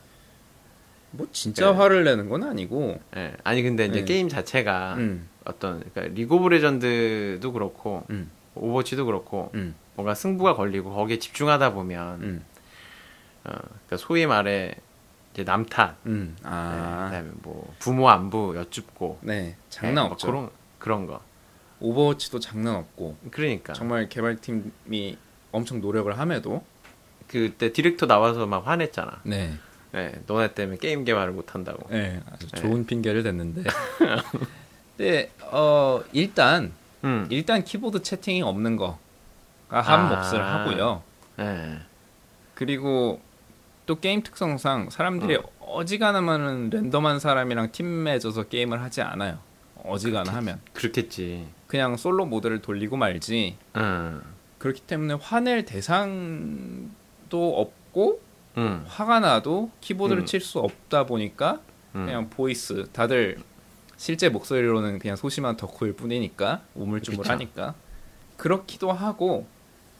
뭐 1.11 1.27
진짜 1.31 1.71
네. 1.71 1.77
화를 1.77 2.03
내는 2.03 2.27
건 2.27 2.43
아니고. 2.43 2.99
예. 3.15 3.33
아니 3.43 3.61
근데 3.61 3.85
이제 3.85 3.99
네. 3.99 4.05
게임 4.05 4.27
자체가 4.27 4.95
음, 4.95 5.27
어떤 5.49 5.79
그러니까 5.79 6.13
리그 6.15 6.35
오브 6.35 6.47
레전드도 6.49 7.51
그렇고 7.51 8.05
음, 8.09 8.29
오버워치도 8.55 9.05
그렇고 9.05 9.51
음, 9.55 9.75
뭔가 9.95 10.13
승부가 10.13 10.55
걸리고 10.55 10.93
거기에 10.93 11.19
집중하다 11.19 11.73
보면 11.73 12.21
음, 12.21 12.45
어, 13.43 13.51
그러니까 13.51 13.97
소위 13.97 14.25
말해 14.25 14.75
이제 15.33 15.43
남탓, 15.43 15.95
음. 16.05 16.35
네, 16.37 16.43
아, 16.43 17.07
그다음에 17.09 17.29
뭐 17.43 17.73
부모 17.79 18.09
안부 18.09 18.55
여쭙고 18.55 19.19
네, 19.21 19.55
장난 19.69 19.95
네, 19.95 20.01
뭐 20.01 20.11
없죠. 20.11 20.27
그런 20.27 20.49
그런 20.77 21.07
거. 21.07 21.21
오버워치도 21.81 22.39
장난 22.41 22.75
없고 22.75 23.15
그러니까 23.31 23.71
정말 23.73 24.09
개발팀이 24.09 25.17
엄청 25.51 25.79
노력을 25.79 26.17
함에도 26.17 26.63
그때 27.27 27.71
디렉터 27.71 28.05
나와서 28.05 28.45
막 28.47 28.67
화냈잖아. 28.67 29.21
네, 29.23 29.53
네, 29.93 30.21
너네 30.27 30.53
때문에 30.53 30.77
게임 30.77 31.05
개발을 31.05 31.31
못 31.31 31.55
한다고. 31.55 31.87
네 31.89 32.21
아주 32.31 32.47
네. 32.49 32.61
좋은 32.61 32.85
핑계를 32.85 33.23
댔는데. 33.23 33.63
근데 34.97 35.31
어 35.51 36.01
일단 36.11 36.71
음. 37.03 37.27
일단 37.29 37.63
키보드 37.63 38.01
채팅이 38.01 38.41
없는 38.41 38.75
거가 38.75 38.97
한 39.69 40.01
아. 40.01 40.15
몫을 40.15 40.43
하고요. 40.43 41.03
네. 41.37 41.79
그리고 42.53 43.21
또 43.85 43.99
게임 43.99 44.21
특성상 44.21 44.89
사람들이 44.89 45.37
어. 45.59 45.85
지간하면 45.85 46.69
랜덤한 46.71 47.19
사람이랑 47.19 47.71
팀 47.71 48.03
맺어서 48.03 48.43
게임을 48.43 48.81
하지 48.81 49.01
않아요. 49.01 49.39
어지간하 49.83 50.35
하면 50.37 50.59
그렇겠지. 50.73 51.47
그냥 51.67 51.95
솔로 51.95 52.25
모드를 52.25 52.61
돌리고 52.61 52.97
말지. 52.97 53.57
음. 53.77 54.21
그렇기 54.57 54.81
때문에 54.81 55.13
화낼 55.13 55.65
대상도 55.65 56.89
없고 57.31 58.21
음. 58.57 58.83
화가 58.87 59.21
나도 59.21 59.71
키보드를 59.79 60.23
음. 60.23 60.25
칠수 60.25 60.59
없다 60.59 61.05
보니까 61.05 61.59
음. 61.95 62.05
그냥 62.05 62.29
voice 62.29 62.87
다들 62.91 63.37
실제 63.99 64.29
목소리로는 64.29 64.97
그냥 64.97 65.17
소심한 65.17 65.57
덕후일 65.57 65.91
뿐이니까 65.91 66.61
우물쭈물하니까 66.73 67.75
그렇기도 68.37 68.93
하고 68.93 69.45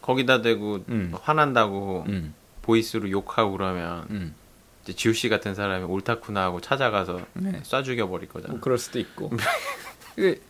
거기다 0.02 0.42
대고 0.42 0.86
음. 0.88 1.12
화난다고 1.22 2.06
음, 2.08 2.34
voice로 2.62 3.12
욕하고 3.12 3.52
그러면 3.52 4.06
음, 4.10 4.36
이제 4.84 4.94
지우 4.94 5.14
씨 5.14 5.28
같은 5.28 5.54
사람이 5.54 5.84
옳다쿠나 5.84 6.42
하고 6.42 6.62
찾아가서 6.62 7.26
네. 7.34 7.60
쏴 7.62 7.84
죽여 7.84 8.08
버릴 8.08 8.30
거잖아. 8.30 8.54
뭐 8.54 8.62
그럴 8.62 8.78
수도 8.78 9.00
있고 9.00 9.32
그 10.16 10.42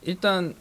일단 0.00 0.54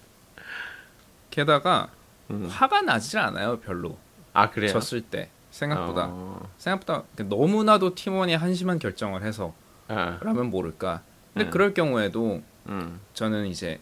게다가 1.31 1.87
음. 2.31 2.47
화가 2.49 2.81
나질 2.81 3.19
않아요 3.19 3.61
별로 3.61 3.97
아 4.33 4.49
그래요? 4.49 4.73
졌을 4.73 4.99
때 4.99 5.29
생각보다 5.51 6.07
어. 6.09 6.49
생각보다 6.57 7.05
너무나도 7.15 7.95
팀원이 7.95 8.35
한심한 8.35 8.77
결정을 8.77 9.23
해서 9.23 9.53
아, 9.87 10.19
라면 10.21 10.49
모를까 10.49 11.01
근데 11.33 11.45
네. 11.45 11.49
그럴 11.49 11.73
경우에도 11.73 12.41
음. 12.67 12.99
저는 13.13 13.47
이제 13.47 13.79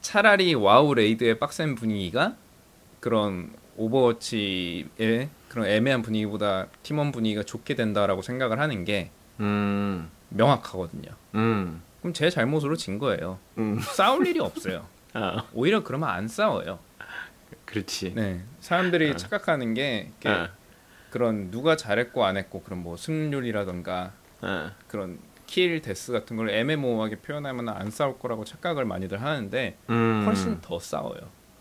차라리 0.00 0.54
와우 0.54 0.94
raid의 0.94 1.38
빡센 1.38 1.74
분위기가 1.74 2.36
그런 3.00 3.52
오버워치의 3.76 5.28
그런 5.48 5.66
애매한 5.66 6.02
분위기보다 6.02 6.66
팀원 6.82 7.12
분위기가 7.12 7.42
좋게 7.42 7.74
된다라고 7.74 8.22
생각을 8.22 8.58
하는 8.60 8.84
게 8.84 9.10
음. 9.40 10.10
명확하거든요. 10.30 11.10
음. 11.34 11.82
그럼 12.00 12.12
제 12.12 12.30
잘못으로 12.30 12.76
진 12.76 12.98
거예요. 12.98 13.38
음. 13.58 13.78
싸울 13.80 14.26
일이 14.26 14.40
없어요. 14.40 14.86
아, 15.14 15.44
오히려 15.52 15.82
그러면 15.82 16.08
안 16.10 16.28
싸워요. 16.28 16.78
그렇지. 17.64 18.14
네. 18.14 18.42
사람들이 18.60 19.10
아. 19.10 19.16
착각하는 19.16 19.74
게 19.74 20.10
아, 20.24 20.50
그런 21.10 21.50
누가 21.50 21.76
잘했고 21.76 22.24
안 22.24 22.36
했고 22.36 22.62
그런 22.62 22.82
뭐 22.82 22.96
승률이라던가 22.96 24.12
아, 24.40 24.72
그런 24.86 25.18
kill 25.48 25.80
death 25.82 26.12
같은 26.12 26.36
걸 26.36 26.50
애매모호하게 26.50 27.16
표현하면 27.16 27.70
안 27.70 27.90
싸울 27.90 28.18
거라고 28.18 28.44
착각을 28.44 28.84
많이들 28.84 29.20
하는데 29.22 29.76
음. 29.90 30.22
훨씬 30.26 30.60
더 30.60 30.78
싸워요. 30.78 31.18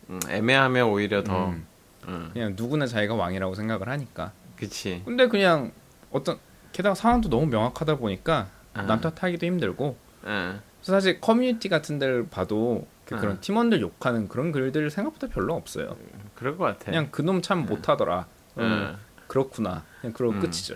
음, 0.09 0.19
애매하면 0.29 0.89
오히려 0.89 1.23
더. 1.23 1.47
음. 1.47 1.65
음. 2.07 2.29
그냥 2.33 2.53
누구나 2.55 2.85
자기가 2.85 3.15
왕이라고 3.15 3.55
생각을 3.55 3.87
하니까. 3.89 4.33
그치. 4.57 5.01
근데 5.05 5.27
그냥 5.27 5.71
어떤 6.11 6.37
게다가 6.73 6.95
상황도 6.95 7.29
너무 7.29 7.47
명확하다 7.47 7.95
보니까 7.95 8.49
아. 8.73 8.83
남 8.83 8.99
탓하기도 9.01 9.45
힘들고 9.45 9.97
아, 10.23 10.59
그래서 10.79 10.91
사실 10.91 11.19
커뮤니티 11.21 11.69
같은 11.69 11.97
데를 11.97 12.27
봐도 12.27 12.85
그- 13.05 13.15
아. 13.15 13.19
그런 13.19 13.39
팀원들 13.39 13.79
욕하는 13.81 14.27
그런 14.27 14.51
글들 14.51 14.89
생각보다 14.89 15.27
별로 15.33 15.53
없어요. 15.55 15.95
그럴 16.35 16.57
것 16.57 16.65
같아. 16.65 16.85
그냥 16.85 17.07
그놈 17.09 17.41
참 17.41 17.65
못하더라. 17.65 18.27
음, 18.57 18.63
아, 18.63 18.97
그렇구나. 19.27 19.83
그냥 20.01 20.13
그러고 20.13 20.33
음. 20.35 20.39
끝이죠. 20.41 20.75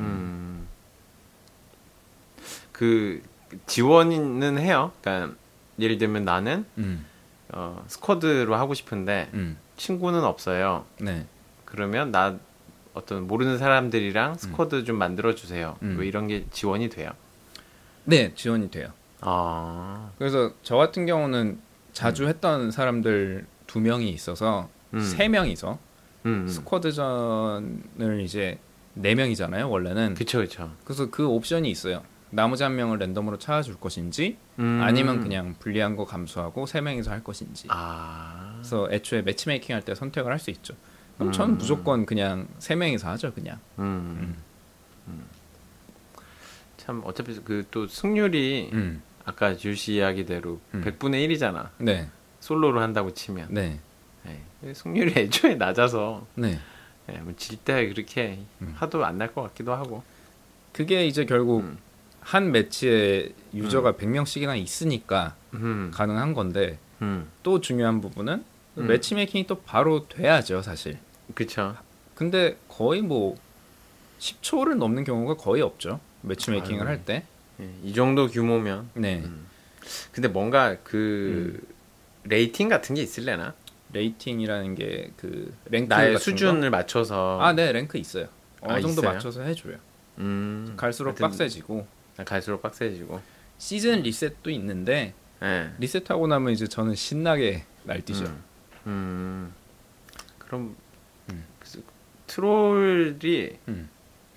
음. 0.00 0.66
그 2.76 3.22
지원은 3.64 4.58
해요. 4.58 4.92
그러니까 5.00 5.34
예를 5.78 5.96
들면 5.96 6.26
나는 6.26 6.66
음, 6.76 7.06
어, 7.48 7.82
스쿼드로 7.86 8.54
하고 8.54 8.74
싶은데 8.74 9.30
음, 9.32 9.56
친구는 9.78 10.22
없어요. 10.22 10.84
네, 11.00 11.24
그러면 11.64 12.12
나 12.12 12.36
어떤 12.92 13.26
모르는 13.26 13.56
사람들이랑 13.56 14.34
스쿼드 14.34 14.84
좀 14.84 14.98
만들어 14.98 15.34
주세요. 15.34 15.78
음. 15.80 15.94
뭐 15.94 16.04
이런 16.04 16.26
게 16.26 16.44
지원이 16.50 16.90
돼요. 16.90 17.12
네 18.04 18.34
지원이 18.34 18.70
돼요. 18.70 18.88
아, 19.22 20.10
그래서 20.18 20.52
저 20.62 20.76
같은 20.76 21.06
경우는 21.06 21.58
자주 21.94 22.26
했던 22.26 22.70
사람들 22.70 23.46
두 23.66 23.80
명이 23.80 24.10
있어서 24.10 24.68
음. 24.92 25.00
세 25.00 25.28
명이서 25.28 25.78
음, 26.26 26.46
스쿼드전을 26.46 28.20
이제 28.20 28.58
네 28.92 29.14
명이잖아요 29.14 29.70
원래는. 29.70 30.12
그쵸 30.12 30.40
그쵸. 30.40 30.72
그래서 30.84 31.08
그 31.08 31.26
옵션이 31.26 31.70
있어요. 31.70 32.02
나머지 32.30 32.62
한 32.64 32.74
명을 32.76 32.98
랜덤으로 32.98 33.38
찾아줄 33.38 33.76
것인지 33.80 34.36
음. 34.58 34.80
아니면 34.82 35.20
그냥 35.20 35.54
불리한 35.58 35.96
거 35.96 36.04
감수하고 36.04 36.66
세 36.66 36.80
명이서 36.80 37.10
할 37.10 37.22
것인지. 37.24 37.68
아, 37.70 38.54
그래서 38.56 38.88
애초에 38.90 39.22
매치메이킹 39.22 39.74
할 39.74 39.82
때 39.82 39.94
선택을 39.94 40.30
할 40.32 40.38
수 40.38 40.50
있죠. 40.50 40.74
그럼 41.16 41.28
음. 41.28 41.32
전 41.32 41.56
무조건 41.58 42.04
그냥 42.04 42.48
세 42.58 42.74
명이서 42.74 43.08
하죠 43.10 43.32
그냥. 43.32 43.58
음. 43.78 44.36
음. 45.08 45.24
참 46.76 47.02
어차피 47.04 47.34
그 47.40 47.64
또 47.70 47.86
승률이 47.86 48.70
음. 48.72 49.02
아까 49.24 49.56
줄씨 49.56 49.94
이야기대로 49.94 50.60
음. 50.74 50.82
100분의 50.84 51.28
1이잖아. 51.28 51.70
네, 51.78 52.08
솔로로 52.40 52.80
한다고 52.80 53.12
치면 53.12 53.48
네, 53.50 53.80
네. 54.24 54.74
승률이 54.74 55.12
애초에 55.18 55.54
낮아서 55.56 56.26
네. 56.34 56.58
네, 57.06 57.22
질때 57.36 57.88
그렇게 57.88 58.40
음. 58.62 58.72
하도 58.76 59.04
안 59.04 59.16
날 59.18 59.32
것 59.32 59.42
같기도 59.42 59.72
하고. 59.74 60.02
그게 60.72 61.06
이제 61.06 61.24
결국 61.24 61.60
음. 61.62 61.78
한 62.26 62.50
매치에 62.50 63.28
유저가 63.54 63.92
100명씩이나 63.92 64.58
있으니까 64.58 65.36
음. 65.54 65.92
가능한 65.94 66.34
건데 66.34 66.76
음. 67.00 67.28
또 67.44 67.60
중요한 67.60 68.00
부분은 68.00 68.44
음. 68.78 68.86
매치메이킹이 68.88 69.46
또 69.46 69.60
바로 69.60 70.08
돼야죠 70.08 70.60
사실. 70.60 70.98
그쵸. 71.36 71.76
근데 72.16 72.56
거의 72.68 73.00
뭐 73.00 73.36
10초를 74.18 74.74
넘는 74.74 75.04
경우가 75.04 75.34
거의 75.36 75.62
없죠. 75.62 76.00
매치메이킹을 76.22 76.80
아유. 76.82 76.88
할 76.88 77.04
때. 77.04 77.22
예, 77.60 77.70
이 77.84 77.94
정도 77.94 78.26
규모면 78.26 78.90
네. 78.94 79.22
음. 79.24 79.46
근데 80.10 80.26
뭔가 80.26 80.76
그 80.82 81.60
음. 81.62 81.74
rating 82.24 82.68
같은 82.68 82.96
게 82.96 83.02
있을래나? 83.02 83.54
rating이라는 83.92 84.74
게 84.74 85.12
그 85.16 85.54
랭크 85.66 85.88
나의 85.88 86.18
수준을 86.18 86.70
맞춰서 86.70 87.14
거? 87.38 87.44
아, 87.44 87.52
네, 87.52 87.70
랭크 87.70 87.98
있어요. 87.98 88.26
어느 88.62 88.72
아, 88.72 88.80
정도 88.80 89.00
있어요? 89.02 89.12
맞춰서 89.12 89.42
해줘요. 89.42 89.76
음, 90.18 90.74
갈수록 90.76 91.14
빡세지고 91.14 91.86
갈수록 92.24 92.62
빡세지고. 92.62 93.20
시즌 93.58 94.02
리셋도 94.02 94.50
있는데 94.50 95.14
예. 95.42 95.70
리셋하고 95.78 96.26
나면 96.26 96.52
이제 96.52 96.66
저는 96.66 96.94
신나게 96.94 97.64
날뛰죠. 97.84 98.24
음. 98.24 98.44
음. 98.86 99.54
그럼 100.38 100.76
음. 101.30 101.44
그 101.58 101.82
troll이 102.26 103.58
음. 103.68 103.88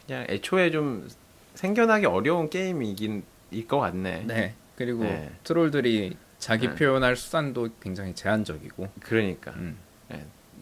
그냥 0.06 0.26
애초에 0.30 0.72
좀 0.72 1.08
생겨나기 1.56 2.06
어려운 2.06 2.50
게임이긴 2.50 3.24
일것 3.52 3.80
같네. 3.80 4.24
네. 4.26 4.56
그리고 4.76 5.04
네. 5.04 5.32
troll들이 5.44 6.16
자기 6.38 6.68
네. 6.68 6.76
표현할 6.76 7.16
수단도 7.16 7.70
굉장히 7.82 8.16
제한적이고. 8.16 8.90
그러니까 9.02 9.52
음. 9.52 9.78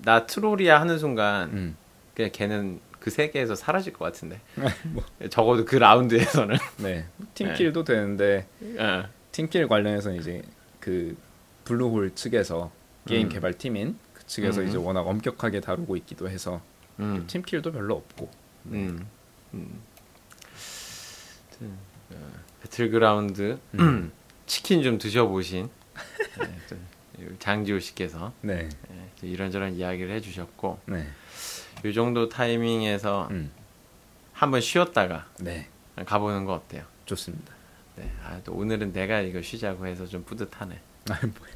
나 0.04 0.26
troll이야 0.26 0.80
하는 0.80 0.98
순간 1.00 1.50
음. 1.52 1.78
그냥 2.16 2.32
걔는 2.32 2.80
그 3.08 3.12
세계에서 3.12 3.56
사라질 3.56 3.94
것 3.94 4.04
같은데. 4.04 4.42
뭐. 4.92 5.02
적어도 5.30 5.64
그 5.64 5.78
라운드에서는. 5.78 6.58
네. 6.84 7.06
team 7.36 7.56
kill도 7.56 7.86
되는데 7.86 8.46
어. 8.78 9.08
team 9.32 9.51
kill 9.51 9.70
관련해서 9.70 10.14
이제 10.14 10.42
그 10.82 11.16
블루홀 11.64 12.16
측에서 12.16 12.70
게임 13.08 13.28
음. 13.28 13.30
개발팀인 13.30 13.98
그 14.14 14.28
측에서 14.28 14.60
음. 14.60 14.68
이제 14.68 14.78
워낙 14.78 15.08
엄격하게 15.08 15.62
다루고 15.62 15.96
있기도 15.96 16.30
해서 16.30 16.62
음. 17.00 17.24
팀킬도 17.28 17.72
별로 17.72 17.96
없고. 17.96 18.30
음. 18.66 19.08
음. 19.54 19.82
하여튼, 21.50 21.78
어, 22.12 22.32
배틀그라운드 22.64 23.58
음. 23.76 24.12
치킨 24.48 24.84
좀 24.84 24.98
드셔보신 24.98 25.70
네, 26.40 26.58
또 26.68 26.76
장지호 27.40 27.80
씨께서 27.80 28.34
네. 28.42 28.68
네, 28.90 29.10
또 29.22 29.28
이런저런 29.28 29.76
이야기를 29.76 30.14
해주셨고 30.16 30.80
네. 30.88 31.08
이 31.86 31.94
정도 31.94 32.28
타이밍에서 32.30 33.28
음. 33.32 33.52
한번 34.34 34.62
쉬었다가 34.62 35.28
네. 35.40 35.68
가보는 36.06 36.46
거 36.46 36.54
어때요? 36.54 36.84
좋습니다. 37.06 37.54
네, 37.96 38.12
아, 38.24 38.40
또 38.44 38.54
오늘은 38.54 38.94
내가 38.94 39.22
이거 39.22 39.42
쉬자고 39.42 39.88
해서 39.88 40.06
좀 40.06 40.24
뿌듯하네. 40.24 40.80
아, 41.10 41.20
뭐. 41.24 41.48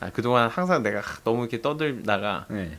아, 0.00 0.10
그동안 0.10 0.48
항상 0.48 0.82
내가 0.82 1.00
너무 1.24 1.40
이렇게 1.42 1.60
떠들다가 1.62 2.46
네. 2.50 2.78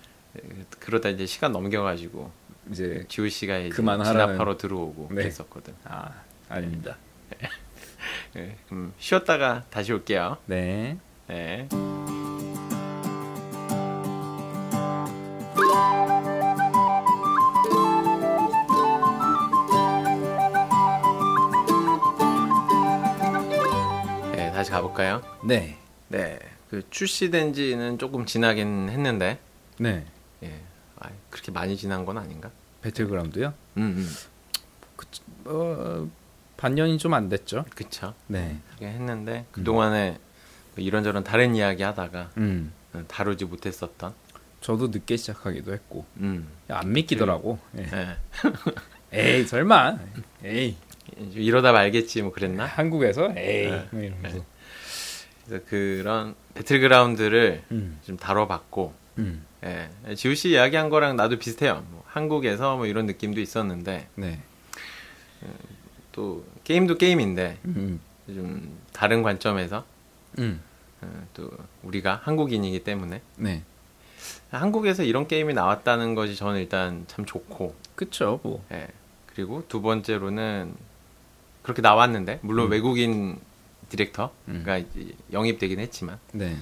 그러다 0.79 1.09
이제 1.09 1.25
시간 1.25 1.51
넘겨가지고 1.51 2.31
이제 2.71 3.03
지호 3.09 3.27
씨가 3.27 3.57
이제 3.57 3.75
그만하라는- 3.81 4.05
진압하러 4.05 4.57
들어오고 4.57 5.07
네. 5.09 5.15
그랬었거든. 5.23 5.73
아, 5.85 6.11
아닙니다. 6.47 6.95
네, 8.33 8.57
그럼 8.69 8.93
쉬었다가 8.99 9.65
다시 9.69 9.91
올게요. 9.91 10.37
네. 10.45 10.97
네. 11.27 11.67
다시 24.67 24.71
가볼까요? 24.71 25.21
네. 25.45 25.77
네, 26.09 26.37
그 26.69 26.83
출시된 26.89 27.53
지는 27.53 27.97
조금 27.97 28.25
지나긴 28.25 28.89
했는데, 28.89 29.39
네. 29.79 30.05
예, 30.43 30.59
아, 30.99 31.09
그렇게 31.29 31.51
많이 31.53 31.77
지난 31.77 32.05
건 32.05 32.17
아닌가? 32.17 32.51
배틀그라운드요? 32.81 33.53
음, 33.77 33.81
음. 33.97 34.15
어, 35.45 36.09
반년이 36.57 36.97
좀 36.97 37.13
안 37.13 37.29
됐죠. 37.29 37.63
그쵸. 37.75 38.13
네. 38.27 38.57
했는데 38.81 39.45
그 39.51 39.63
동안에 39.63 40.17
이런저런 40.75 41.23
다른 41.23 41.55
이야기 41.55 41.83
하다가 41.83 42.31
음. 42.37 42.73
다루지 43.07 43.45
못했었던. 43.45 44.13
저도 44.59 44.87
늦게 44.87 45.15
시작하기도 45.17 45.71
했고 45.71 46.05
음. 46.17 46.49
안 46.67 46.91
믿기더라고. 46.91 47.59
예. 47.77 47.83
예. 47.83 48.17
에이 49.37 49.45
설마. 49.45 49.97
에이 50.43 50.75
이러다 51.33 51.71
말겠지 51.71 52.21
뭐 52.23 52.31
그랬나? 52.33 52.65
한국에서 52.65 53.31
에이 53.37 53.71
네. 53.71 53.87
뭐 53.91 54.01
이러면서. 54.01 54.56
그래서 55.47 55.63
그런 55.69 56.35
배틀그라운드를 56.53 57.63
음. 57.71 57.99
좀 58.05 58.17
다뤄봤고, 58.17 58.93
음. 59.19 59.45
예. 59.63 59.89
지우 60.15 60.35
씨 60.35 60.49
이야기한 60.49 60.89
거랑 60.89 61.15
나도 61.15 61.39
비슷해요. 61.39 61.85
뭐 61.89 62.03
한국에서 62.05 62.75
뭐 62.77 62.85
이런 62.85 63.05
느낌도 63.05 63.39
있었는데 63.41 64.07
네. 64.15 64.39
또 66.11 66.45
게임도 66.63 66.97
게임인데 66.97 67.57
음. 67.65 67.99
좀 68.27 68.77
다른 68.91 69.23
관점에서 69.23 69.85
음. 70.37 70.61
어, 71.01 71.27
또 71.33 71.49
우리가 71.83 72.21
한국인이기 72.23 72.83
때문에 72.83 73.21
네. 73.37 73.63
한국에서 74.51 75.03
이런 75.03 75.27
게임이 75.27 75.53
나왔다는 75.53 76.13
것이 76.13 76.35
저는 76.35 76.59
일단 76.59 77.05
참 77.07 77.25
좋고, 77.25 77.75
그쵸 77.95 78.39
뭐. 78.43 78.63
예. 78.71 78.87
그리고 79.27 79.63
두 79.67 79.81
번째로는 79.81 80.73
그렇게 81.61 81.81
나왔는데 81.81 82.39
물론 82.41 82.67
음. 82.67 82.71
외국인 82.71 83.39
디렉터가 83.89 84.77
이제 84.77 85.13
영입되긴 85.31 85.79
했지만 85.79 86.19
네. 86.33 86.55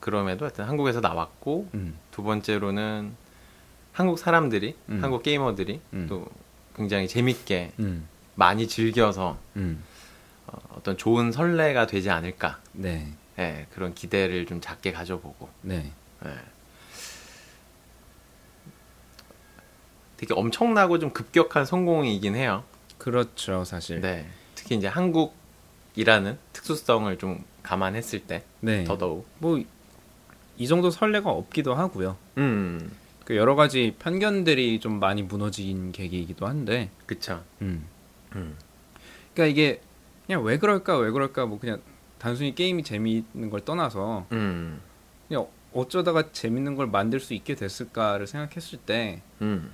그럼에도 0.00 0.46
하여튼 0.46 0.64
한국에서 0.64 1.00
나왔고 1.00 1.68
음. 1.74 1.98
두 2.10 2.22
번째로는 2.22 3.14
한국 3.92 4.18
사람들이 4.18 4.76
음. 4.88 5.02
한국 5.02 5.22
게이머들이 5.22 5.80
음. 5.92 6.06
또 6.08 6.26
굉장히 6.74 7.06
재밌게 7.06 7.72
음. 7.80 8.08
많이 8.34 8.66
즐겨서 8.66 9.38
음. 9.56 9.82
어, 10.46 10.58
어떤 10.70 10.96
좋은 10.96 11.32
선례가 11.32 11.86
되지 11.86 12.10
않을까 12.10 12.58
네. 12.72 13.12
예, 13.38 13.66
그런 13.72 13.94
기대를 13.94 14.46
좀 14.46 14.60
작게 14.60 14.92
가져보고 14.92 15.48
네. 15.62 15.92
예. 16.24 16.34
되게 20.16 20.34
엄청나고 20.34 20.98
좀 20.98 21.10
급격한 21.10 21.64
성공이긴 21.64 22.34
해요. 22.34 22.64
그렇죠 22.98 23.64
사실. 23.64 24.00
네. 24.02 24.28
특히 24.54 24.76
이제 24.76 24.86
한국 24.86 25.39
이라는 25.96 26.38
특수성을 26.52 27.16
좀 27.18 27.44
감안했을 27.62 28.20
때 28.20 28.44
네. 28.60 28.84
더더욱. 28.84 29.26
뭐 29.38 29.60
이 30.60 30.66
정도 30.68 30.90
설레가 30.90 31.30
없기도 31.30 31.74
하고요. 31.74 32.18
음, 32.36 32.92
그 33.24 33.34
여러 33.34 33.54
가지 33.54 33.96
편견들이 33.98 34.78
좀 34.80 35.00
많이 35.00 35.22
무너진 35.22 35.90
계기이기도 35.90 36.46
한데. 36.46 36.90
그쵸. 37.06 37.42
음. 37.62 37.86
음, 38.36 38.58
그러니까 39.32 39.46
이게 39.46 39.80
그냥 40.26 40.44
왜 40.44 40.58
그럴까 40.58 40.98
왜 40.98 41.10
그럴까 41.12 41.46
뭐 41.46 41.58
그냥 41.58 41.80
단순히 42.18 42.54
게임이 42.54 42.82
재미있는 42.84 43.48
걸 43.48 43.64
떠나서 43.64 44.26
음, 44.32 44.82
그냥 45.28 45.46
어쩌다가 45.72 46.30
재밌는 46.30 46.74
걸 46.74 46.88
만들 46.88 47.20
수 47.20 47.32
있게 47.32 47.54
됐을까를 47.54 48.26
생각했을 48.26 48.80
때 48.80 49.22
음, 49.40 49.70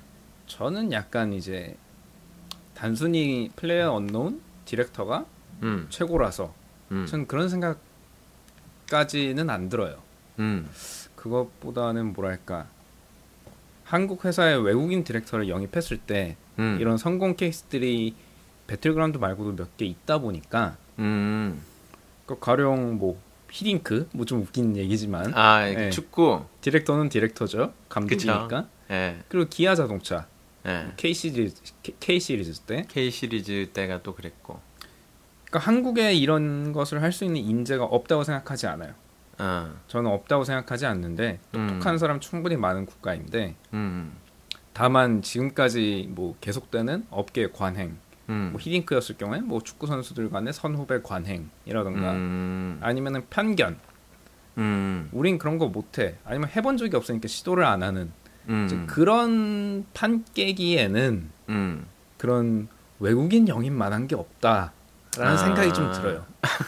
저는 0.47 0.93
약간 0.93 1.33
이제 1.33 1.77
단순히 2.75 3.51
플레이어 3.57 3.93
언노운 3.93 4.41
디렉터가 4.67 5.27
음, 5.63 5.87
최고라서. 5.91 6.55
음, 6.93 7.07
전 7.07 7.27
그런 7.27 7.49
생각까지는 7.49 9.51
안 9.51 9.69
들어요. 9.69 10.01
음, 10.39 10.69
그것보다는 11.17 12.13
뭐랄까. 12.13 12.67
한국 13.85 14.25
회사에 14.25 14.55
외국인 14.55 15.05
디렉터를 15.05 15.49
영입했을 15.49 15.99
때 15.99 16.37
음, 16.59 16.79
이런 16.81 16.99
성공 16.99 17.37
케이스들이 17.37 18.17
배틀그라운드 18.67 19.19
말고도 19.19 19.55
몇 19.55 19.69
개 19.77 19.85
있다 19.87 20.19
보니까 20.19 20.77
음. 20.99 21.63
그 22.27 22.37
가령 22.41 22.99
뭐 22.99 23.21
히딩크? 23.51 24.09
뭐 24.13 24.25
좀 24.27 24.43
웃긴 24.43 24.77
얘기지만. 24.77 25.33
아, 25.35 25.65
네. 25.65 25.91
축구. 25.91 26.45
디렉터는 26.63 27.09
디렉터죠. 27.09 27.73
감독이니까. 27.89 28.69
예, 28.91 29.19
그리고 29.29 29.49
기아 29.49 29.75
자동차. 29.77 30.27
예. 30.67 30.93
K 30.97 31.15
시리즈 31.15 31.63
K 32.01 32.19
시리즈 32.19 32.59
때. 32.61 32.85
K 32.89 33.09
시리즈 33.11 33.71
때가 33.73 34.03
또 34.03 34.15
그랬고. 34.17 34.61
그러니까 35.47 35.59
한국에 35.71 36.15
이런 36.15 36.73
것을 36.73 37.03
할 37.03 37.13
수 37.13 37.25
있는 37.25 37.41
인재가 37.41 37.85
없다고 37.85 38.25
생각하지 38.25 38.67
않아요. 38.67 38.93
어, 39.39 39.75
저는 39.87 40.11
없다고 40.11 40.45
생각하지 40.45 40.87
않는데 40.87 41.39
똑똑한 41.53 41.95
음, 41.95 41.99
사람 41.99 42.21
충분히 42.21 42.57
많은 42.57 42.87
국가인데 42.87 43.55
음, 43.75 44.13
다만 44.73 45.21
지금까지 45.23 46.09
뭐 46.11 46.37
계속되는 46.41 47.07
업계 47.11 47.49
관행 47.51 47.99
음, 48.29 48.49
뭐 48.53 48.61
히딩크였을 48.61 49.17
경우에 49.19 49.41
뭐 49.41 49.61
축구 49.63 49.87
선수들 49.87 50.31
간의 50.31 50.53
선후배 50.53 51.03
관행이라던가 51.03 52.13
음, 52.13 52.79
아니면은 52.83 53.25
편견. 53.31 53.79
음, 54.59 55.11
우린 55.13 55.37
그런 55.39 55.59
거 55.59 55.69
못해. 55.69 56.17
아니면 56.25 56.49
해본 56.57 56.79
적이 56.79 56.97
없으니까 56.97 57.29
시도를 57.29 57.65
안 57.65 57.83
하는. 57.83 58.11
음, 58.49 58.87
그런 58.89 59.85
판 59.93 60.25
깨기에는 60.35 61.31
음, 61.51 61.87
그런 62.17 62.69
외국인 62.99 63.49
영입만한 63.49 64.07
게 64.09 64.15
없다 64.17 64.73
라는 65.19 65.35
아. 65.35 65.37
생각이 65.37 65.73
좀 65.73 65.93
들어요. 65.93 66.25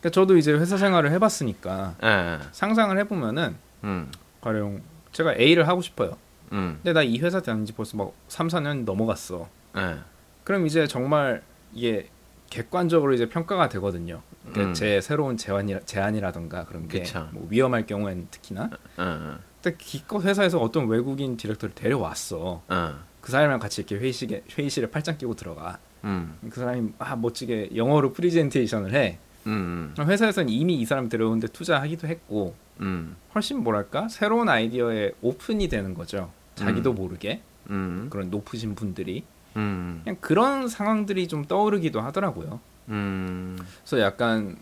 그러니까 0.00 0.10
저도 0.12 0.36
이제 0.36 0.52
회사 0.52 0.76
생활을 0.76 1.10
해봤으니까 1.12 1.96
예, 2.02 2.38
상상을 2.52 2.96
해보면은 2.98 3.56
음, 3.84 4.10
가령 4.40 4.82
제가 5.12 5.34
A를 5.36 5.66
하고 5.68 5.82
싶어요. 5.82 6.16
음. 6.52 6.78
근데 6.82 6.92
나 6.92 7.02
이 7.02 7.18
회사 7.18 7.40
다닌 7.40 7.64
지 7.66 7.72
벌써 7.72 7.96
막 7.96 8.12
3, 8.28 8.48
4년 8.48 8.84
넘어갔어. 8.84 9.48
예. 9.76 9.96
그럼 10.44 10.66
이제 10.66 10.86
정말 10.86 11.42
이게 11.74 12.08
객관적으로 12.50 13.12
이제 13.14 13.28
평가가 13.28 13.68
되거든요. 13.70 14.22
그러니까 14.42 14.68
음. 14.70 14.74
제 14.74 15.00
새로운 15.00 15.36
제안이, 15.36 15.74
제안이라던가 15.84 16.64
그런 16.66 16.86
게. 16.86 17.02
뭐 17.32 17.46
위험할 17.50 17.86
경우에는 17.86 18.28
특히나. 18.30 18.70
응, 19.00 19.04
응, 19.04 19.38
근데 19.60 19.76
기껏 19.80 20.22
회사에서 20.22 20.60
어떤 20.60 20.86
외국인 20.86 21.36
디렉터를 21.36 21.74
데려왔어. 21.74 22.62
응. 22.70 22.94
그 23.20 23.32
사람이랑 23.32 23.58
같이 23.58 23.80
이렇게 23.80 23.96
회의실에, 23.96 24.42
회의실에 24.56 24.88
팔짱 24.90 25.18
끼고 25.18 25.34
들어가. 25.34 25.78
음. 26.06 26.38
그 26.48 26.60
사람이 26.60 26.92
아 26.98 27.16
멋지게 27.16 27.70
영어로 27.74 28.12
프리젠테이션을 28.12 28.94
해. 28.94 29.18
음. 29.46 29.90
그럼 29.94 30.08
회사에서는 30.10 30.48
이미 30.48 30.76
이 30.76 30.86
사람 30.86 31.08
데려오는데 31.08 31.48
투자하기도 31.48 32.06
했고 32.08 32.54
음. 32.80 33.16
훨씬 33.34 33.62
뭐랄까 33.62 34.08
새로운 34.08 34.48
아이디어에 34.48 35.12
open이 35.20 35.68
되는 35.68 35.94
거죠. 35.94 36.30
자기도 36.54 36.90
음. 36.90 36.94
모르게 36.96 37.42
음. 37.70 38.08
그런 38.10 38.30
높으신 38.30 38.74
분들이 38.74 39.24
음. 39.56 40.00
그냥 40.04 40.16
그런 40.20 40.68
상황들이 40.68 41.28
좀 41.28 41.44
떠오르기도 41.44 42.00
하더라고요. 42.00 42.60
음. 42.88 43.58
그래서 43.80 44.00
약간 44.00 44.56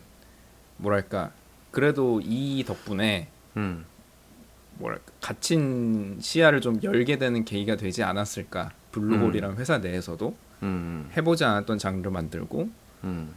뭐랄까 0.76 1.30
그래도 1.70 2.20
이 2.24 2.64
덕분에 2.66 3.28
음. 3.56 3.84
뭐랄까 4.78 5.12
갇힌 5.20 6.18
시야를 6.20 6.60
좀 6.60 6.80
열게 6.82 7.18
되는 7.18 7.44
계기가 7.44 7.76
되지 7.76 8.02
않았을까. 8.02 8.72
블루홀이라는 8.92 9.56
회사 9.56 9.78
내에서도 9.78 10.36
음. 10.64 11.10
해보지 11.16 11.44
않았던 11.44 11.78
장르를 11.78 12.10
만들고 12.10 12.68
음. 13.04 13.34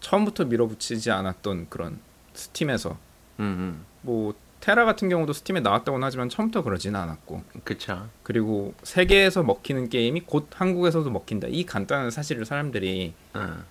처음부터 0.00 0.44
밀어붙이지 0.44 1.10
않았던 1.10 1.68
그런 1.68 1.98
스팀에서 2.32 2.96
음. 3.40 3.84
뭐 4.02 4.34
테라 4.60 4.84
같은 4.84 5.08
경우도 5.08 5.32
스팀에 5.32 5.60
나왔다고는 5.60 6.04
하지만 6.04 6.28
처음부터 6.28 6.62
그러지는 6.62 6.98
않았고 6.98 7.42
그쵸. 7.64 8.08
그리고 8.22 8.74
세계에서 8.82 9.42
먹히는 9.42 9.88
게임이 9.88 10.22
곧 10.22 10.48
한국에서도 10.54 11.08
먹힌다 11.10 11.48
이 11.48 11.64
간단한 11.64 12.10
사실을 12.10 12.44
사람들이 12.44 13.14
응. 13.36 13.64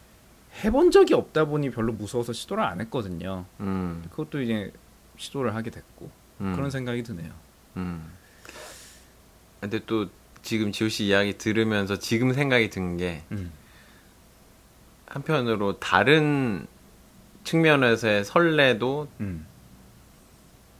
해본 0.63 0.91
적이 0.91 1.13
없다 1.15 1.45
보니 1.45 1.71
별로 1.71 1.93
무서워서 1.93 2.33
시도를 2.33 2.63
안 2.63 2.79
했거든요 2.81 3.45
음. 3.59 4.03
그것도 4.11 4.41
이제 4.41 4.71
시도를 5.17 5.55
하게 5.55 5.71
됐고 5.71 6.09
음. 6.41 6.55
그런 6.55 6.69
생각이 6.69 7.03
드네요 7.03 7.31
음. 7.75 8.11
근데 9.59 9.79
또 9.85 10.07
지금 10.41 10.71
지호 10.71 10.89
씨 10.89 11.05
이야기 11.05 11.37
들으면서 11.37 11.97
지금 11.99 12.33
생각이 12.33 12.69
든게 12.69 13.23
음. 13.31 13.51
한편으로 15.07 15.79
다른 15.79 16.67
측면에서의 17.43 18.25
설레도 18.25 19.07
음. 19.21 19.45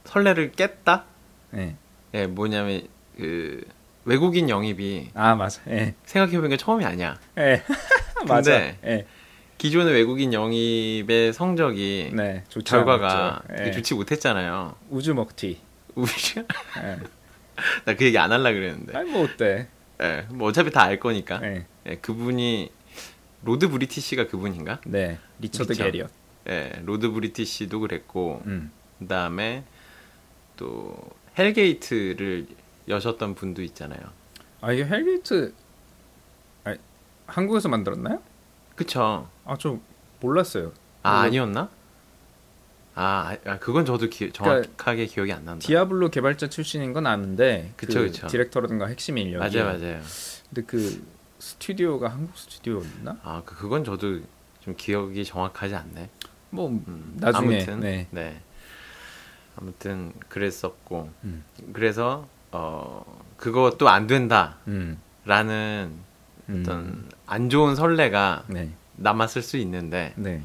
설레를 0.06 0.52
깼다? 0.52 1.06
네. 1.52 1.76
예, 2.14 2.28
뭐냐면 2.28 2.88
그 3.18 3.64
외국인 4.06 4.50
영입이 4.50 5.12
아 5.14 5.36
맞아 5.36 5.62
예. 5.70 5.94
생각해보니까 6.06 6.58
처음이 6.58 6.86
아니야. 6.86 7.20
예. 7.38 7.62
맞아 8.28 8.54
예. 8.54 9.06
기존의 9.58 9.94
외국인 9.94 10.34
영입의 10.34 11.34
성적이 11.34 12.12
네 12.14 12.44
결과가. 12.66 13.42
예. 13.60 13.72
좋지 13.72 13.96
못했잖아요. 13.96 14.76
우주 14.90 15.14
먹튀 15.14 15.60
우리가 15.96 16.44
예. 16.84 16.98
나 17.86 17.94
그 17.96 18.06
얘기 18.06 18.18
안 18.18 18.32
하려 18.32 18.44
그랬는데. 18.54 18.98
아니 18.98 19.10
뭐 19.12 19.24
어때 19.26 19.68
예, 20.02 20.28
뭐 20.30 20.50
어차피 20.50 20.70
다 20.72 20.82
알 20.84 21.00
거니까. 21.00 21.40
예. 21.44 21.66
예, 21.88 21.96
그분이 21.98 22.72
로드 23.44 23.70
브리티시가 23.70 24.28
그분인가? 24.28 24.82
네 24.86 25.20
리처드 25.40 25.70
그쵸. 25.70 25.84
게리엇 25.84 26.10
예, 26.50 26.72
로드 26.86 27.12
브리티시도 27.12 27.80
그랬고 27.80 28.42
음. 28.46 28.72
그다음에 29.00 29.64
또 30.56 30.98
헬게이트를 31.38 32.48
여셨던 32.88 33.36
분도 33.36 33.62
있잖아요. 33.64 34.00
아 34.62 34.72
이게 34.72 34.86
헬게이트 34.86 35.54
아, 36.66 36.76
한국에서 37.28 37.70
만들었나요? 37.70 38.22
그쵸? 38.76 39.30
아 39.46 39.55
좀 39.55 39.82
몰랐어요. 40.20 40.72
아 41.04 41.12
뭐, 41.14 41.20
아니었나? 41.22 41.70
아, 43.00 43.38
아, 43.46 43.60
그건 43.60 43.86
저도 43.86 44.10
기, 44.10 44.32
정확하게 44.32 45.06
기억이 45.06 45.32
안 45.32 45.46
난다. 45.46 45.60
디아블로 45.64 46.10
개발자 46.10 46.50
출신인 46.50 46.94
건 46.94 47.06
아는데 47.06 47.72
그쵸, 47.78 48.00
그 48.00 48.06
그쵸. 48.08 48.26
디렉터라든가 48.26 48.88
핵심 48.88 49.20
인력이 49.20 49.38
맞아요, 49.56 49.66
맞아요. 49.78 50.02
근데 50.50 50.64
그 50.66 51.06
스튜디오가 51.38 52.08
한국 52.08 52.36
스튜디오였나? 52.36 53.18
아, 53.22 53.44
그 53.46 53.56
그건 53.56 53.84
저도 53.84 54.22
좀 54.62 54.74
기억이 54.76 55.24
정확하지 55.24 55.76
않네. 55.76 56.10
뭐 56.50 56.70
음, 56.70 57.14
나중에 57.18 57.58
아무튼 57.58 58.08
네. 58.10 58.42
아무튼 59.56 60.14
그랬었고 60.28 61.12
음. 61.24 61.44
그래서 61.74 62.28
어 62.52 63.04
그것도 63.38 63.90
안 63.90 64.08
된다라는 64.08 64.56
음. 64.68 66.02
음. 66.50 66.62
어떤 66.62 67.10
안 67.28 67.52
좋은 67.52 67.76
설레가 67.76 68.46
네. 68.48 68.72
남았을 68.96 69.44
수 69.44 69.58
있는데 69.58 70.14
네. 70.16 70.42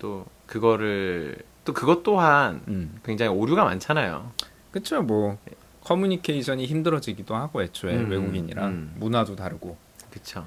또 0.00 0.26
그거를 0.46 1.36
또 1.64 1.72
그것 1.72 2.02
또한 2.02 2.62
음. 2.68 3.00
굉장히 3.04 3.30
오류가 3.30 3.64
많잖아요. 3.64 4.32
그쵸 4.70 5.02
뭐 5.02 5.38
커뮤니케이션이 5.82 6.66
힘들어지기도 6.66 7.34
하고 7.34 7.62
애초에 7.62 7.96
음, 7.96 8.10
외국인이랑 8.10 8.68
음. 8.68 8.94
문화도 8.98 9.36
다르고 9.36 9.76
그쵸. 10.10 10.46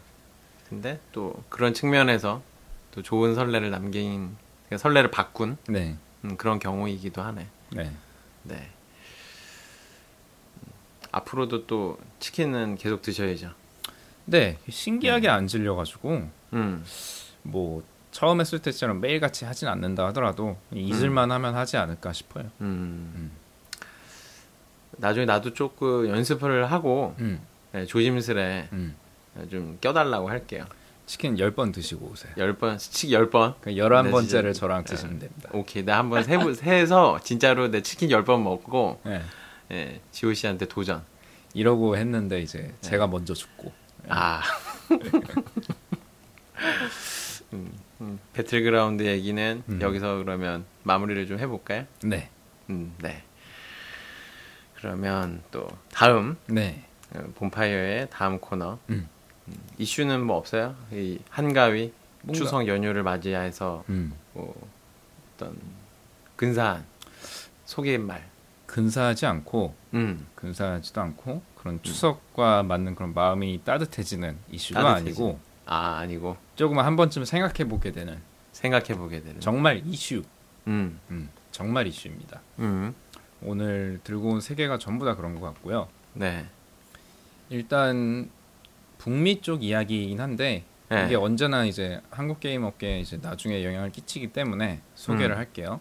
근데 0.67 0.99
또 1.11 1.43
그런 1.49 1.73
측면에서 1.73 2.41
또 2.91 3.01
좋은 3.01 3.35
설레를 3.35 3.71
남긴 3.71 4.35
설레를 4.75 5.11
바꾼 5.11 5.57
네. 5.67 5.95
음, 6.23 6.37
그런 6.37 6.59
경우이기도 6.59 7.21
하네. 7.21 7.47
네. 7.71 7.91
네. 8.43 8.55
음, 8.55 8.67
앞으로도 11.11 11.67
또 11.67 11.97
치킨은 12.19 12.75
계속 12.75 13.01
드셔야죠. 13.01 13.51
네. 14.25 14.57
신기하게 14.69 15.27
안 15.27 15.47
질려가지고 15.47 16.29
음, 16.53 16.85
뭐 17.43 17.83
처음 18.11 18.41
했을 18.41 18.59
때처럼 18.59 19.01
매일같이 19.01 19.45
하진 19.45 19.67
않는다 19.67 20.05
하더라도 20.07 20.57
잊을만 20.73 21.31
하면 21.31 21.55
하지 21.55 21.77
않을까 21.77 22.11
싶어요. 22.13 22.45
음. 22.61 23.11
음. 23.15 23.31
나중에 24.97 25.25
나도 25.25 25.53
조금 25.53 26.07
연습을 26.09 26.71
하고 26.71 27.15
음. 27.19 27.39
네, 27.71 27.85
조심스레 27.85 28.69
음. 28.73 28.95
좀 29.49 29.77
껴달라고 29.79 30.29
할게요. 30.29 30.65
치킨 31.05 31.35
10번 31.37 31.73
드시고 31.73 32.07
오세요. 32.07 32.31
열 32.37 32.53
번, 32.57 32.77
치킨 32.77 33.11
열 33.11 33.29
번. 33.29 33.55
그러니까 33.61 33.83
11번째를 33.87 34.27
진짜- 34.27 34.53
저랑 34.53 34.83
드시면 34.83 35.19
됩니다. 35.19 35.49
오케이, 35.53 35.83
나 35.83 35.97
한번 35.97 36.23
세, 36.23 36.37
세서 36.53 37.19
진짜로 37.25 37.69
내 37.71 37.81
치킨 37.81 38.11
열번 38.11 38.43
먹고 38.43 38.99
네. 39.05 39.21
예, 39.71 40.01
지호 40.11 40.33
씨한테 40.33 40.67
도전. 40.67 41.03
이러고 41.55 41.97
했는데 41.97 42.41
이제 42.41 42.59
네. 42.59 42.73
제가 42.81 43.07
먼저 43.07 43.33
죽고. 43.33 43.71
아. 44.07 44.41
음, 47.53 47.71
음, 48.01 48.19
배틀그라운드 48.33 49.03
얘기는 49.05 49.63
음. 49.67 49.81
여기서 49.81 50.17
그러면 50.17 50.65
마무리를 50.83 51.25
좀 51.27 51.39
해볼까요? 51.39 51.85
네. 52.03 52.29
음, 52.69 52.93
네. 53.01 53.23
그러면 54.75 55.41
또 55.51 55.67
다음 55.91 56.37
네. 56.47 56.83
어, 57.15 57.23
본파이어의 57.35 58.09
다음 58.11 58.39
코너 58.39 58.77
음. 58.89 59.09
음, 59.47 59.53
이슈는 59.77 60.23
뭐 60.23 60.37
없어요? 60.37 60.75
이 60.91 61.19
한가위 61.29 61.91
뭔가- 62.21 62.37
추석 62.37 62.67
연휴를 62.67 63.03
맞이해서 63.03 63.83
음. 63.89 64.13
뭐 64.33 64.53
어떤 65.35 65.57
근사한 66.35 66.85
소개말. 67.65 68.29
근사하지 68.67 69.25
않고 69.25 69.73
음, 69.95 70.27
근사하지도 70.35 71.01
않고 71.01 71.41
그런 71.57 71.81
추석과 71.81 72.61
맞는 72.63 72.93
그런 72.93 73.15
마음이 73.15 73.61
따뜻해지는 73.65 74.37
이슈가 74.51 74.81
따뜻해지는. 74.83 75.27
아니고 75.27 75.39
아 75.71 75.97
아니고 75.99 76.35
조금 76.55 76.79
한 76.79 76.95
번쯤 76.95 77.25
생각해 77.25 77.67
보게 77.69 77.91
되는 77.91 78.19
생각해 78.53 78.95
보게 78.97 79.21
되는. 79.21 79.39
정말 79.39 79.81
이슈. 79.85 80.23
음, 80.67 80.99
음. 81.11 81.29
정말 81.51 81.85
이슈입니다. 81.87 82.41
음, 82.59 82.93
오늘 83.41 83.99
들고 84.03 84.29
온 84.29 84.41
세 84.41 84.55
개가 84.55 84.79
전부 84.79 85.05
다 85.05 85.15
그런 85.15 85.39
것 85.39 85.45
같고요. 85.47 85.87
네. 86.13 86.45
일단 87.49 88.29
북미 88.97 89.41
쪽 89.41 89.63
이야기이긴 89.63 90.19
한데 90.19 90.63
네. 90.89 91.05
이게 91.05 91.15
언제나 91.15 91.65
이제 91.65 92.01
한국 92.09 92.39
게임 92.39 92.63
업계에 92.63 92.99
이제 92.99 93.17
나중에 93.21 93.63
영향을 93.63 93.91
끼치기 93.91 94.33
때문에 94.33 94.81
소개를 94.95 95.35
음. 95.35 95.37
할게요. 95.37 95.79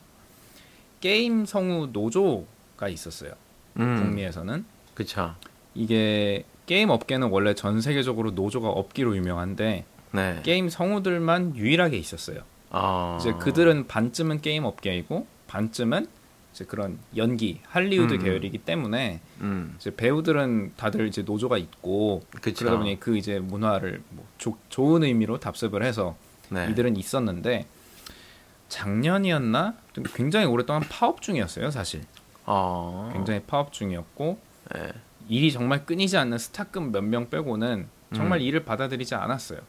게임 1.00 1.46
성우 1.46 1.88
노조가 1.92 2.88
있었어요. 2.88 3.32
음, 3.78 3.96
북미에서는 3.96 4.64
그쵸. 4.94 5.34
이게 5.74 6.44
게임 6.68 6.90
업계는 6.90 7.30
원래 7.30 7.54
전 7.54 7.80
세계적으로 7.80 8.32
노조가 8.32 8.68
없기로 8.68 9.16
유명한데 9.16 9.86
네. 10.12 10.40
게임 10.42 10.68
성우들만 10.68 11.56
유일하게 11.56 11.96
있었어요. 11.96 12.42
어... 12.70 13.16
이제 13.18 13.32
그들은 13.32 13.86
반쯤은 13.86 14.42
게임 14.42 14.64
업계이고 14.64 15.26
반쯤은 15.46 16.06
이제 16.52 16.66
그런 16.66 16.98
연기 17.16 17.60
할리우드 17.66 18.14
음. 18.14 18.18
계열이기 18.18 18.58
때문에 18.58 19.20
음, 19.40 19.76
이제 19.78 19.94
배우들은 19.94 20.74
다들 20.76 21.08
이제 21.08 21.22
노조가 21.22 21.56
있고 21.56 22.20
그쵸. 22.42 22.66
그러다 22.66 22.76
보니 22.78 23.00
그 23.00 23.16
이제 23.16 23.38
문화를 23.38 24.02
뭐 24.10 24.26
조- 24.36 24.58
좋은 24.68 25.04
의미로 25.04 25.40
답습을 25.40 25.82
해서 25.82 26.16
네. 26.50 26.68
이들은 26.70 26.96
있었는데 26.96 27.66
작년이었나 28.68 29.74
굉장히 30.14 30.44
오랫동안 30.46 30.82
파업 30.82 31.22
중이었어요 31.22 31.70
사실 31.70 32.02
어. 32.44 33.08
굉장히 33.14 33.40
파업 33.46 33.72
중이었고 33.72 34.38
네. 34.74 34.92
일이 35.28 35.52
정말 35.52 35.84
끊이지 35.84 36.16
않는 36.16 36.38
스타급 36.38 36.90
몇 36.90 37.02
명 37.04 37.28
빼고는 37.30 37.86
정말 38.14 38.38
음. 38.40 38.44
일을 38.44 38.64
받아들이지 38.64 39.14
않았어요. 39.14 39.60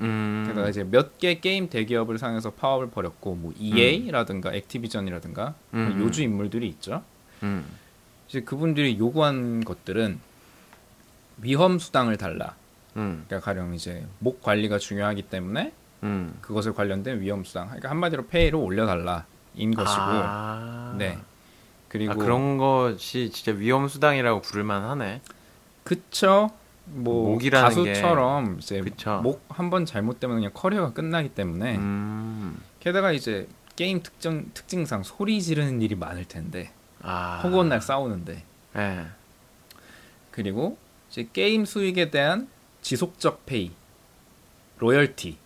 음. 0.00 0.44
게다가 0.46 0.68
이제 0.68 0.84
몇 0.84 1.18
개 1.18 1.40
게임 1.40 1.68
대기업을 1.68 2.18
상해서 2.18 2.52
파업을 2.52 2.90
벌였고 2.90 3.34
뭐 3.34 3.52
EA라든가 3.58 4.52
액티비전이라든가 4.54 5.54
뭐 5.70 5.80
음. 5.82 6.00
요주 6.02 6.22
인물들이 6.22 6.68
있죠. 6.68 7.02
음. 7.42 7.64
이제 8.28 8.40
그분들이 8.42 8.98
요구한 8.98 9.64
것들은 9.64 10.18
위험 11.38 11.78
수당을 11.78 12.16
달라. 12.16 12.54
음. 12.96 13.24
그러니까 13.26 13.44
가령 13.44 13.74
이제 13.74 14.06
목 14.18 14.42
관리가 14.42 14.78
중요하기 14.78 15.22
때문에 15.22 15.72
음. 16.02 16.36
그것에 16.42 16.72
관련된 16.72 17.20
위험 17.20 17.42
수당. 17.44 17.66
그러니까 17.66 17.90
한마디로 17.90 18.26
페이를 18.26 18.58
올려달라인 18.58 19.74
것이고. 19.74 20.02
아. 20.02 20.94
네. 20.98 21.18
그리고 21.88 22.12
아, 22.12 22.14
그런 22.16 22.58
것이 22.58 23.30
진짜 23.30 23.52
위험 23.52 23.88
수당이라고 23.88 24.42
부를 24.42 24.64
만하네. 24.64 25.22
그쵸. 25.84 26.50
뭐 26.90 27.32
목이라는 27.32 27.68
가수처럼 27.68 28.58
이제 28.60 28.80
그쵸. 28.80 29.20
목한 29.22 29.70
번 29.70 29.84
잘못되면 29.84 30.36
그냥 30.36 30.50
커리어가 30.54 30.92
끝나기 30.92 31.28
때문에 31.28 31.76
음. 31.76 32.60
게다가 32.80 33.12
이제 33.12 33.46
게임 33.76 34.02
특정 34.02 34.46
특징상 34.54 35.02
소리 35.02 35.40
지르는 35.42 35.82
일이 35.82 35.94
많을 35.94 36.24
텐데 36.24 36.72
아. 37.02 37.40
허구한 37.44 37.68
날 37.68 37.80
싸우는데 37.80 38.42
예. 38.76 39.06
그리고 40.30 40.78
이제 41.10 41.28
게임 41.32 41.64
수익에 41.64 42.10
대한 42.10 42.48
지속적 42.80 43.44
페이 43.46 43.72
로열티 44.78 45.36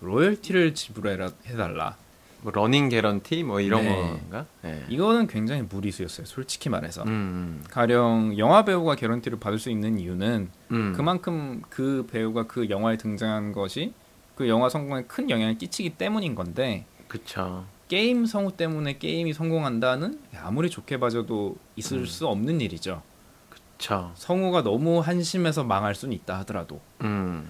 로열티를 0.00 0.74
지불해라 0.74 1.30
해달라 1.46 1.96
뭐 2.42 2.52
러닝 2.52 2.88
개런티 2.88 3.42
뭐 3.42 3.60
이런 3.60 3.84
네. 3.84 3.94
건가? 3.94 4.46
예. 4.64 4.84
이거는 4.88 5.26
굉장히 5.26 5.62
무리수였어요 5.62 6.26
솔직히 6.26 6.68
말해서 6.68 7.02
음. 7.04 7.64
가령 7.70 8.38
영화 8.38 8.64
배우가 8.64 8.94
개런티를 8.94 9.38
받을 9.40 9.58
수 9.58 9.70
있는 9.70 9.98
이유는 9.98 10.50
음. 10.70 10.92
그만큼 10.96 11.62
그 11.68 12.06
배우가 12.10 12.44
그 12.46 12.68
영화에 12.70 12.96
등장한 12.96 13.52
것이 13.52 13.92
그 14.36 14.48
영화 14.48 14.68
성공에 14.68 15.02
큰 15.08 15.30
영향을 15.30 15.58
끼치기 15.58 15.90
때문인 15.90 16.34
건데 16.34 16.86
그쵸. 17.08 17.64
게임 17.88 18.26
성우 18.26 18.52
때문에 18.52 18.98
게임이 18.98 19.32
성공한다는 19.32 20.20
아무리 20.40 20.70
좋게 20.70 21.00
봐줘도 21.00 21.56
있을 21.74 21.98
음. 21.98 22.06
수 22.06 22.28
없는 22.28 22.60
일이죠. 22.60 23.02
그쵸. 23.48 24.12
성우가 24.14 24.62
너무 24.62 25.00
한심해서 25.00 25.64
망할 25.64 25.94
수는 25.94 26.14
있다 26.14 26.38
하더라도 26.40 26.80
음. 27.00 27.48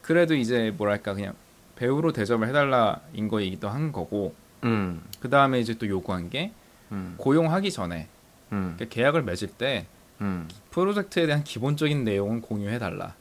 그래도 0.00 0.34
이제 0.34 0.72
뭐랄까 0.76 1.14
그냥 1.14 1.34
배우로 1.76 2.12
대접을 2.12 2.48
해달라인 2.48 3.28
거이기도 3.28 3.68
한 3.68 3.92
거고 3.92 4.34
음. 4.64 5.02
그 5.20 5.30
다음에 5.30 5.60
이제 5.60 5.74
또 5.74 5.86
요구한 5.88 6.28
게 6.30 6.52
음. 6.92 7.14
고용하기 7.18 7.70
전에 7.70 8.08
음. 8.52 8.74
그러니까 8.76 8.94
계약을 8.94 9.22
맺을 9.22 9.48
때 9.48 9.86
음. 10.20 10.48
프로젝트에 10.70 11.26
대한 11.26 11.44
기본적인 11.44 12.04
내용은 12.04 12.40
공유해달라. 12.40 13.14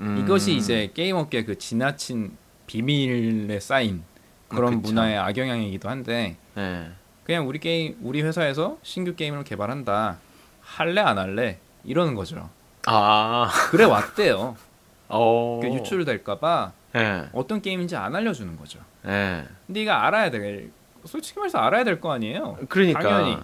음. 0.00 0.18
이것이 0.18 0.56
이제 0.56 0.90
게임 0.94 1.16
업계 1.16 1.44
그 1.44 1.58
지나친 1.58 2.36
비밀에 2.66 3.60
쌓인 3.60 4.02
그런 4.48 4.80
그쵸. 4.80 4.88
문화의 4.88 5.18
악영향이기도 5.18 5.88
한데 5.88 6.36
예. 6.56 6.90
그냥 7.24 7.48
우리 7.48 7.58
게임 7.58 7.96
우리 8.02 8.22
회사에서 8.22 8.78
신규 8.82 9.14
게임을 9.14 9.44
개발한다 9.44 10.18
할래 10.60 11.00
안 11.00 11.18
할래 11.18 11.58
이러는 11.84 12.14
거죠. 12.14 12.48
아. 12.86 13.50
그래 13.70 13.84
왔대요. 13.84 14.56
어. 15.08 15.60
그 15.62 15.68
유출될까봐 15.68 16.72
예. 16.96 17.28
어떤 17.32 17.60
게임인지 17.60 17.96
안 17.96 18.14
알려주는 18.14 18.56
거죠. 18.56 18.80
예. 19.06 19.44
근데 19.66 19.82
이거 19.82 19.92
알아야 19.92 20.30
될 20.30 20.70
솔직히 21.04 21.38
말해서 21.38 21.58
알아야 21.58 21.84
될 21.84 22.00
거 22.00 22.12
아니에요. 22.12 22.58
그러니까. 22.68 23.00
당연히. 23.00 23.38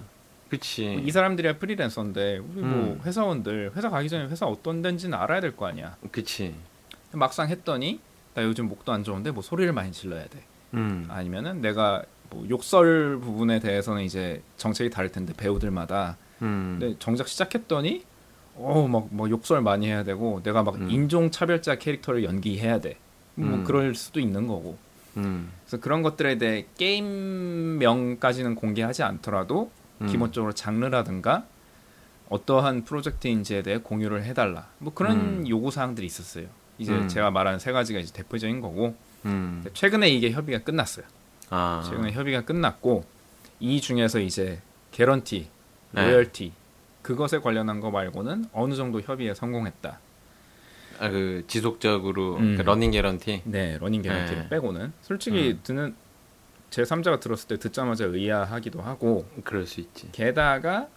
그치. 0.49 0.95
이 1.05 1.11
사람들이야 1.11 1.59
프리랜서인데 1.59 2.39
우리 2.39 2.61
뭐 2.63 2.95
음. 2.95 3.01
회사원들 3.05 3.73
회사 3.77 3.89
가기 3.89 4.09
전에 4.09 4.25
회사 4.27 4.47
어떤 4.47 4.83
데인지는 4.83 5.17
알아야 5.17 5.41
될 5.41 5.55
거 5.57 5.67
아니야. 5.67 5.97
그치. 6.11 6.55
막상 7.13 7.49
했더니 7.49 8.01
나 8.35 8.43
요즘 8.45 8.69
목도 8.69 8.93
안 8.93 9.05
좋은데 9.05 9.31
뭐 9.31 9.43
소리를 9.43 9.73
많이 9.73 9.93
질러야 9.93 10.25
돼. 10.27 10.43
음. 10.75 11.07
아니면은 11.09 11.61
내가 11.61 12.03
뭐 12.31 12.47
욕설 12.49 13.19
부분에 13.21 13.59
대해서는 13.61 14.03
이제 14.03 14.43
정책이 14.57 14.91
다를 14.91 15.11
텐데 15.11 15.33
배우들마다 15.37 16.17
음. 16.43 16.79
근데 16.81 16.97
정작 16.99 17.29
시작했더니 17.29 18.05
어막뭐 18.57 19.31
욕설 19.31 19.61
많이 19.63 19.87
해야 19.89 20.03
되고 20.05 20.41
내가 20.43 20.63
막 20.63 20.77
음. 20.77 20.91
인종 20.91 21.31
차별자 21.31 21.77
캐릭터를 21.77 22.25
연기해야 22.25 22.81
돼. 22.81 22.97
뭐 23.35 23.59
음. 23.59 23.65
그럴 23.65 23.95
수도 23.95 24.21
있는 24.21 24.47
거고. 24.47 24.77
음. 25.17 25.51
그래서 25.65 25.81
그런 25.83 26.03
것들에 26.03 26.39
대해 26.39 26.67
게임명까지는 26.79 28.55
공개하지 28.55 29.03
않더라도 29.03 29.71
음. 30.01 30.07
기본적으로 30.07 30.53
장르라든가 30.53 31.45
어떠한 32.29 32.85
프로젝트인지에 32.85 33.63
대해 33.63 33.79
공유를 33.79 34.25
해달라. 34.25 34.69
뭐 34.79 34.95
그런 34.95 35.17
음. 35.17 35.49
요구 35.49 35.71
사항들이 35.71 36.07
있었어요. 36.07 36.47
이제 36.79 36.93
음. 36.93 37.09
제가 37.09 37.31
말한 37.31 37.59
세 37.59 37.73
가지가 37.73 37.99
이제 37.99 38.13
대표적인 38.13 38.61
거고 38.61 38.95
음. 39.25 39.65
최근에 39.75 40.09
이게 40.09 40.31
협의가 40.31 40.63
끝났어요. 40.63 41.05
아. 41.51 41.83
최근에 41.87 42.13
협의가 42.13 42.43
끝났고 42.43 43.05
이 43.59 43.81
중에서 43.81 44.21
이제 44.21 44.61
개런티, 44.93 45.49
네. 45.91 46.07
로열티 46.07 46.53
그것에 47.03 47.39
관련한 47.39 47.81
거 47.81 47.91
말고는 47.91 48.47
어느 48.53 48.75
정도 48.75 49.01
협의에 49.01 49.35
성공했다. 49.35 49.99
아, 51.01 51.09
그 51.09 51.45
지속적으로 51.47 52.37
음. 52.37 52.57
그 52.57 52.63
러닝 52.63 52.91
개런티. 52.91 53.41
네, 53.45 53.79
러닝 53.81 54.03
개런티를 54.03 54.43
네. 54.45 54.49
빼고는 54.51 54.93
솔직히 55.01 55.53
음. 55.53 55.61
듣는 55.63 55.95
제 56.69 56.83
3자가 56.83 57.19
들었을 57.21 57.49
때 57.49 57.57
듣자마자 57.59 58.05
의아하기도 58.05 58.81
하고 58.83 59.27
그럴 59.45 59.67
수 59.67 59.81
있지. 59.81 60.11
게다가 60.13 60.89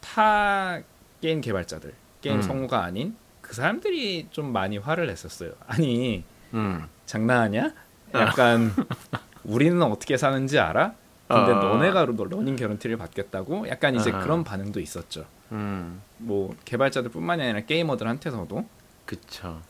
타 0.00 0.80
게임 1.20 1.40
개발자들, 1.40 1.92
게임 2.22 2.36
음. 2.36 2.42
성우가 2.42 2.82
아닌 2.82 3.14
그 3.42 3.54
사람들이 3.54 4.28
좀 4.30 4.50
많이 4.52 4.78
화를 4.78 5.06
냈었어요. 5.06 5.52
아니 5.66 6.24
음. 6.54 6.86
장난하냐? 7.06 7.72
약간 8.14 8.72
우리는 9.44 9.80
어떻게 9.82 10.16
사는지 10.16 10.58
알아? 10.58 10.94
근데 11.28 11.52
어. 11.52 11.54
너네가 11.56 12.06
러- 12.06 12.24
러닝 12.24 12.56
개런티를 12.56 12.96
받겠다고? 12.96 13.68
약간 13.68 13.94
이제 13.94 14.10
아하. 14.10 14.20
그런 14.22 14.42
반응도 14.44 14.80
있었죠. 14.80 15.26
음. 15.52 16.00
뭐 16.18 16.54
개발자들뿐만이 16.64 17.42
아니라 17.42 17.60
게이머들한테서도. 17.60 18.66
그쵸. 19.06 19.60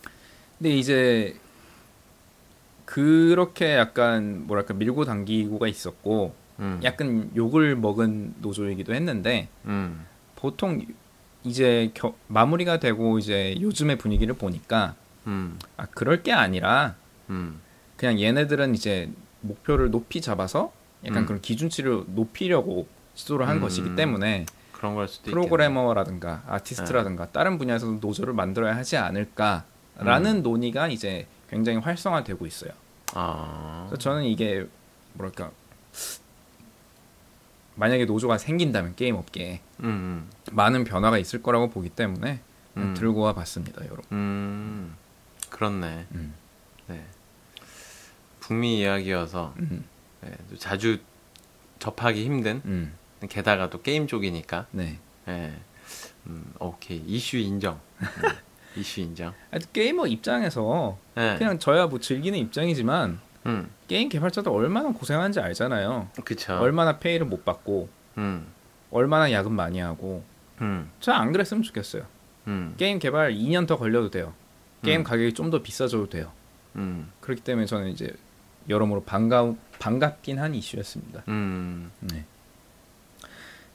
근데 0.59 0.77
이제 0.77 1.37
그렇게 2.85 3.75
약간 3.77 4.47
뭐랄까 4.47 4.75
밀고 4.75 5.05
당기고가 5.05 5.67
있었고 5.69 6.35
음. 6.61 6.81
약간 6.85 7.31
욕을 7.35 7.77
먹은 7.77 8.35
노조이기도 8.41 8.95
했는데 8.95 9.49
음. 9.65 10.07
보통 10.37 10.85
이제 11.43 11.91
겨- 11.95 12.15
마무리가 12.29 12.79
되고 12.79 13.19
이제 13.19 13.57
요즘의 13.61 13.99
분위기를 13.99 14.35
보니까 14.35 14.95
음. 15.27 15.59
아 15.77 15.87
그럴 15.87 16.23
게 16.23 16.33
아니라 16.33 16.95
음. 17.31 17.61
그냥 17.97 18.21
얘네들은 18.21 18.75
이제 18.75 19.11
목표를 19.41 19.91
높이 19.91 20.21
잡아서 20.21 20.73
약간 21.05 21.23
음. 21.25 21.27
그런 21.27 21.41
기준치를 21.41 22.05
높이려고 22.09 22.87
시도를 23.15 23.49
한 23.49 23.57
음. 23.57 23.61
것이기 23.63 23.97
때문에 23.97 24.47
그런 24.85 24.95
걸 24.95 25.09
수도 25.09 25.31
프로그래머라든가 25.31 26.43
아티스트라든가 26.47 27.31
다른 27.31 27.57
분야에서도 27.57 28.01
노조를 28.03 28.35
만들어야 28.35 28.77
하지 28.77 28.99
않을까라는 28.99 30.43
논의가 30.43 30.89
이제 30.89 31.27
굉장히 31.49 31.79
활성화되고 31.79 32.45
있어요. 32.45 32.73
아. 33.15 33.91
저는 33.99 34.25
이게 34.25 34.67
뭐랄까 35.15 35.51
만약에 37.77 38.05
노조가 38.05 38.37
생긴다면 38.37 38.95
게임 38.95 39.17
업계에 39.17 39.63
음. 39.81 40.29
많은 40.53 40.85
변화가 40.85 41.17
있을 41.17 41.43
거라고 41.43 41.71
보기 41.71 41.89
때문에 41.89 42.41
음. 42.77 42.95
들고 42.95 43.23
와 43.23 43.33
봤습니다, 43.33 43.83
여러분. 43.87 44.05
음. 44.13 44.97
그렇네. 45.49 46.07
음. 46.13 46.35
네. 46.89 47.03
북미 48.41 48.81
이야기여서 48.81 49.55
음, 49.61 49.87
네, 50.21 50.31
또 50.51 50.59
자주 50.59 50.99
접하기 51.79 52.23
힘든 52.23 52.61
음, 52.67 52.93
게다가 53.29 53.71
또 53.71 53.81
게임 53.83 54.07
쪽이니까 54.07 54.67
네. 54.73 54.99
네. 55.27 55.55
음, 56.27 56.53
오케이 56.59 57.03
이슈 57.07 57.37
인정 57.37 57.81
음, 58.01 58.07
이슈 58.77 59.01
인정 59.01 59.33
게이머 59.73 60.07
입장에서 60.07 60.99
네. 61.15 61.37
그냥 61.39 61.59
저야 61.59 61.87
뭐 61.87 61.99
즐기는 62.01 62.39
입장이지만 62.39 63.21
음, 63.47 63.71
게임 63.89 64.09
개발자도 64.09 64.51
얼마나 64.53 64.91
고생하는지 64.91 65.41
알잖아요. 65.41 66.09
그쵸 66.25 66.55
얼마나 66.59 66.99
페이를 66.99 67.27
못 67.27 67.45
받고 67.45 67.89
음, 68.19 68.47
얼마나 68.91 69.31
야근 69.33 69.53
많이 69.53 69.79
하고 69.81 70.25
음, 70.61 70.91
저 71.01 71.20
안 71.20 71.33
그랬으면 71.33 71.63
좋겠어요. 71.63 72.05
음, 72.47 72.75
게임 72.79 72.99
개발 72.99 73.33
2년 73.35 73.67
더 73.67 73.77
걸려도 73.77 74.11
돼요. 74.11 74.33
게임 74.83 75.01
음. 75.01 75.05
가격이 75.05 75.33
좀 75.35 75.51
더 75.51 75.63
비싸져도 75.63 76.09
돼요. 76.09 76.31
음, 76.77 77.11
그렇기 77.21 77.43
때문에 77.43 77.67
저는 77.67 77.89
이제 77.89 78.13
여러모로 78.69 79.05
반가 79.05 79.55
반갑긴 79.79 80.39
한 80.39 80.55
이슈였습니다. 80.55 81.23
음. 81.29 81.91
네. 82.01 82.25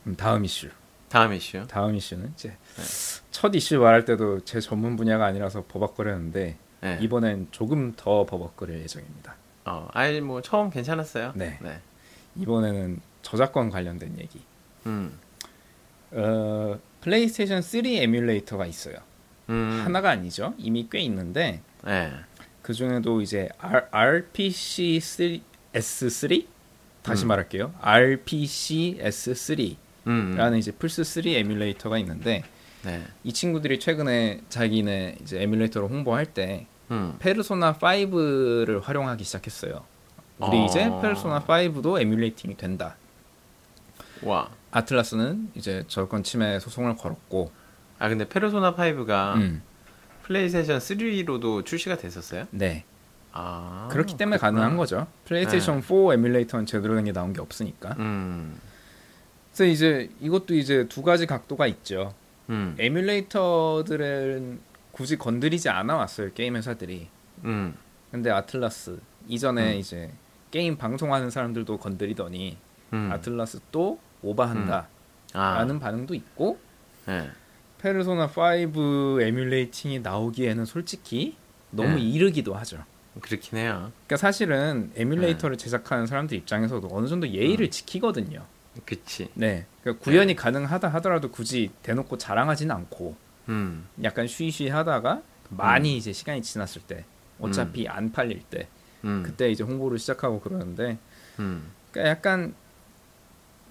그럼 0.02 0.16
다음 0.16 0.44
이슈. 0.44 0.68
다음 1.08 1.32
이슈 1.32 1.66
다음 1.66 1.96
이슈는 1.96 2.32
이제 2.34 2.50
네. 2.50 2.82
첫 3.32 3.52
이슈 3.54 3.78
말할 3.78 4.04
때도 4.04 4.44
제 4.44 4.60
전문 4.60 4.94
분야가 4.96 5.26
아니라서 5.26 5.64
버벅거렸는데 5.66 6.56
네. 6.82 6.98
이번엔 7.00 7.48
조금 7.50 7.92
더 7.96 8.24
버벅거릴 8.24 8.80
예정입니다. 8.80 9.34
어, 9.64 9.88
아니 9.92 10.20
뭐 10.20 10.40
처음 10.40 10.70
괜찮았어요 10.70 11.32
네. 11.34 11.58
네. 11.60 11.80
이번에는 12.36 13.00
저작권 13.22 13.70
관련된 13.70 14.18
얘기. 14.18 14.40
음, 14.86 15.18
어, 16.12 16.78
플레이스테이션 17.00 17.60
3 17.60 17.86
에뮬레이터가 17.86 18.66
있어요. 18.66 18.96
음. 19.48 19.82
하나가 19.84 20.10
아니죠. 20.10 20.54
이미 20.58 20.88
꽤 20.90 21.00
있는데 21.00 21.60
네. 21.84 22.12
그 22.62 22.72
중에도 22.72 23.20
이제 23.20 23.48
R, 23.58 23.86
RPC 23.90 25.00
S3 25.72 26.46
다시 27.02 27.24
음. 27.24 27.28
말할게요. 27.28 27.74
RPCS3라는 27.80 30.54
음. 30.54 30.58
이제 30.58 30.72
플스 30.72 31.04
3 31.04 31.22
에뮬레이터가 31.26 31.98
있는데 31.98 32.42
네. 32.84 33.04
이 33.24 33.32
친구들이 33.32 33.78
최근에 33.78 34.40
자기네 34.48 35.16
이제 35.22 35.42
에뮬레이터로 35.42 35.88
홍보할 35.88 36.26
때 36.26 36.66
음. 36.90 37.14
페르소나 37.18 37.74
5를 37.74 38.82
활용하기 38.82 39.22
시작했어요. 39.24 39.84
우리 40.38 40.58
어. 40.58 40.64
이제 40.64 40.90
페르소나 41.02 41.40
5도 41.44 42.00
emulating이 42.00 42.56
된다. 42.56 42.96
와. 44.22 44.48
아틀라스는 44.70 45.50
이제 45.54 45.84
저작권 45.88 46.22
침해 46.22 46.58
소송을 46.60 46.96
걸었고, 46.96 47.50
아 47.98 48.08
근데 48.08 48.28
페르소나 48.28 48.74
5가 48.76 49.34
음, 49.36 49.62
플레이스테이션 50.22 50.78
3로도 50.78 51.66
출시가 51.66 51.96
됐었어요? 51.98 52.46
네 52.50 52.84
아. 53.32 53.88
그렇기 53.90 54.16
때문에 54.16 54.38
그렇구나. 54.38 54.60
가능한 54.60 54.76
거죠. 54.78 55.06
플레이스테이션 55.24 55.82
4 55.82 56.14
에뮬레이터는 56.14 56.66
제대로 56.66 56.94
된 56.94 57.04
게 57.04 57.12
나온 57.12 57.32
게 57.32 57.40
없으니까. 57.40 57.96
음. 57.98 58.58
그래서 59.60 59.72
이제 59.74 60.10
이것도 60.20 60.54
이제 60.54 60.88
두 60.88 61.02
가지 61.02 61.26
각도가 61.26 61.66
있죠. 61.66 62.14
음. 62.48 62.74
에뮬레이터들은 62.78 64.58
굳이 64.90 65.18
건드리지 65.18 65.68
않아 65.68 65.96
왔어요 65.96 66.32
게임 66.32 66.56
회사들이. 66.56 67.08
음. 67.44 67.76
근데 68.10 68.30
아틀라스 68.30 68.98
이전에 69.28 69.74
음. 69.74 69.78
이제 69.78 70.10
게임 70.50 70.78
방송하는 70.78 71.28
사람들도 71.28 71.76
건드리더니 71.76 72.56
음. 72.94 73.10
아틀라스 73.12 73.60
또 73.70 73.98
오바한다. 74.22 74.88
아. 75.34 75.54
라는 75.58 75.78
반응도 75.78 76.14
있고 76.14 76.58
네. 77.04 77.28
페르소나 77.82 78.30
5 78.34 79.20
emulating이 79.20 80.00
나오기에는 80.00 80.64
솔직히 80.64 81.36
너무 81.70 81.96
네. 81.96 82.00
이르기도 82.00 82.54
하죠. 82.54 82.82
그렇긴 83.20 83.58
해요. 83.58 83.92
그러니까 84.06 84.16
사실은 84.16 84.90
네. 84.94 85.02
에뮬레이터를 85.02 85.58
제작하는 85.58 86.06
사람들 86.06 86.38
입장에서도 86.38 86.88
어느 86.90 87.08
정도 87.08 87.28
예의를 87.28 87.66
음. 87.66 87.70
지키거든요. 87.70 88.46
그치. 88.84 89.28
네. 89.34 89.66
그러니까 89.82 90.04
구현이 90.04 90.36
가능하다 90.36 90.88
하더라도 90.88 91.30
굳이 91.30 91.70
대놓고 91.82 92.18
자랑하지는 92.18 92.74
않고 92.74 93.16
음. 93.48 93.88
약간 94.02 94.26
쉬쉬 94.26 94.68
하다가 94.68 95.22
많이 95.50 95.96
이제 95.96 96.12
시간이 96.12 96.42
지났을 96.42 96.82
때 96.82 97.04
어차피 97.40 97.86
음. 97.86 97.90
안 97.90 98.12
팔릴 98.12 98.42
때 98.44 98.68
음. 99.04 99.22
그때 99.24 99.50
이제 99.50 99.64
홍보를 99.64 99.98
시작하고 99.98 100.40
그러는데 100.40 100.98
음. 101.38 101.70
그러니까 101.90 102.10
약간 102.10 102.54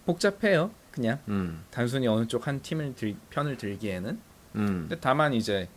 복잡해요. 0.06 0.72
그냥 0.92 1.20
음. 1.28 1.64
단순히 1.72 2.08
어느 2.08 2.28
쪽 2.28 2.48
한 2.48 2.62
팀을 2.62 2.96
들, 2.96 3.16
편을 3.30 3.58
들기에는 3.58 4.20
음. 4.56 4.66
근데 4.66 4.98
다만 5.00 5.34
이제 5.34 5.70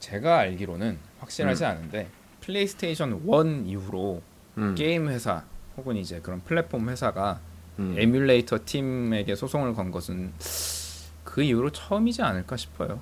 제가 0.00 0.38
알기로는 0.40 0.98
확실하지 1.20 1.64
음. 1.64 1.70
않은데 1.70 2.10
플레이스테이션 2.40 3.22
1 3.24 3.66
이후로 3.66 4.20
음. 4.58 4.74
게임 4.74 5.08
회사 5.08 5.44
혹은 5.76 5.96
이제 5.96 6.20
그런 6.20 6.42
플랫폼 6.42 6.88
회사가 6.90 7.40
음. 7.78 7.94
에뮬레이터 7.96 8.60
팀에게 8.64 9.34
소송을 9.34 9.74
건 9.74 9.90
것은 9.90 10.32
그 11.24 11.42
이후로 11.42 11.70
처음이지 11.70 12.22
않을까 12.22 12.56
싶어요. 12.56 13.00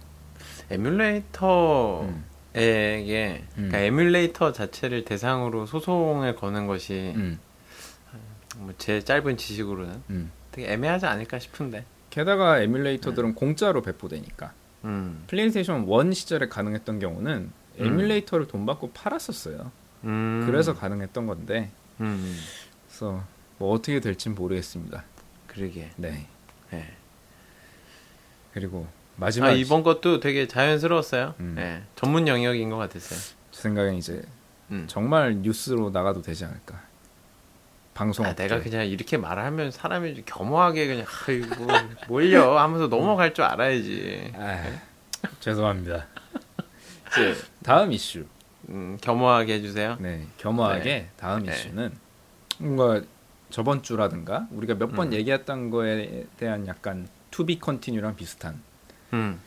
에뮬레이터에게 0.71 2.05
음. 2.55 3.45
그러니까 3.55 3.79
에뮬레이터 3.79 4.53
자체를 4.53 5.05
대상으로 5.05 5.67
소송을 5.67 6.37
거는 6.37 6.67
것이 6.67 7.13
음, 7.17 7.39
뭐 8.59 8.88
제 8.88 9.03
짧은 9.03 9.37
지식으로는 9.37 10.03
음. 10.11 10.31
되게 10.53 10.73
애매하지 10.73 11.07
않을까 11.07 11.39
싶은데. 11.39 11.85
게다가 12.11 12.61
에뮬레이터들은 12.61 13.35
공짜로 13.35 13.83
배포되니까 13.83 14.53
음. 14.85 15.25
플레이스테이션 15.29 15.89
1 15.89 16.15
시절에 16.15 16.49
가능했던 16.49 16.99
경우는 16.99 17.51
음. 17.79 17.87
에뮬레이터를 17.87 18.47
돈 18.47 18.67
받고 18.67 18.91
팔았었어요. 18.93 19.71
음. 20.05 20.43
그래서 20.47 20.75
가능했던 20.75 21.27
건데 21.27 21.71
음. 22.01 22.37
그래서 22.87 23.23
뭐 23.61 23.75
어떻게 23.75 24.01
될진 24.01 24.35
모르겠습니다. 24.35 25.05
그러게. 25.47 25.91
네. 25.97 26.27
네. 26.71 26.95
그리고 28.55 28.87
마지막 29.17 29.49
아, 29.49 29.53
이번 29.53 29.83
것도 29.83 30.19
되게 30.19 30.49
자연스러웠어요. 30.49 31.35
음. 31.41 31.53
네. 31.57 31.83
전문 31.95 32.27
영역인 32.27 32.71
것 32.71 32.79
같았어요. 32.79 33.21
제 33.51 33.61
생각엔 33.61 33.97
이제 33.97 34.23
음. 34.71 34.87
정말 34.89 35.37
뉴스로 35.43 35.91
나가도 35.91 36.23
되지 36.23 36.47
않을까. 36.47 36.81
방송 37.93 38.25
아. 38.25 38.35
내가 38.35 38.61
그냥 38.61 38.87
이렇게 38.87 39.19
말하면 39.19 39.73
사람이 39.73 40.23
겸허하게 40.25 40.87
그냥 40.87 41.07
아이고 41.29 41.67
뭘요 42.09 42.59
하면서 42.59 42.87
넘어갈 42.89 43.35
줄 43.35 43.45
알아야지. 43.45 44.33
아, 44.37 44.73
죄송합니다. 45.41 46.07
이제 47.13 47.37
다음 47.63 47.93
이슈. 47.93 48.25
음, 48.71 48.97
겸허하게 49.03 49.55
해주세요. 49.55 49.99
네, 50.01 50.27
겸허하게 50.39 50.83
네. 50.83 51.11
다음 51.19 51.43
네. 51.43 51.53
이슈는 51.53 51.93
뭔가 52.57 53.03
저번 53.51 53.83
주라든가 53.83 54.47
우리가 54.51 54.75
몇번 54.75 55.09
음. 55.09 55.13
얘기했던 55.13 55.71
거에 55.71 56.27
대한 56.37 56.67
약간 56.67 57.09
to 57.31 57.45
be 57.45 57.59
continue랑 57.59 58.17
비슷한 58.17 58.61
음. 59.13 59.39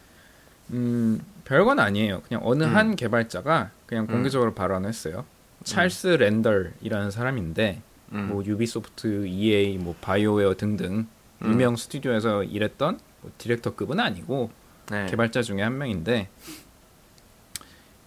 음, 0.71 1.21
별건 1.45 1.79
아니에요. 1.79 2.21
그냥 2.27 2.41
어느 2.45 2.63
음. 2.63 2.75
한 2.75 2.95
개발자가 2.95 3.71
그냥 3.85 4.05
음. 4.05 4.07
공개적으로 4.07 4.53
발언했어요. 4.53 5.25
찰스 5.63 6.07
랜덜이라는 6.07 7.11
사람인데 7.11 7.81
음. 8.13 8.29
뭐 8.29 8.43
유비소프트, 8.45 9.27
EA, 9.27 9.77
뭐 9.77 9.95
바이오웨어 10.01 10.55
등등 10.55 11.07
음. 11.41 11.51
유명 11.51 11.75
스튜디오에서 11.75 12.43
일했던 12.43 12.99
뭐 13.21 13.31
디렉터급은 13.37 13.99
아니고 13.99 14.51
네. 14.91 15.05
개발자 15.07 15.41
중에 15.41 15.61
한 15.61 15.77
명인데 15.77 16.29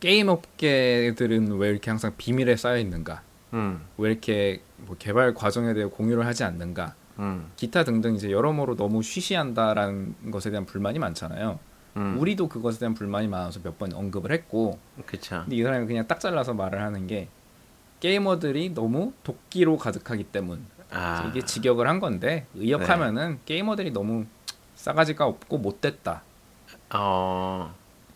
게임 0.01 0.29
업계들은 0.29 1.53
왜 1.57 1.71
이렇게 1.71 1.91
항상 1.91 2.13
비밀에 2.17 2.57
쌓여 2.57 2.79
있는가? 2.79 3.23
음. 3.57 3.81
왜 3.99 4.11
이렇게 4.11 4.61
뭐 4.77 4.95
개발 4.99 5.35
과정에 5.35 5.75
대해 5.75 5.87
공유를 5.87 6.25
하지 6.27 6.45
않는가? 6.45 6.95
음. 7.19 7.51
기타 7.57 7.83
등등 7.85 8.15
이제 8.15 8.31
여러모로 8.31 8.77
너무 8.77 9.03
쉬쉬한다라는 9.03 10.31
것에 10.31 10.51
대한 10.51 10.67
불만이 10.67 10.99
많잖아요. 10.99 11.59
음. 11.97 12.17
우리도 12.19 12.49
그것에 12.49 12.79
대한 12.79 12.93
불만이 12.95 13.27
많아서 13.29 13.61
몇 13.63 13.79
번 13.79 13.93
언급을 13.95 14.31
했고, 14.31 14.79
그쵸. 15.07 15.41
근데 15.45 15.57
이 15.57 15.63
사람이 15.63 15.87
그냥 15.87 16.07
딱 16.07 16.21
잘라서 16.21 16.53
말을 16.53 16.81
하는 16.83 17.07
게 17.07 17.29
게이머들이 18.01 18.75
너무 18.75 19.13
도끼로 19.25 19.79
가득하기 19.79 20.25
때문. 20.25 20.61
아. 20.91 21.27
이게 21.29 21.43
직역을 21.45 21.89
한 21.89 21.99
건데 21.99 22.47
의역하면은 22.55 23.41
게이머들이 23.47 23.93
너무 23.93 24.27
싸가지가 24.75 25.25
없고 25.27 25.59
못됐다. 25.59 26.23
어. 26.95 27.75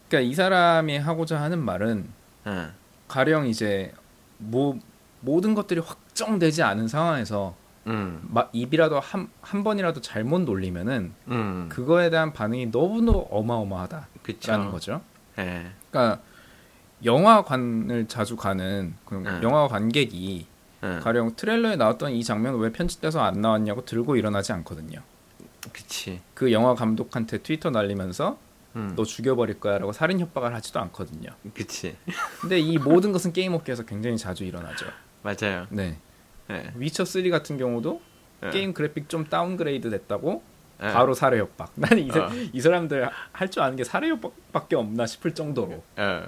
그러니까 0.08 0.30
이 0.30 0.34
사람이 0.34 0.98
하고자 0.98 1.40
하는 1.40 1.58
말은 1.64 2.08
응. 2.46 2.70
가령 3.08 3.46
이제 3.46 3.92
뭐 4.38 4.78
모든 5.20 5.54
것들이 5.54 5.80
확정되지 5.80 6.62
않은 6.62 6.88
상황에서 6.88 7.54
음. 7.86 8.20
막 8.30 8.50
입이라도 8.52 9.00
한, 9.00 9.28
한 9.40 9.64
번이라도 9.64 10.00
잘못 10.00 10.42
놀리면은 10.42 11.12
음. 11.28 11.68
그거에 11.70 12.10
대한 12.10 12.32
반응이 12.32 12.66
너무너무 12.66 13.26
어마어마하다라는 13.30 14.08
그쵸. 14.22 14.70
거죠. 14.70 15.00
예. 15.38 15.66
그러니까 15.90 16.22
영화관을 17.04 18.06
자주 18.08 18.36
가는 18.36 18.94
그 19.04 19.14
네. 19.14 19.40
영화 19.42 19.68
관객이 19.68 20.46
응. 20.82 21.00
가령 21.02 21.36
트레일러에 21.36 21.76
나왔던 21.76 22.12
이 22.12 22.24
장면 22.24 22.58
왜 22.58 22.72
편집돼서 22.72 23.20
안 23.20 23.40
나왔냐고 23.40 23.84
들고 23.84 24.16
일어나지 24.16 24.52
않거든요. 24.52 25.00
그치. 25.72 26.20
그 26.34 26.52
영화 26.52 26.74
감독한테 26.74 27.38
트위터 27.38 27.70
날리면서 27.70 28.38
음. 28.76 28.92
너 28.96 29.04
죽여버릴 29.04 29.60
거야라고 29.60 29.92
살인 29.92 30.20
협박을 30.20 30.54
하지도 30.54 30.80
않거든요. 30.80 31.30
그치. 31.54 31.96
근데 32.40 32.58
이 32.58 32.78
모든 32.78 33.12
것은 33.12 33.32
게임 33.32 33.52
업계에서 33.52 33.84
굉장히 33.84 34.16
자주 34.16 34.44
일어나죠. 34.44 34.86
맞아요. 35.22 35.66
네. 35.70 35.96
예. 36.50 36.72
위쳐 36.76 37.04
3 37.04 37.30
같은 37.30 37.58
경우도 37.58 38.00
예. 38.44 38.50
게임 38.50 38.72
그래픽 38.72 39.08
좀 39.08 39.24
downgrade 39.26 39.90
됐다고 39.90 40.42
예. 40.82 40.86
바로 40.92 41.14
살해 41.14 41.38
협박. 41.38 41.72
나는 41.76 41.98
이, 42.04 42.10
사- 42.10 42.26
어. 42.26 42.30
이 42.52 42.60
사람들 42.60 43.08
할 43.32 43.50
줄 43.50 43.62
아는 43.62 43.76
게 43.76 43.84
살해 43.84 44.08
협박밖에 44.08 44.76
없나 44.76 45.06
싶을 45.06 45.34
정도로. 45.34 45.82
예. 45.98 46.22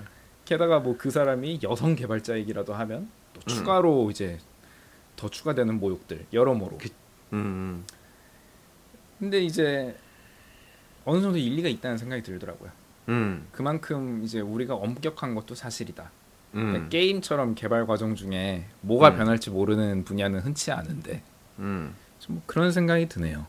게다가 0.44 0.80
뭐 0.80 0.96
그 0.98 1.10
사람이 1.10 1.60
여성 1.62 1.94
개발자이기라도 1.94 2.74
하면 2.74 3.08
또 3.32 3.40
음. 3.40 3.48
추가로 3.48 4.10
이제 4.10 4.38
더 5.16 5.28
추가되는 5.28 5.78
모욕들 5.80 6.26
여러모로. 6.32 6.78
그- 6.78 6.88
음. 7.32 7.84
근데 9.18 9.40
이제 9.40 9.96
어느 11.04 11.20
정도 11.22 11.38
일리가 11.38 11.68
있다는 11.68 11.96
생각이 11.96 12.22
들더라고요. 12.22 12.70
음. 13.08 13.46
그만큼 13.52 14.22
이제 14.24 14.40
우리가 14.40 14.74
엄격한 14.74 15.34
것도 15.34 15.54
사실이다. 15.54 16.10
음. 16.54 16.88
게임처럼 16.90 17.54
개발 17.54 17.86
과정 17.86 18.14
중에 18.14 18.66
뭐가 18.82 19.10
음. 19.10 19.16
변할지 19.16 19.50
모르는 19.50 20.04
분야는 20.04 20.40
흔치 20.40 20.70
않은데 20.70 21.22
음. 21.58 21.94
좀뭐 22.20 22.42
그런 22.46 22.72
생각이 22.72 23.08
드네요. 23.08 23.46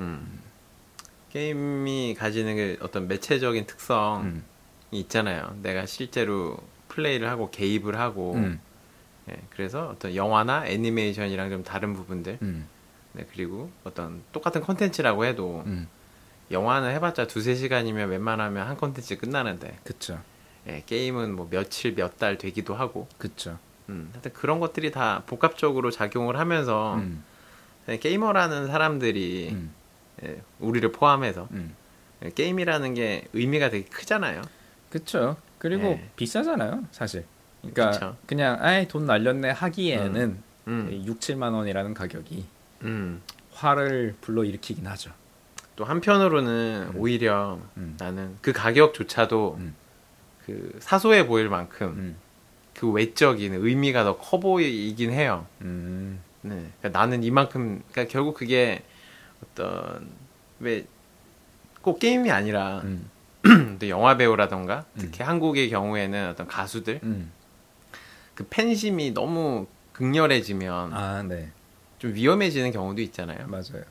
음. 0.00 0.40
게임이 1.30 2.14
가지는 2.18 2.56
그 2.56 2.78
어떤 2.80 3.08
매체적인 3.08 3.66
특성이 3.66 4.24
음. 4.24 4.44
있잖아요. 4.90 5.56
내가 5.62 5.84
실제로 5.86 6.56
플레이를 6.88 7.28
하고 7.28 7.50
개입을 7.50 7.98
하고, 7.98 8.34
음. 8.34 8.58
예, 9.28 9.36
그래서 9.50 9.88
어떤 9.88 10.14
영화나 10.14 10.66
애니메이션이랑 10.66 11.50
좀 11.50 11.62
다른 11.62 11.92
부분들, 11.94 12.38
음. 12.40 12.66
네, 13.12 13.26
그리고 13.32 13.70
어떤 13.84 14.22
똑같은 14.32 14.62
컨텐츠라고 14.62 15.24
해도 15.24 15.62
음. 15.66 15.88
영화는 16.50 16.90
해봤자 16.92 17.26
두세 17.26 17.54
시간이면 17.54 18.08
웬만하면 18.08 18.66
한 18.66 18.76
컨텐츠 18.76 19.18
끝나는데 19.18 19.78
그쵸. 19.84 20.18
예, 20.68 20.82
게임은 20.86 21.34
뭐 21.34 21.48
며칠 21.50 21.94
몇 21.94 22.16
달 22.18 22.38
되기도 22.38 22.74
하고 22.74 23.08
그쵸. 23.18 23.58
음, 23.88 24.08
하여튼 24.12 24.32
그런 24.32 24.58
것들이 24.60 24.90
다 24.90 25.22
복합적으로 25.26 25.90
작용을 25.90 26.38
하면서 26.38 26.96
음, 26.96 27.22
예, 27.88 27.98
게이머라는 27.98 28.66
사람들이 28.66 29.50
음, 29.52 29.70
예, 30.24 30.40
우리를 30.58 30.90
포함해서 30.92 31.48
음. 31.52 31.74
예, 32.24 32.30
게임이라는 32.30 32.94
게 32.94 33.24
의미가 33.32 33.70
되게 33.70 33.84
크잖아요. 33.88 34.42
그쵸. 34.90 35.36
그리고 35.58 35.84
예. 35.88 36.10
비싸잖아요, 36.16 36.84
사실. 36.90 37.24
그러니까 37.60 37.90
그쵸. 37.90 38.16
그냥 38.26 38.58
아이 38.60 38.88
돈 38.88 39.06
날렸네 39.06 39.50
하기에는 39.50 40.38
음, 40.68 41.02
6, 41.06 41.20
7만 41.20 41.52
원이라는 41.54 41.94
가격이 41.94 42.44
음. 42.82 43.22
화를 43.52 44.14
불러 44.20 44.44
일으키긴 44.44 44.86
하죠. 44.86 45.10
또 45.76 45.84
한편으로는 45.84 46.92
오히려 46.96 47.58
음. 47.76 47.96
나는 47.98 48.36
그 48.40 48.52
가격조차도 48.52 49.56
음. 49.60 49.74
그 50.46 50.76
사소해 50.80 51.26
보일 51.26 51.48
만큼 51.48 51.88
음. 51.88 52.16
그 52.74 52.90
외적인 52.90 53.54
의미가 53.54 54.04
더 54.04 54.16
커 54.18 54.38
보이긴 54.38 55.10
해요. 55.10 55.46
음. 55.62 56.20
네. 56.42 56.70
그러니까 56.80 56.98
나는 56.98 57.24
이만큼, 57.24 57.82
그러니까 57.90 58.12
결국 58.12 58.34
그게 58.36 58.82
어떤, 59.42 60.08
왜, 60.60 60.86
꼭 61.82 61.98
게임이 61.98 62.30
아니라, 62.30 62.82
음. 62.84 63.10
또 63.80 63.88
영화 63.88 64.16
배우라던가, 64.16 64.84
특히 64.96 65.22
한국의 65.24 65.70
경우에는 65.70 66.28
어떤 66.30 66.46
가수들, 66.46 67.00
음. 67.02 67.32
그 68.34 68.46
팬심이 68.48 69.12
너무 69.12 69.66
극렬해지면 69.92 70.92
아, 70.92 71.22
네. 71.22 71.50
좀 71.98 72.14
위험해지는 72.14 72.70
경우도 72.70 73.00
있잖아요. 73.02 73.46
맞아요. 73.48 73.82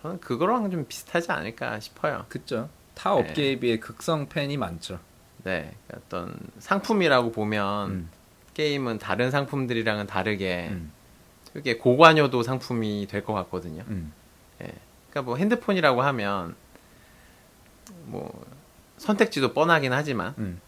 저는 0.00 0.18
그거랑 0.20 0.70
좀 0.70 0.86
비슷하지 0.88 1.30
않을까 1.30 1.78
싶어요. 1.80 2.24
그쵸. 2.28 2.68
타 2.94 3.14
네. 3.14 3.20
업계에 3.20 3.56
비해 3.60 3.78
극성 3.78 4.28
팬이 4.28 4.56
많죠. 4.56 4.98
네. 5.44 5.72
어떤 5.94 6.36
상품이라고 6.58 7.32
보면, 7.32 7.90
음. 7.90 8.10
게임은 8.54 8.98
다른 8.98 9.30
상품들이랑은 9.30 10.06
다르게 10.06 10.68
음. 10.70 10.92
되게 11.52 11.76
고관여도 11.78 12.42
상품이 12.42 13.06
될 13.08 13.24
것 13.24 13.32
같거든요. 13.34 13.84
음. 13.88 14.12
그러니까 14.58 15.22
뭐 15.22 15.36
핸드폰이라고 15.36 16.02
하면 16.02 16.54
뭐 18.04 18.44
선택지도 18.98 19.52
뻔하긴 19.52 19.92
하지만 19.92 20.34
음. 20.38 20.60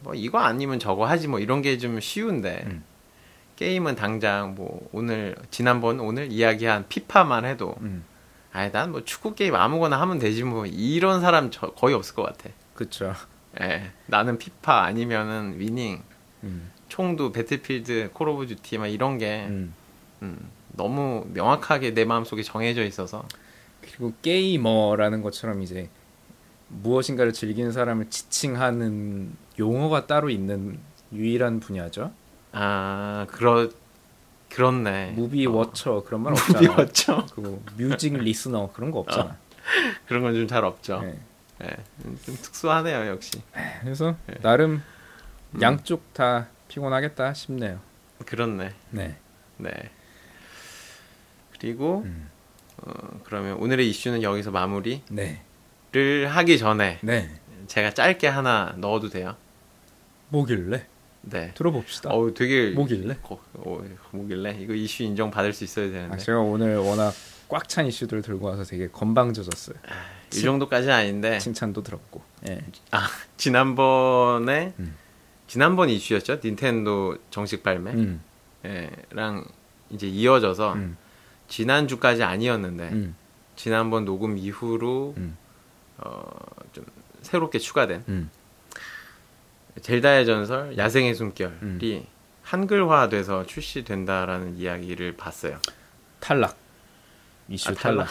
뭐 0.00 0.14
이거 0.14 0.38
아니면 0.38 0.78
저거 0.78 1.06
하지 1.06 1.28
뭐 1.28 1.38
이런 1.38 1.62
게 1.62 1.78
좀 1.78 1.98
쉬운데 2.00 2.64
음. 2.66 2.84
게임은 3.56 3.94
당장 3.96 4.54
뭐 4.54 4.86
오늘 4.92 5.36
지난번 5.50 6.00
오늘 6.00 6.30
이야기한 6.30 6.86
피파만 6.88 7.44
해도 7.46 7.74
음. 7.80 8.04
아이 8.52 8.70
난뭐 8.70 9.04
축구 9.04 9.34
게임 9.34 9.54
아무거나 9.54 9.98
하면 10.00 10.18
되지 10.18 10.42
뭐 10.44 10.66
이런 10.66 11.20
사람 11.20 11.50
저- 11.50 11.70
거의 11.72 11.94
없을 11.94 12.14
것 12.14 12.22
같아. 12.24 12.50
그쵸. 12.74 13.14
예, 13.60 13.90
나는 14.06 14.38
피파 14.38 14.82
아니면은 14.84 15.58
위닝, 15.58 16.02
음. 16.44 16.70
총도 16.88 17.32
배틀필드, 17.32 18.10
콜 18.12 18.28
오브 18.28 18.46
듀티 18.46 18.78
막 18.78 18.86
이런 18.86 19.18
게 19.18 19.46
음. 19.48 19.74
음, 20.22 20.50
너무 20.72 21.26
명확하게 21.32 21.94
내 21.94 22.04
마음속에 22.04 22.42
정해져 22.42 22.84
있어서 22.84 23.26
그리고 23.80 24.12
게이머라는 24.22 25.22
것처럼 25.22 25.62
이제 25.62 25.88
무엇인가를 26.68 27.32
즐기는 27.32 27.72
사람을 27.72 28.10
지칭하는 28.10 29.32
용어가 29.58 30.06
따로 30.06 30.30
있는 30.30 30.78
유일한 31.12 31.60
분야죠. 31.60 32.12
아 32.52 33.26
그렇 33.30 33.70
그렇네. 34.50 35.12
movie 35.12 35.46
어. 35.46 35.50
watcher 35.50 36.02
그런 36.06 36.22
말 36.22 36.32
movie 36.32 36.66
없잖아. 36.66 36.76
watcher 36.78 37.26
그리고 37.34 37.62
music 37.76 38.14
listener 38.14 38.70
그런 38.72 38.90
거 38.90 39.00
없잖아. 39.00 39.36
그런 40.06 40.22
건 40.22 40.34
좀 40.34 40.46
잘 40.46 40.64
없죠. 40.64 41.00
네. 41.02 41.18
예, 41.64 41.76
음, 42.04 42.18
좀 42.24 42.36
특수하네요 42.36 43.10
역시. 43.10 43.42
그래서 43.80 44.16
네. 44.26 44.34
나름 44.42 44.82
음. 45.54 45.62
양쪽 45.62 46.12
다 46.14 46.48
피곤하겠다 46.68 47.34
싶네요. 47.34 47.80
그렇네. 48.24 48.72
네. 48.90 49.16
네. 49.56 49.70
그리고 51.58 52.02
음. 52.04 52.28
어, 52.78 53.20
그러면 53.24 53.56
오늘의 53.56 53.88
이슈는 53.90 54.22
여기서 54.22 54.50
마무리를 54.50 55.02
네. 55.10 55.42
하기 55.92 56.58
전에 56.58 56.98
네. 57.02 57.40
제가 57.66 57.92
짧게 57.92 58.28
하나 58.28 58.74
넣어도 58.78 59.08
돼요? 59.08 59.36
뭐길래? 60.28 60.86
네. 61.22 61.52
들어봅시다. 61.54 62.10
어우 62.10 62.34
되게 62.34 62.70
뭐길래? 62.70 63.16
거, 63.22 63.40
어, 63.54 63.82
뭐길래 64.12 64.58
이거 64.60 64.74
이슈 64.74 65.02
인정 65.02 65.30
받을 65.30 65.52
수 65.52 65.64
있어야 65.64 65.90
되는데 65.90 66.14
아, 66.14 66.16
제가 66.18 66.40
오늘 66.40 66.76
워낙 66.78 67.12
꽉 67.48 67.68
찬 67.68 67.86
이슈들 67.86 68.22
들고 68.22 68.46
와서 68.46 68.64
되게 68.64 68.88
건방져졌어요. 68.88 69.76
이 70.34 70.40
정도까지는 70.40 70.94
아닌데 70.94 71.38
칭찬도 71.38 71.82
들었고. 71.82 72.22
예. 72.48 72.60
아 72.90 73.08
지난번에 73.36 74.74
음. 74.78 74.94
지난번 75.46 75.88
이슈였죠 75.88 76.40
닌텐도 76.44 77.16
정식 77.30 77.62
발매 77.62 77.92
음. 77.92 78.20
예, 78.66 78.90
랑 79.10 79.44
이제 79.90 80.06
이어져서 80.06 80.74
음. 80.74 80.96
지난 81.48 81.88
주까지 81.88 82.22
아니었는데 82.22 82.88
음. 82.90 83.16
지난번 83.56 84.04
녹음 84.04 84.36
이후로 84.36 85.14
음. 85.16 85.36
어, 85.96 86.22
좀 86.72 86.84
새롭게 87.22 87.58
추가된 87.58 88.04
음. 88.08 88.30
젤다의 89.80 90.26
전설 90.26 90.76
야생의 90.76 91.14
숨결이 91.14 91.52
음. 91.62 92.06
한글화돼서 92.42 93.46
출시된다라는 93.46 94.56
이야기를 94.56 95.16
봤어요. 95.16 95.58
탈락. 96.20 96.56
이슈 97.48 97.70
아, 97.70 97.74
탈락. 97.74 98.08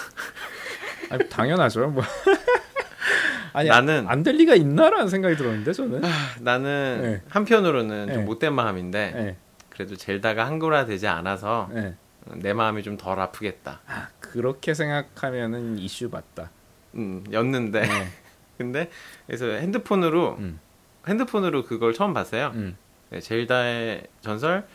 아니, 1.09 1.29
당연하죠. 1.29 1.87
뭐. 1.87 2.03
아니 3.53 3.69
나는- 3.69 4.07
안 4.07 4.23
될 4.23 4.35
리가 4.35 4.55
있나라는 4.55 5.07
생각이 5.09 5.35
들었는데 5.35 5.71
저는. 5.73 6.01
나는 6.41 6.99
네. 7.01 7.21
한편으로는 7.29 8.07
좀 8.07 8.15
네. 8.17 8.23
못된 8.23 8.53
마음인데 8.53 9.13
예. 9.15 9.35
그래도 9.69 9.95
젤다가 9.95 10.45
한글화 10.45 10.85
되지 10.85 11.07
않아서 11.07 11.69
예. 11.75 11.95
내 12.35 12.53
마음이 12.53 12.83
좀 12.83 12.97
덜 12.97 13.19
아프겠다. 13.19 13.79
아, 13.87 14.09
그렇게 14.19 14.73
생각하면은 14.73 15.77
이슈 15.79 16.09
맞다. 16.11 16.51
음, 16.95 17.23
였는데 17.31 17.81
네. 17.81 18.07
근데 18.57 18.89
그래서 19.27 19.45
핸드폰으로 19.45 20.35
음. 20.39 20.59
핸드폰으로 21.07 21.63
그걸 21.63 21.93
처음 21.93 22.13
봤어요. 22.13 22.51
음. 22.55 22.75
네, 23.09 23.21
젤다의 23.21 24.07
전설 24.21 24.67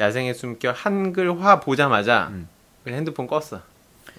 야생의 0.00 0.32
숨결 0.34 0.72
한글화 0.74 1.60
보자마자 1.60 2.28
음. 2.30 2.48
그냥 2.84 2.98
핸드폰 2.98 3.26
껐어. 3.26 3.60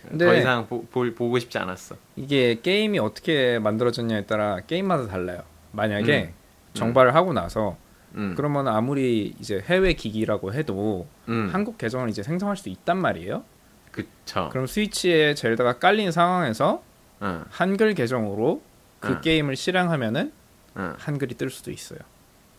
근데- 0.07 0.25
더 0.25 0.35
이상 0.35 0.67
보, 0.67 0.85
볼- 0.85 1.13
보고 1.15 1.37
싶지 1.39 1.57
않았어. 1.57 1.95
이게 2.15 2.59
게임이 2.61 2.99
어떻게 2.99 3.59
만들어졌냐에 3.59 4.25
따라 4.25 4.59
게임마다 4.61 5.07
달라요. 5.07 5.43
만약에 5.71 6.25
음. 6.29 6.33
정발을 6.73 7.15
하고 7.15 7.33
나서 7.33 7.77
음, 8.15 8.33
그러면 8.35 8.67
아무리 8.67 9.35
이제 9.39 9.63
해외 9.67 9.93
기기라고 9.93 10.53
해도 10.53 11.07
음, 11.27 11.49
한국 11.51 11.77
계정을 11.77 12.09
이제 12.09 12.23
생성할 12.23 12.57
수 12.57 12.69
있단 12.69 12.97
말이에요. 12.97 13.43
그쵸. 13.91 14.49
그럼 14.51 14.65
스위치에 14.67 15.33
젤다가 15.35 15.79
깔린 15.79 16.11
상황에서 16.11 16.81
응, 17.21 17.43
한글 17.49 17.93
계정으로 17.93 18.61
그 18.99 19.09
응. 19.13 19.21
게임을 19.21 19.55
실행하면은 19.55 20.31
응. 20.77 20.93
한글이 20.97 21.35
뜰 21.35 21.49
수도 21.49 21.71
있어요. 21.71 21.99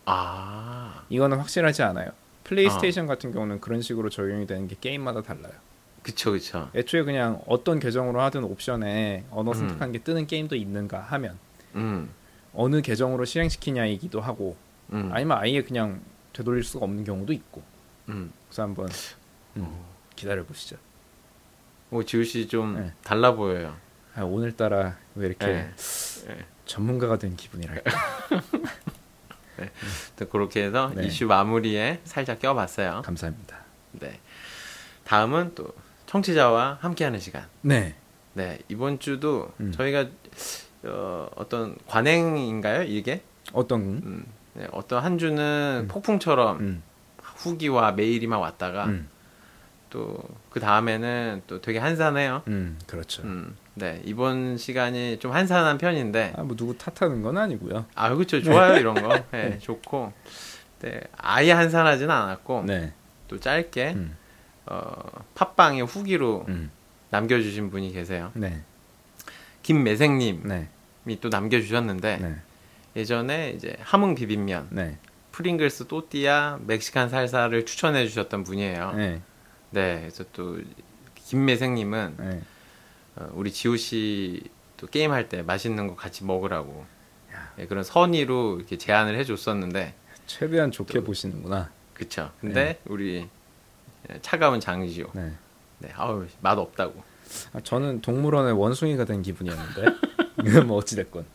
아, 0.05 1.03
이거는 1.09 1.37
확실하지 1.37 1.83
않아요. 1.83 2.09
플레이스테이션 2.43 3.07
같은 3.07 3.31
경우는 3.31 3.61
그런 3.61 3.81
식으로 3.81 4.09
적용이 4.09 4.45
되는 4.47 4.67
게 4.67 4.75
게임마다 4.79 5.21
달라요. 5.21 5.53
그쵸, 6.03 6.31
그쵸. 6.31 6.69
애초에 6.73 7.03
그냥 7.03 7.41
어떤 7.45 7.79
계정으로 7.79 8.21
하든 8.21 8.43
옵션에 8.43 9.25
언어 9.29 9.51
음. 9.51 9.55
선택하는 9.55 9.91
게 9.91 9.99
뜨는 9.99 10.27
게임도 10.27 10.55
있는가 10.55 10.99
하면 10.99 11.37
음, 11.75 12.09
어느 12.53 12.81
계정으로 12.81 13.25
실행시키냐이기도 13.25 14.19
하고 14.19 14.55
음, 14.91 15.09
아니면 15.13 15.37
아예 15.37 15.61
그냥 15.61 16.01
되돌릴 16.33 16.63
수가 16.63 16.85
없는 16.85 17.03
경우도 17.03 17.33
있고 17.33 17.61
음. 18.09 18.31
그래서 18.47 18.63
한번 18.63 18.89
음, 19.57 19.79
기다려 20.15 20.43
보시죠. 20.43 20.77
오, 21.91 22.03
지우 22.03 22.23
씨좀 22.23 22.79
네. 22.79 22.93
달라 23.03 23.35
보여요. 23.35 23.75
아, 24.15 24.23
오늘따라 24.23 24.97
왜 25.15 25.27
이렇게 25.27 25.45
네. 25.45 25.71
네. 26.27 26.45
전문가가 26.65 27.17
된 27.17 27.35
기분이랄까. 27.35 27.91
또 30.17 30.27
그렇게 30.29 30.63
해서 30.63 30.91
네. 30.95 31.05
이슈 31.05 31.25
마무리에 31.25 31.99
살짝 32.05 32.39
껴봤어요. 32.39 33.03
감사합니다. 33.05 33.57
네. 33.93 34.19
다음은 35.03 35.53
또 35.55 35.73
청취자와 36.11 36.79
함께하는 36.81 37.19
시간. 37.19 37.45
네. 37.61 37.95
네, 38.33 38.59
이번 38.67 38.99
주도 38.99 39.49
음. 39.61 39.71
저희가 39.71 40.07
어, 40.83 41.29
어떤 41.35 41.77
관행인가요, 41.87 42.83
이게? 42.83 43.21
어떤 43.53 43.81
음, 43.81 44.25
네, 44.53 44.67
어떤 44.71 45.03
한 45.03 45.17
주는 45.17 45.83
음. 45.83 45.87
폭풍처럼 45.87 46.59
음, 46.59 46.83
후기와 47.21 47.93
메일이 47.93 48.27
막 48.27 48.39
왔다가 48.39 48.85
음, 48.85 49.07
또그 49.89 50.59
다음에는 50.59 51.43
또 51.47 51.61
되게 51.61 51.79
한산해요. 51.79 52.43
음, 52.47 52.77
그렇죠. 52.87 53.23
음, 53.23 53.55
네, 53.75 54.01
이번 54.03 54.57
시간이 54.57 55.19
좀 55.19 55.31
한산한 55.31 55.77
편인데, 55.77 56.33
아, 56.35 56.43
뭐 56.43 56.57
누구 56.57 56.77
탓하는 56.77 57.21
건 57.21 57.37
아니고요. 57.37 57.85
아, 57.95 58.13
그렇죠. 58.13 58.41
좋아요, 58.41 58.77
이런 58.77 58.95
거. 58.95 59.15
네, 59.15 59.23
네. 59.31 59.59
좋고. 59.59 60.11
네, 60.79 61.01
아예 61.17 61.51
한산하진 61.51 62.09
않았고, 62.09 62.63
네. 62.65 62.93
또 63.27 63.39
짧게, 63.39 63.93
음, 63.95 64.17
어, 64.65 64.93
팟빵에 65.35 65.81
후기로 65.81 66.45
음, 66.47 66.71
남겨주신 67.09 67.69
분이 67.71 67.91
계세요. 67.93 68.31
네. 68.35 68.61
김매생님이 69.63 70.41
네. 70.43 70.67
또 71.19 71.29
남겨주셨는데 71.29 72.17
네. 72.17 72.35
예전에 72.95 73.51
이제 73.51 73.75
함흥 73.81 74.15
비빔면, 74.15 74.67
네. 74.71 74.97
프링글스 75.31 75.87
또띠아, 75.87 76.59
멕시칸 76.65 77.09
살사를 77.09 77.65
추천해 77.65 78.07
주셨던 78.07 78.43
분이에요. 78.43 78.93
네. 78.93 79.21
네. 79.71 79.99
그래서 80.01 80.25
또 80.33 80.59
김매생님은 81.15 82.15
네. 82.17 82.41
어, 83.15 83.29
우리 83.33 83.51
지호 83.51 83.77
씨 83.77 84.41
또 84.77 84.87
게임 84.87 85.11
할 85.11 85.29
때 85.29 85.43
맛있는 85.43 85.85
거 85.85 85.95
같이 85.95 86.25
먹으라고 86.25 86.83
야. 87.35 87.53
예, 87.59 87.67
그런 87.67 87.83
선의로 87.83 88.57
이렇게 88.57 88.79
제안을 88.79 89.15
해줬었는데 89.19 89.93
최대한 90.25 90.71
좋게 90.71 91.01
보시는구나. 91.03 91.69
그쵸. 91.93 92.31
근데 92.41 92.79
우리 92.85 93.29
차가운 94.21 94.59
장지호, 94.59 95.09
네. 95.13 95.31
네, 95.79 95.89
아우 95.95 96.25
맛 96.41 96.57
없다고. 96.57 97.01
아, 97.53 97.59
저는 97.63 98.01
동물원의 98.01 98.53
원숭이가 98.53 99.05
된 99.05 99.21
기분이었는데 99.21 99.85
이건 100.45 100.67
뭐 100.67 100.77
어찌 100.77 100.95
됐건. 100.95 101.25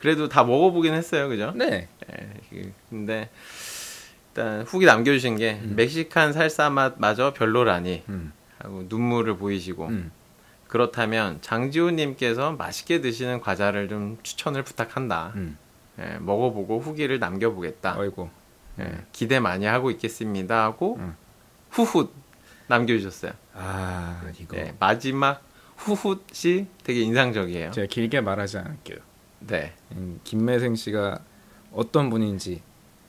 그래도 0.00 0.28
다 0.28 0.42
먹어보긴 0.44 0.94
했어요, 0.94 1.28
그죠? 1.28 1.52
네. 1.54 1.88
예, 2.12 2.30
그- 2.50 2.72
근데 2.90 3.28
일단 4.28 4.62
후기 4.62 4.86
남겨주신 4.86 5.36
게 5.36 5.60
멕시칸 5.62 6.32
살사 6.32 6.70
맛마저 6.70 7.34
별로라니 7.34 8.04
음. 8.08 8.32
하고 8.58 8.84
눈물을 8.88 9.36
보이시고 9.36 9.86
음. 9.88 10.10
그렇다면 10.68 11.38
장지호님께서 11.42 12.52
맛있게 12.52 13.02
드시는 13.02 13.40
과자를 13.40 13.88
좀 13.88 14.16
추천을 14.22 14.62
부탁한다. 14.62 15.32
음. 15.36 15.58
예, 16.00 16.16
먹어보고 16.20 16.80
후기를 16.80 17.18
남겨보겠다. 17.18 17.96
아이고. 17.98 18.30
예, 18.80 19.04
기대 19.12 19.38
많이 19.38 19.66
하고 19.66 19.90
있겠습니다 19.90 20.64
하고 20.64 20.96
음. 20.96 21.14
후훗 21.72 22.08
남겨주셨어요. 22.68 23.32
아 23.54 24.22
이거 24.38 24.56
네, 24.56 24.74
마지막 24.78 25.42
후훗이 25.76 26.66
되게 26.84 27.00
인상적이에요. 27.00 27.72
제가 27.72 27.86
길게 27.86 28.20
말하지 28.20 28.58
않을게요. 28.58 28.98
네, 29.40 29.74
음, 29.92 30.20
김매생 30.22 30.76
씨가 30.76 31.20
어떤 31.72 32.10
분인지 32.10 32.62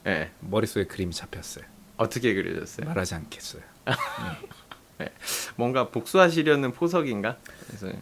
예, 0.06 0.30
머릿속에 0.40 0.84
그림이 0.86 1.12
잡혔어요. 1.12 1.64
어떻게 1.96 2.34
그려졌어요? 2.34 2.86
말하지 2.86 3.14
않겠어요. 3.14 3.62
뭔가 5.56 5.88
복수하시려는 5.88 6.72
포석인가? 6.72 7.36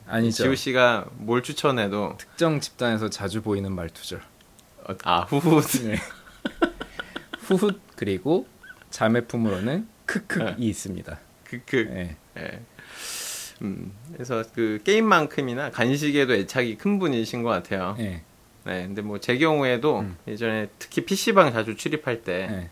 아니죠. 0.06 0.44
지우 0.44 0.56
씨가 0.56 1.06
뭘 1.14 1.43
추천해도 1.43 2.16
특정 2.18 2.60
집단에서 2.60 3.10
자주 3.10 3.43
보이는 3.43 3.72
말투죠. 3.72 4.20
어, 4.89 4.94
아 5.05 5.20
후훗 5.22 5.62
네. 5.84 5.97
후훗 7.47 7.80
그리고 7.97 8.47
자매품으로는 8.90 9.89
크크이 10.07 10.55
있습니다. 10.69 11.19
크크. 11.45 11.77
네. 11.91 12.16
예. 12.39 12.61
음, 13.62 13.93
그래서 14.12 14.43
그 14.55 14.81
게임만큼이나 14.85 15.70
간식에도 15.70 16.35
애착이 16.35 16.77
큰 16.79 16.99
분이신 16.99 17.43
것 17.43 17.51
같아요. 17.51 17.95
네. 17.99 18.23
네, 18.65 18.87
근데 18.87 19.03
뭐 19.03 19.19
제 19.19 19.39
경우에도 19.39 20.01
음. 20.01 20.16
예전에 20.27 20.69
특히 20.79 21.05
PC방 21.05 21.53
자주 21.53 21.77
출입할 21.77 22.23
때 22.23 22.47
네. 22.51 22.70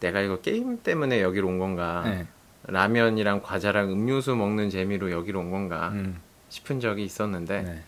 내가 0.00 0.20
이거 0.20 0.40
게임 0.40 0.82
때문에 0.82 1.22
여기로 1.22 1.48
온 1.48 1.58
건가 1.58 2.02
네. 2.04 2.26
라면이랑 2.64 3.42
과자랑 3.42 3.90
음료수 3.90 4.34
먹는 4.36 4.70
재미로 4.70 5.10
여기로 5.10 5.40
온 5.40 5.50
건가 5.50 5.90
음. 5.92 6.20
싶은 6.48 6.80
적이 6.80 7.04
있었는데 7.04 7.62
네. 7.62 7.82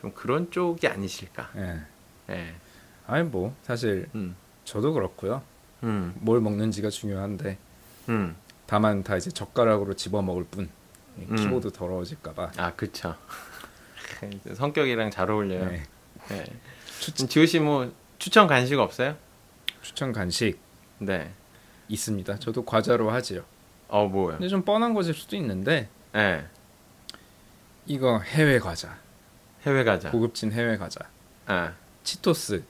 좀 0.00 0.12
그런 0.12 0.50
쪽이 0.50 0.86
아니실까. 0.86 1.50
네. 1.54 1.80
예. 2.30 2.54
아니 3.06 3.24
뭐 3.24 3.54
사실 3.62 4.08
음. 4.14 4.36
저도 4.64 4.92
그렇고요. 4.92 5.42
음. 5.82 6.12
뭘 6.16 6.40
먹는지가 6.40 6.90
중요한데 6.90 7.56
음. 8.10 8.36
다만 8.66 9.02
다 9.02 9.16
이제 9.16 9.30
젓가락으로 9.30 9.94
집어 9.94 10.20
먹을 10.22 10.44
뿐. 10.44 10.68
이 11.18 11.22
음. 11.30 11.36
키보드 11.36 11.72
더러워질까봐. 11.72 12.52
아, 12.56 12.72
그쵸. 12.74 13.16
성격이랑 14.54 15.10
잘 15.10 15.30
어울려요. 15.30 15.66
네. 15.66 15.82
네. 16.28 16.44
추, 17.00 17.12
지우 17.14 17.46
씨뭐 17.46 17.92
추천 18.18 18.46
간식 18.46 18.78
없어요? 18.78 19.16
추천 19.82 20.12
간식 20.12 20.58
네. 20.98 21.32
있습니다. 21.88 22.38
저도 22.38 22.64
과자로 22.64 23.10
하지요. 23.10 23.44
어, 23.88 24.06
뭐요? 24.06 24.36
근데 24.36 24.48
좀 24.48 24.62
뻔한 24.62 24.94
것일 24.94 25.14
수도 25.14 25.36
있는데 25.36 25.88
네. 26.12 26.46
이거 27.86 28.20
해외 28.20 28.58
과자, 28.58 28.98
해외 29.64 29.82
과자. 29.82 30.10
고급진 30.10 30.52
해외 30.52 30.76
과자. 30.76 31.00
아. 31.46 31.72
치토스, 32.04 32.62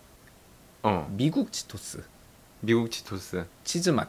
어. 0.83 1.13
미국 1.17 1.53
치토스, 1.53 2.03
미국 2.61 2.91
치토스. 2.91 3.45
치즈 3.65 3.91
맛. 3.91 4.09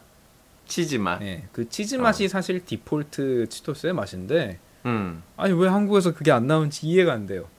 치즈 0.72 0.96
맛. 0.96 1.20
네, 1.20 1.44
그 1.52 1.68
치즈 1.68 1.96
맛이 1.96 2.30
사실 2.30 2.64
디폴트 2.64 3.50
치토스의 3.50 3.92
맛인데 3.92 4.58
음. 4.86 5.22
아니 5.36 5.54
왜 5.54 5.68
한국에서 5.68 6.14
그게 6.14 6.32
안 6.32 6.48
나오는지 6.48 6.88
이해가 6.88 7.12
안 7.12 7.26
돼요. 7.26 7.50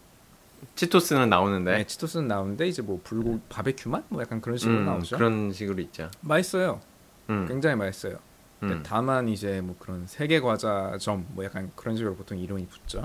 치토스는 0.77 1.29
나오는데. 1.29 1.77
네, 1.77 1.87
치토스는 1.87 2.27
나오는데 2.27 2.67
이제 2.67 2.81
뭐 2.81 3.01
불고기 3.05 3.41
바베큐 3.51 3.91
맛? 3.91 4.05
뭐 4.09 4.23
약간 4.23 4.41
그런 4.41 4.57
식으로 4.57 4.79
음, 4.79 4.87
나오죠. 4.87 5.17
그런 5.19 5.53
식으로 5.53 5.83
있죠. 5.83 6.11
맛있어요. 6.23 6.81
음. 7.29 7.45
굉장히 7.47 7.77
맛있어요. 7.77 8.17
음. 8.63 8.83
다만 8.83 9.29
이제 9.29 9.61
뭐 9.61 9.77
그런 9.79 10.07
세계 10.07 10.41
과자점 10.41 11.27
뭐 11.33 11.45
약간 11.45 11.71
그런 11.77 11.97
식으로 11.97 12.15
보통 12.15 12.39
이름이 12.39 12.67
붙죠. 12.67 13.05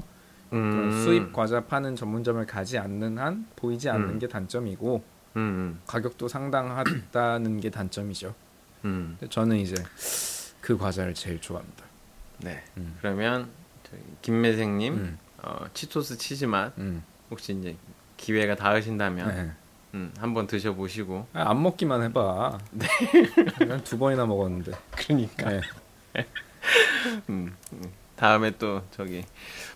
음. 0.54 0.90
수입 1.04 1.34
과자 1.34 1.66
파는 1.66 1.98
전문점을 1.98 2.46
가지 2.46 2.78
않는 2.78 3.18
한 3.18 3.46
보이지 3.58 3.90
않는 3.90 4.10
음. 4.12 4.20
게 4.20 4.30
단점이고 4.30 5.04
음. 5.36 5.82
가격도 5.86 6.30
상당하다는 6.30 7.60
게 7.60 7.70
단점이죠. 7.72 8.34
음. 8.86 9.18
저는 9.30 9.58
이제 9.58 9.76
그 10.62 10.78
과자를 10.78 11.14
제일 11.14 11.40
좋아합니다. 11.42 11.84
네. 12.40 12.64
음. 12.78 12.96
그러면 13.02 13.50
김매생님 14.22 14.94
음, 14.94 15.18
어, 15.42 15.66
치토스 15.74 16.18
치즈 16.18 16.46
맛 16.46 16.74
음, 16.78 17.04
혹시 17.32 17.54
이제 17.54 17.76
기회가 18.18 18.56
닿으신다면 18.56 19.28
네. 19.36 19.52
음, 19.94 20.14
한번 20.20 20.48
드셔보시고. 20.48 21.28
아, 21.34 21.50
안 21.50 21.64
먹기만 21.64 22.04
해봐. 22.04 22.60
네. 22.72 22.88
두 23.84 23.98
번이나 23.98 24.26
먹었는데. 24.26 24.74
그러니까. 24.92 25.50
네. 25.50 25.62
음, 27.30 27.56
음. 27.74 27.84
다음에 28.16 28.52
또 28.58 28.84
저기 28.92 29.24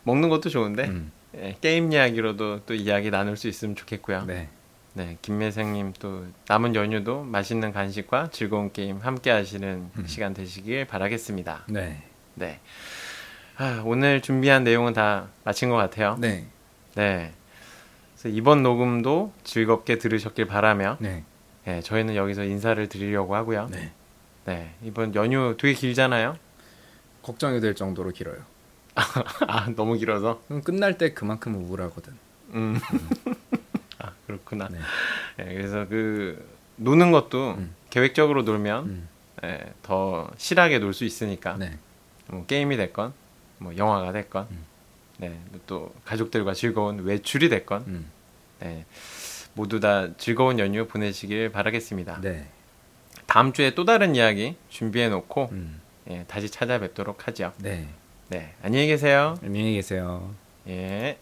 먹는 0.03 0.29
것도 0.29 0.49
좋은데 0.49 0.87
음, 0.89 1.11
예, 1.35 1.55
게임 1.61 1.91
이야기로도 1.93 2.65
또 2.65 2.73
이야기 2.73 3.09
나눌 3.11 3.37
수 3.37 3.47
있으면 3.47 3.75
좋겠고요. 3.75 4.25
네, 4.25 4.49
네. 4.93 5.17
김매생님 5.21 5.93
또 5.99 6.25
남은 6.47 6.75
연휴도 6.75 7.23
맛있는 7.23 7.71
간식과 7.71 8.29
즐거운 8.31 8.71
게임 8.71 8.97
함께 8.97 9.31
하시는 9.31 9.89
음. 9.95 10.07
시간 10.07 10.33
되시길 10.33 10.85
바라겠습니다. 10.85 11.63
네. 11.69 12.03
네. 12.35 12.59
아, 13.57 13.81
오늘 13.85 14.21
준비한 14.21 14.63
내용은 14.63 14.93
다 14.93 15.29
마친 15.43 15.69
것 15.69 15.75
같아요. 15.75 16.17
네. 16.19 16.45
네. 16.95 17.33
그래서 18.13 18.35
이번 18.35 18.63
녹음도 18.63 19.33
즐겁게 19.43 19.97
들으셨길 19.97 20.45
바라며 20.45 20.97
네. 20.99 21.23
예, 21.67 21.79
저희는 21.81 22.15
여기서 22.15 22.43
인사를 22.43 22.87
드리려고 22.89 23.35
하고요. 23.35 23.67
네. 23.71 23.91
네, 24.45 24.73
이번 24.83 25.13
연휴 25.15 25.55
되게 25.57 25.73
길잖아요. 25.73 26.35
걱정이 27.21 27.61
될 27.61 27.75
정도로 27.75 28.11
길어요. 28.11 28.37
아, 29.47 29.67
너무 29.75 29.95
길어서. 29.95 30.41
그럼 30.47 30.63
끝날 30.63 30.97
때 30.97 31.13
그만큼 31.13 31.55
우울하거든. 31.55 32.13
음. 32.55 32.79
아, 32.81 33.57
그렇구나. 34.31 34.69
네. 34.69 34.79
예, 35.39 35.43
그래서 35.53 35.87
그 35.87 36.47
노는 36.77 37.11
것도 37.11 37.55
음. 37.57 37.75
계획적으로 37.89 38.43
놀면 38.43 38.85
음. 38.85 39.07
예, 39.43 39.59
더 39.83 40.29
실하게 40.37 40.79
놀 40.79 40.93
수 40.93 41.03
있으니까 41.05 41.57
네. 41.57 41.77
뭐 42.27 42.45
게임이 42.45 42.77
됐건 42.77 43.13
뭐 43.57 43.75
영화가 43.75 44.11
됐건 44.13 44.47
음. 44.51 44.65
네, 45.17 45.39
또 45.67 45.93
가족들과 46.05 46.53
즐거운 46.53 46.99
외출이 47.03 47.49
됐건 47.49 47.83
음. 47.87 48.11
네, 48.59 48.85
모두 49.53 49.79
다 49.79 50.07
즐거운 50.17 50.57
연휴 50.59 50.87
보내시길 50.87 51.51
바라겠습니다. 51.51 52.21
네. 52.21 52.47
다음 53.27 53.53
주에 53.53 53.73
또 53.75 53.85
다른 53.85 54.15
이야기 54.15 54.55
준비해 54.69 55.09
놓고 55.09 55.49
음. 55.51 55.81
예, 56.09 56.25
다시 56.27 56.49
찾아뵙도록 56.49 57.27
하죠. 57.27 57.53
네. 57.57 57.87
네, 58.29 58.55
안녕히 58.63 58.87
계세요. 58.87 59.37
안녕히 59.43 59.73
계세요. 59.73 60.33
예. 60.67 61.17